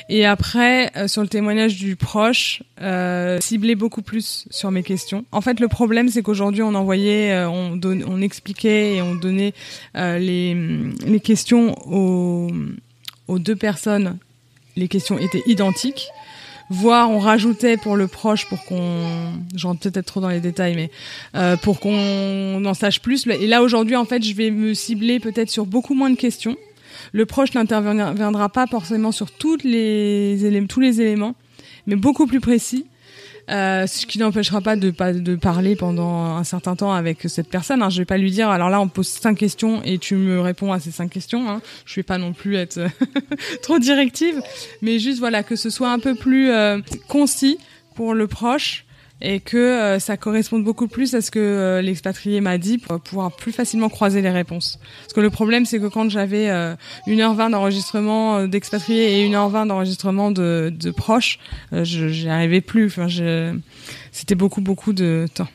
Et 0.10 0.26
après 0.26 0.92
euh, 0.98 1.08
sur 1.08 1.22
le 1.22 1.28
témoignage 1.28 1.78
du 1.78 1.96
proche, 1.96 2.64
euh, 2.82 3.40
cibler 3.40 3.76
beaucoup 3.76 4.02
plus 4.02 4.46
sur 4.50 4.72
mes 4.72 4.84
questions. 4.84 5.26
En 5.32 5.42
fait, 5.42 5.60
le 5.60 5.68
problème 5.68 6.10
c'est 6.10 6.22
qu'aujourd'hui 6.22 6.62
on 6.62 6.76
envoyait, 6.76 7.32
euh, 7.32 7.50
on 7.50 7.80
on 7.84 8.22
expliquait 8.22 8.96
et 8.96 9.02
on 9.02 9.16
donnait 9.16 9.54
les 9.96 10.54
les 11.06 11.20
questions 11.20 11.76
aux 11.88 12.52
aux 13.28 13.40
deux 13.40 13.56
personnes. 13.56 14.18
Les 14.76 14.88
questions 14.88 15.18
étaient 15.20 15.44
identiques 15.46 16.10
voire 16.70 17.10
on 17.10 17.20
rajoutait 17.20 17.78
pour 17.78 17.96
le 17.96 18.08
proche 18.08 18.48
pour 18.48 18.64
qu'on 18.66 19.34
j'entre 19.56 19.90
peut-être 19.90 20.06
trop 20.06 20.22
dans 20.22 20.30
les 20.30 20.40
détails 20.40 20.76
mais 20.76 20.92
euh, 21.36 21.58
pour 21.58 21.80
qu'on 21.80 22.64
en 22.66 22.74
sache 22.74 23.02
plus. 23.02 23.28
Et 23.28 23.48
là 23.48 23.62
aujourd'hui 23.62 23.96
en 23.96 24.06
fait 24.06 24.24
je 24.24 24.34
vais 24.34 24.52
me 24.52 24.74
cibler 24.74 25.20
peut-être 25.20 25.50
sur 25.50 25.66
beaucoup 25.66 25.94
moins 25.94 26.10
de 26.10 26.16
questions. 26.16 26.58
Le 27.12 27.26
proche 27.26 27.54
n'interviendra 27.54 28.50
pas 28.50 28.68
forcément 28.68 29.12
sur 29.12 29.32
toutes 29.32 29.64
les 29.64 30.66
tous 30.70 30.80
les 30.80 31.02
éléments 31.02 31.36
mais 31.88 31.96
beaucoup 31.96 32.28
plus 32.28 32.40
précis 32.40 32.86
euh, 33.50 33.88
ce 33.88 34.06
qui 34.06 34.20
n'empêchera 34.20 34.62
pas 34.62 34.76
de 34.76 34.94
de 35.20 35.36
parler 35.36 35.76
pendant 35.76 36.38
un 36.38 36.44
certain 36.44 36.76
temps 36.76 36.94
avec 36.94 37.20
cette 37.28 37.50
personne. 37.50 37.84
Hein. 37.84 37.90
Je 37.90 38.00
vais 38.00 38.06
pas 38.06 38.18
lui 38.18 38.32
dire 38.32 38.50
alors 38.50 38.70
là 38.70 38.80
on 38.80 38.88
pose 38.88 39.08
cinq 39.08 39.38
questions 39.38 39.82
et 39.84 39.98
tu 39.98 40.16
me 40.16 40.40
réponds 40.40 40.72
à 40.72 40.80
ces 40.80 40.92
cinq 40.92 41.10
questions. 41.10 41.50
Hein. 41.50 41.62
Je 41.86 41.96
vais 41.96 42.04
pas 42.04 42.18
non 42.18 42.34
plus 42.34 42.56
être 42.56 42.80
trop 43.62 43.80
directive, 43.80 44.42
mais 44.82 45.00
juste 45.00 45.20
voilà 45.20 45.44
que 45.44 45.56
ce 45.56 45.70
soit 45.70 45.92
un 45.92 46.00
peu 46.00 46.16
plus 46.16 46.52
euh, 46.52 46.80
concis 47.10 47.58
pour 47.96 48.14
le 48.14 48.28
proche 48.28 48.86
et 49.24 49.40
que 49.40 49.58
euh, 49.58 50.00
ça 50.00 50.18
corresponde 50.18 50.66
beaucoup 50.66 50.88
plus 50.88 51.16
à 51.16 51.22
ce 51.22 51.32
que 51.32 51.40
euh, 51.40 51.82
l'expatrié 51.82 52.42
m'a 52.42 52.58
dit 52.58 52.78
pour 52.78 53.00
pouvoir 53.00 53.32
plus 53.32 53.54
facilement 53.54 53.88
croiser 53.88 54.22
les 54.22 54.30
réponses. 54.30 54.78
Parce 55.02 55.14
que 55.14 55.22
le 55.22 55.30
problème, 55.30 55.66
c'est 55.66 55.80
que 55.80 55.88
quand 55.88 56.10
j'avais 56.10 56.50
euh, 56.50 56.76
1h20 57.08 57.52
d'enregistrement 57.52 58.38
euh, 58.38 58.48
d'expatriés 58.48 59.22
et 59.22 59.30
1h20 59.30 59.68
d'enregistrement 59.68 60.30
de, 60.30 60.72
de 60.78 60.92
proches, 60.92 61.40
j'y 61.72 62.28
arrivais 62.28 62.60
plus. 62.60 62.88
Enfin, 62.88 63.08
c'était 64.12 64.36
beaucoup, 64.36 64.62
beaucoup 64.62 64.92
de 64.92 65.26
temps. 65.34 65.48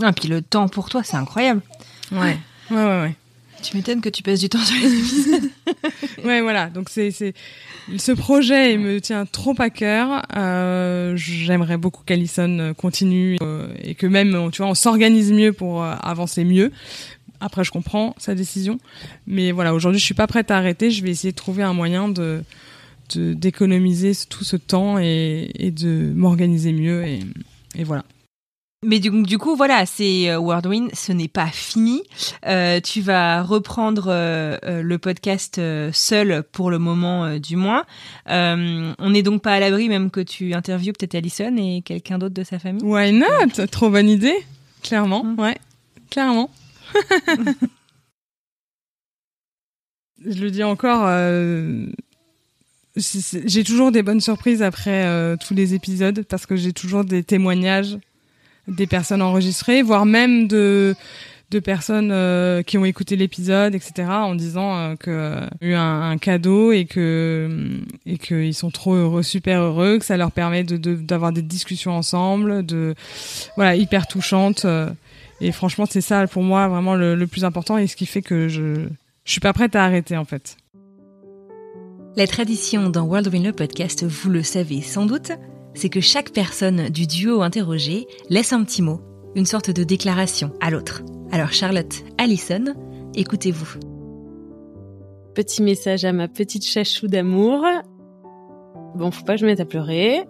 Ah, 0.00 0.12
puis 0.12 0.28
le 0.28 0.40
temps 0.40 0.68
pour 0.68 0.88
toi, 0.88 1.02
c'est 1.02 1.16
incroyable. 1.16 1.60
Ouais, 2.12 2.38
ouais, 2.70 2.76
ouais, 2.76 3.02
ouais. 3.02 3.16
Tu 3.62 3.76
m'étonnes 3.76 4.00
que 4.00 4.08
tu 4.08 4.22
passes 4.22 4.40
du 4.40 4.48
temps 4.48 4.64
sur 4.64 4.76
les 4.80 4.92
épisodes. 4.94 5.50
ouais, 6.24 6.40
voilà. 6.40 6.70
Donc 6.70 6.88
c'est 6.88 7.10
c'est 7.10 7.34
ce 7.96 8.12
projet 8.12 8.74
il 8.74 8.80
me 8.80 9.00
tient 9.00 9.26
trop 9.26 9.54
à 9.58 9.70
cœur. 9.70 10.22
Euh, 10.36 11.14
J'aimerais 11.16 11.76
beaucoup 11.76 12.02
qu'Alison 12.04 12.74
continue 12.76 13.36
euh, 13.42 13.68
et 13.82 13.94
que 13.94 14.06
même 14.06 14.50
tu 14.52 14.62
vois 14.62 14.70
on 14.70 14.74
s'organise 14.74 15.32
mieux 15.32 15.52
pour 15.52 15.82
euh, 15.82 15.94
avancer 16.00 16.44
mieux. 16.44 16.72
Après, 17.40 17.62
je 17.62 17.70
comprends 17.70 18.16
sa 18.18 18.34
décision, 18.34 18.80
mais 19.28 19.52
voilà, 19.52 19.72
aujourd'hui, 19.72 20.00
je 20.00 20.04
suis 20.04 20.14
pas 20.14 20.26
prête 20.26 20.50
à 20.50 20.56
arrêter. 20.56 20.90
Je 20.90 21.04
vais 21.04 21.10
essayer 21.10 21.30
de 21.30 21.36
trouver 21.36 21.62
un 21.62 21.72
moyen 21.72 22.08
de 22.08 22.42
d'économiser 23.14 24.12
tout 24.28 24.44
ce 24.44 24.56
temps 24.56 24.98
et, 24.98 25.50
et 25.54 25.70
de 25.70 26.12
m'organiser 26.14 26.72
mieux 26.74 27.04
et, 27.06 27.20
et 27.74 27.84
voilà. 27.84 28.04
Mais 28.84 29.00
du, 29.00 29.10
du, 29.22 29.38
coup, 29.38 29.56
voilà, 29.56 29.86
c'est 29.86 30.30
euh, 30.30 30.38
Wordwin, 30.38 30.88
ce 30.92 31.10
n'est 31.10 31.26
pas 31.26 31.48
fini. 31.48 32.04
Euh, 32.46 32.78
tu 32.80 33.00
vas 33.00 33.42
reprendre 33.42 34.06
euh, 34.06 34.56
euh 34.62 34.82
le 34.82 34.98
podcast 34.98 35.60
seul 35.92 36.44
pour 36.52 36.70
le 36.70 36.78
moment, 36.78 37.38
du 37.38 37.56
moins. 37.56 37.84
on 38.26 39.10
n'est 39.10 39.24
donc 39.24 39.42
pas 39.42 39.54
à 39.54 39.60
l'abri, 39.60 39.88
même 39.88 40.12
que 40.12 40.20
tu 40.20 40.54
interviewes 40.54 40.92
peut-être 40.92 41.16
Alison 41.16 41.56
et 41.56 41.82
quelqu'un 41.84 42.18
d'autre 42.18 42.34
de 42.34 42.44
sa 42.44 42.60
famille. 42.60 42.84
Why 42.84 43.12
not? 43.12 43.66
Trop 43.66 43.90
bonne 43.90 44.08
idée, 44.08 44.36
clairement. 44.84 45.24
Mmh. 45.24 45.40
Ouais, 45.40 45.58
clairement. 46.10 46.48
Je 50.24 50.40
le 50.40 50.52
dis 50.52 50.62
encore. 50.62 51.08
j'ai 52.96 53.64
toujours 53.64 53.90
des 53.90 54.02
bonnes 54.04 54.20
surprises 54.20 54.62
après 54.62 55.36
tous 55.44 55.54
les 55.54 55.74
épisodes 55.74 56.22
parce 56.28 56.46
que 56.46 56.54
j'ai 56.54 56.72
toujours 56.72 57.04
des 57.04 57.24
témoignages 57.24 57.98
des 58.68 58.86
personnes 58.86 59.22
enregistrées, 59.22 59.82
voire 59.82 60.06
même 60.06 60.46
de 60.48 60.94
de 61.50 61.60
personnes 61.60 62.10
euh, 62.12 62.62
qui 62.62 62.76
ont 62.76 62.84
écouté 62.84 63.16
l'épisode, 63.16 63.74
etc., 63.74 64.08
en 64.08 64.34
disant 64.34 64.76
euh, 64.76 64.96
que 64.96 65.10
euh, 65.10 65.46
eu 65.62 65.72
un, 65.72 66.10
un, 66.10 66.18
cadeau 66.18 66.72
et 66.72 66.84
que 66.84 67.80
et 68.04 68.18
qu'ils 68.18 68.54
sont 68.54 68.70
trop 68.70 68.94
heureux, 68.94 69.22
super 69.22 69.62
heureux, 69.62 69.98
que 69.98 70.04
ça 70.04 70.16
leur 70.16 70.30
permet 70.30 70.64
de 70.64 70.76
d'avoir 70.76 71.32
des 71.32 71.42
discussions 71.42 71.92
ensemble, 71.92 72.66
de 72.66 72.94
voilà 73.56 73.76
hyper 73.76 74.06
touchantes. 74.06 74.64
Euh, 74.66 74.90
et 75.40 75.52
franchement, 75.52 75.86
c'est 75.88 76.00
ça 76.00 76.26
pour 76.26 76.42
moi 76.42 76.68
vraiment 76.68 76.96
le, 76.96 77.14
le, 77.14 77.26
plus 77.26 77.44
important 77.44 77.78
et 77.78 77.86
ce 77.86 77.96
qui 77.96 78.06
fait 78.06 78.22
que 78.22 78.48
je 78.48 78.86
je 79.24 79.32
suis 79.32 79.40
pas 79.40 79.52
prête 79.52 79.74
à 79.74 79.84
arrêter 79.84 80.16
en 80.16 80.24
fait. 80.24 80.56
La 82.16 82.26
tradition 82.26 82.90
dans 82.90 83.04
World 83.04 83.28
Win 83.28 83.44
le 83.44 83.52
podcast, 83.52 84.04
vous 84.04 84.28
le 84.28 84.42
savez 84.42 84.82
sans 84.82 85.06
doute, 85.06 85.30
c'est 85.74 85.88
que 85.88 86.00
chaque 86.00 86.32
personne 86.32 86.88
du 86.88 87.06
duo 87.06 87.42
interrogé 87.42 88.06
laisse 88.30 88.52
un 88.52 88.64
petit 88.64 88.82
mot, 88.82 89.00
une 89.34 89.46
sorte 89.46 89.70
de 89.70 89.84
déclaration 89.84 90.52
à 90.60 90.70
l'autre. 90.70 91.02
Alors 91.30 91.52
Charlotte, 91.52 92.02
Allison, 92.16 92.74
écoutez-vous. 93.14 93.78
Petit 95.34 95.62
message 95.62 96.04
à 96.04 96.12
ma 96.12 96.28
petite 96.28 96.66
chachou 96.66 97.06
d'amour. 97.06 97.64
Bon, 98.96 99.10
faut 99.10 99.24
pas 99.24 99.34
que 99.34 99.40
je 99.40 99.44
me 99.44 99.50
mette 99.50 99.60
à 99.60 99.64
pleurer. 99.64 100.24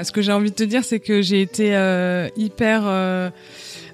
Ce 0.00 0.12
que 0.12 0.22
j'ai 0.22 0.32
envie 0.32 0.50
de 0.50 0.54
te 0.54 0.62
dire, 0.62 0.84
c'est 0.84 1.00
que 1.00 1.22
j'ai 1.22 1.42
été 1.42 1.74
euh, 1.74 2.28
hyper 2.36 2.82
euh, 2.86 3.30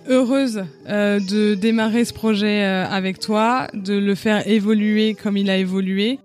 heureuse 0.08 0.64
euh, 0.88 1.18
de 1.20 1.54
démarrer 1.54 2.04
ce 2.04 2.12
projet 2.12 2.64
euh, 2.64 2.86
avec 2.86 3.18
toi, 3.18 3.68
de 3.72 3.94
le 3.94 4.14
faire 4.14 4.46
évoluer 4.46 5.14
comme 5.14 5.36
il 5.36 5.48
a 5.48 5.56
évolué 5.56 6.18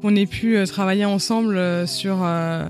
qu'on 0.00 0.14
ait 0.14 0.26
pu 0.26 0.56
euh, 0.56 0.66
travailler 0.66 1.04
ensemble 1.04 1.56
euh, 1.56 1.86
sur 1.86 2.18
euh, 2.22 2.66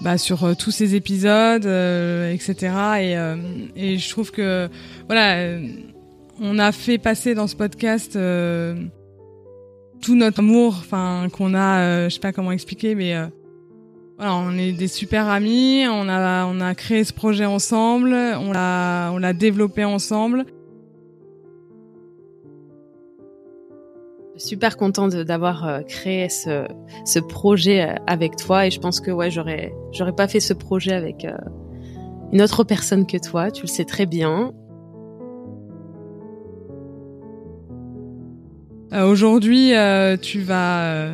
bah, 0.00 0.18
sur 0.18 0.56
tous 0.56 0.70
ces 0.70 0.94
épisodes, 0.94 1.66
etc. 1.66 2.54
Et, 3.00 3.14
et 3.76 3.98
je 3.98 4.10
trouve 4.10 4.30
que 4.30 4.68
voilà, 5.06 5.58
on 6.40 6.58
a 6.58 6.72
fait 6.72 6.98
passer 6.98 7.34
dans 7.34 7.46
ce 7.46 7.56
podcast 7.56 8.12
tout 10.00 10.14
notre 10.14 10.38
amour, 10.38 10.76
enfin 10.78 11.28
qu'on 11.32 11.54
a, 11.54 12.08
je 12.08 12.14
sais 12.14 12.20
pas 12.20 12.32
comment 12.32 12.52
expliquer, 12.52 12.94
mais 12.94 13.14
voilà, 14.16 14.36
on 14.36 14.56
est 14.56 14.72
des 14.72 14.86
super 14.86 15.28
amis. 15.28 15.84
On 15.88 16.08
a 16.08 16.46
on 16.46 16.60
a 16.60 16.74
créé 16.76 17.02
ce 17.02 17.12
projet 17.12 17.44
ensemble, 17.46 18.14
on 18.14 18.50
on 18.50 19.18
l'a 19.18 19.32
développé 19.32 19.84
ensemble. 19.84 20.46
Super 24.38 24.76
contente 24.76 25.14
d'avoir 25.14 25.66
euh, 25.66 25.80
créé 25.82 26.28
ce, 26.28 26.66
ce 27.04 27.18
projet 27.18 27.82
euh, 27.82 27.94
avec 28.06 28.36
toi. 28.36 28.66
Et 28.66 28.70
je 28.70 28.80
pense 28.80 29.00
que 29.00 29.10
ouais 29.10 29.30
j'aurais 29.30 29.74
j'aurais 29.92 30.14
pas 30.14 30.28
fait 30.28 30.40
ce 30.40 30.54
projet 30.54 30.92
avec 30.92 31.24
euh, 31.24 31.36
une 32.32 32.42
autre 32.42 32.64
personne 32.64 33.06
que 33.06 33.18
toi. 33.18 33.50
Tu 33.50 33.62
le 33.62 33.68
sais 33.68 33.84
très 33.84 34.06
bien. 34.06 34.52
Aujourd'hui 38.90 39.72
tu 40.22 40.40
vas 40.40 41.10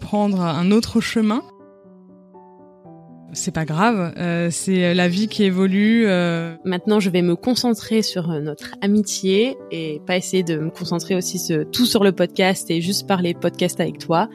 prendre 0.00 0.40
un 0.40 0.70
autre 0.70 1.02
chemin 1.02 1.42
c'est 3.38 3.52
pas 3.52 3.64
grave, 3.64 4.12
euh, 4.18 4.48
c'est 4.50 4.94
la 4.94 5.08
vie 5.08 5.28
qui 5.28 5.44
évolue. 5.44 6.06
Euh. 6.06 6.54
Maintenant, 6.64 7.00
je 7.00 7.10
vais 7.10 7.22
me 7.22 7.36
concentrer 7.36 8.02
sur 8.02 8.30
euh, 8.30 8.40
notre 8.40 8.74
amitié 8.80 9.56
et 9.70 10.00
pas 10.06 10.16
essayer 10.16 10.42
de 10.42 10.56
me 10.56 10.70
concentrer 10.70 11.14
aussi 11.14 11.40
tout 11.72 11.86
sur 11.86 12.04
le 12.04 12.12
podcast 12.12 12.70
et 12.70 12.80
juste 12.80 13.06
parler 13.06 13.34
podcast 13.34 13.80
avec 13.80 13.98
toi. 13.98 14.28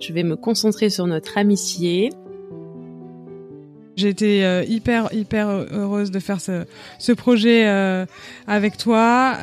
Je 0.00 0.12
vais 0.12 0.22
me 0.22 0.36
concentrer 0.36 0.90
sur 0.90 1.06
notre 1.06 1.38
amitié. 1.38 2.10
J'ai 3.96 4.08
été 4.08 4.44
euh, 4.44 4.64
hyper 4.64 5.08
hyper 5.12 5.48
heureuse 5.48 6.10
de 6.10 6.18
faire 6.18 6.40
ce, 6.40 6.64
ce 6.98 7.12
projet 7.12 7.68
euh, 7.68 8.06
avec 8.46 8.76
toi. 8.76 9.36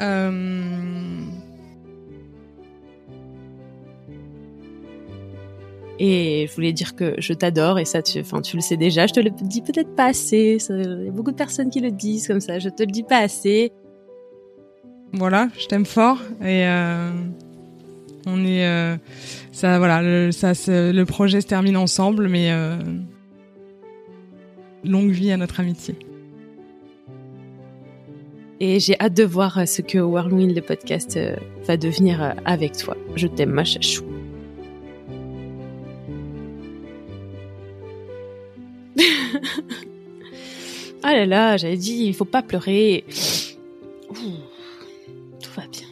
Et 6.04 6.48
je 6.50 6.56
voulais 6.56 6.74
dire 6.74 6.96
que 6.96 7.14
je 7.20 7.32
t'adore 7.32 7.78
et 7.78 7.86
ça, 7.86 8.02
tu, 8.02 8.22
enfin, 8.22 8.42
tu 8.42 8.56
le 8.56 8.62
sais 8.64 8.76
déjà. 8.76 9.06
Je 9.06 9.14
te 9.14 9.20
le 9.20 9.30
dis 9.30 9.62
peut-être 9.62 9.96
pas 9.96 10.06
assez. 10.06 10.58
Il 10.68 11.06
y 11.06 11.08
a 11.08 11.12
beaucoup 11.12 11.30
de 11.30 11.36
personnes 11.36 11.70
qui 11.70 11.80
le 11.80 11.92
disent 11.92 12.28
comme 12.28 12.40
ça. 12.40 12.58
Je 12.58 12.70
te 12.70 12.82
le 12.82 12.92
dis 12.92 13.04
pas 13.04 13.20
assez. 13.20 13.72
Voilà, 15.14 15.50
je 15.60 15.68
t'aime 15.68 15.86
fort 15.86 16.18
et 16.42 16.66
euh, 16.66 17.12
on 18.26 18.44
est 18.46 18.66
euh, 18.66 18.98
ça 19.52 19.78
voilà 19.78 20.02
le, 20.02 20.32
ça 20.32 20.54
le 20.68 21.04
projet 21.04 21.42
se 21.42 21.48
termine 21.48 21.76
ensemble 21.76 22.30
mais 22.30 22.50
euh, 22.52 22.78
longue 24.84 25.12
vie 25.12 25.32
à 25.32 25.38
notre 25.38 25.60
amitié. 25.60 25.96
Et 28.60 28.80
j'ai 28.80 29.00
hâte 29.00 29.14
de 29.14 29.24
voir 29.24 29.68
ce 29.68 29.84
que 29.84 30.00
Whirlwind 30.00 30.56
le 30.56 30.62
podcast 30.62 31.20
va 31.68 31.78
devenir 31.78 32.34
avec 32.46 32.76
toi. 32.78 32.98
Je 33.16 33.28
t'aime 33.28 33.52
ma 33.52 33.66
chachou. 33.66 34.11
Ah 41.04 41.14
là 41.14 41.26
là, 41.26 41.58
j'avais 41.58 41.78
dit, 41.78 42.06
il 42.06 42.14
faut 42.14 42.26
pas 42.26 42.42
pleurer. 42.42 43.06
tout 44.14 45.52
va 45.56 45.64
bien. 45.68 45.88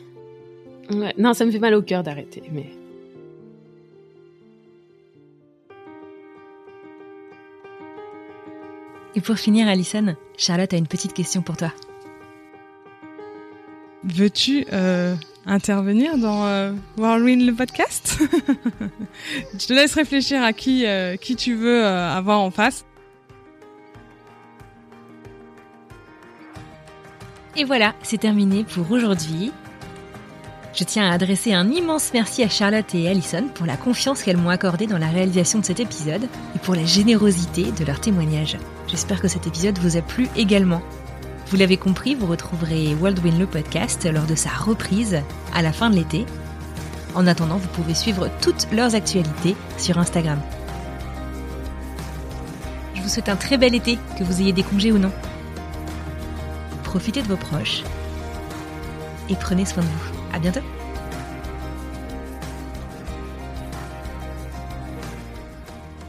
Ouais, 0.99 1.13
non, 1.17 1.33
ça 1.33 1.45
me 1.45 1.51
fait 1.51 1.59
mal 1.59 1.73
au 1.73 1.81
cœur 1.81 2.03
d'arrêter, 2.03 2.43
mais. 2.51 2.65
Et 9.15 9.21
pour 9.21 9.37
finir, 9.37 9.67
Alison, 9.67 10.15
Charlotte 10.37 10.73
a 10.73 10.77
une 10.77 10.87
petite 10.87 11.13
question 11.13 11.41
pour 11.41 11.57
toi. 11.57 11.73
Veux-tu 14.03 14.65
euh, 14.71 15.15
intervenir 15.45 16.17
dans 16.17 16.45
euh, 16.45 16.71
Whirlwind 16.97 17.45
le 17.45 17.53
podcast? 17.53 18.19
Je 19.59 19.67
te 19.67 19.73
laisse 19.73 19.93
réfléchir 19.93 20.41
à 20.41 20.53
qui, 20.53 20.85
euh, 20.85 21.17
qui 21.17 21.35
tu 21.35 21.55
veux 21.55 21.83
euh, 21.83 22.09
avoir 22.09 22.39
en 22.39 22.51
face. 22.51 22.85
Et 27.59 27.65
voilà, 27.65 27.93
c'est 28.03 28.19
terminé 28.19 28.63
pour 28.63 28.89
aujourd'hui. 28.89 29.51
Je 30.73 30.85
tiens 30.85 31.09
à 31.09 31.13
adresser 31.13 31.51
un 31.51 31.69
immense 31.69 32.11
merci 32.13 32.41
à 32.41 32.47
Charlotte 32.47 32.95
et 32.95 33.09
Alison 33.09 33.49
pour 33.53 33.65
la 33.65 33.75
confiance 33.75 34.23
qu'elles 34.23 34.37
m'ont 34.37 34.49
accordée 34.49 34.87
dans 34.87 34.97
la 34.97 35.09
réalisation 35.09 35.59
de 35.59 35.65
cet 35.65 35.81
épisode 35.81 36.23
et 36.55 36.59
pour 36.59 36.73
la 36.73 36.85
générosité 36.85 37.73
de 37.73 37.83
leur 37.83 37.99
témoignage. 37.99 38.55
J'espère 38.87 39.21
que 39.21 39.27
cet 39.27 39.45
épisode 39.45 39.77
vous 39.79 39.97
a 39.97 40.01
plu 40.01 40.29
également. 40.37 40.81
Vous 41.47 41.57
l'avez 41.57 41.75
compris, 41.75 42.15
vous 42.15 42.27
retrouverez 42.27 42.95
Worldwin 42.95 43.37
le 43.37 43.45
podcast 43.45 44.09
lors 44.09 44.25
de 44.25 44.35
sa 44.35 44.51
reprise 44.51 45.21
à 45.53 45.61
la 45.61 45.73
fin 45.73 45.89
de 45.89 45.97
l'été. 45.97 46.25
En 47.13 47.27
attendant, 47.27 47.57
vous 47.57 47.67
pouvez 47.67 47.93
suivre 47.93 48.29
toutes 48.41 48.71
leurs 48.71 48.95
actualités 48.95 49.57
sur 49.77 49.97
Instagram. 49.97 50.39
Je 52.95 53.01
vous 53.01 53.09
souhaite 53.09 53.27
un 53.27 53.35
très 53.35 53.57
bel 53.57 53.75
été, 53.75 53.97
que 54.17 54.23
vous 54.23 54.39
ayez 54.39 54.53
des 54.53 54.63
congés 54.63 54.93
ou 54.93 54.97
non. 54.97 55.11
Profitez 56.89 57.21
de 57.21 57.27
vos 57.27 57.37
proches 57.37 57.83
et 59.29 59.35
prenez 59.35 59.63
soin 59.63 59.83
de 59.83 59.87
vous. 59.87 60.33
À 60.33 60.39
bientôt. 60.39 60.61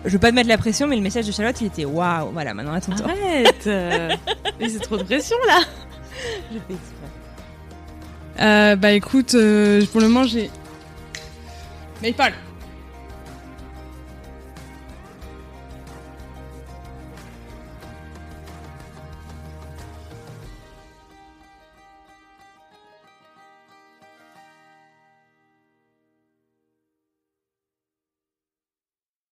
Je 0.07 0.09
veux 0.09 0.19
pas 0.19 0.31
te 0.31 0.35
mettre 0.35 0.49
la 0.49 0.57
pression, 0.57 0.87
mais 0.87 0.97
le 0.97 1.03
message 1.03 1.27
de 1.27 1.33
Charlotte, 1.33 1.61
il 1.61 1.67
était 1.67 1.85
waouh. 1.85 2.31
Voilà, 2.33 2.55
maintenant 2.55 2.73
à 2.73 2.81
ton 2.81 2.93
tour. 2.93 3.07
Arrête 3.11 3.67
Mais 4.59 4.71
c'est 4.71 4.79
trop 4.79 4.97
de 4.97 5.03
pression 5.03 5.37
là 5.47 5.61
Je 6.51 6.57
fais 6.57 6.73
exprès. 6.73 7.11
Euh, 8.41 8.77
bah 8.77 8.93
écoute, 8.93 9.35
euh, 9.35 9.85
pour 9.93 10.01
le 10.01 10.09
moment 10.09 10.25
j'ai. 10.25 10.51
Maple 12.03 12.33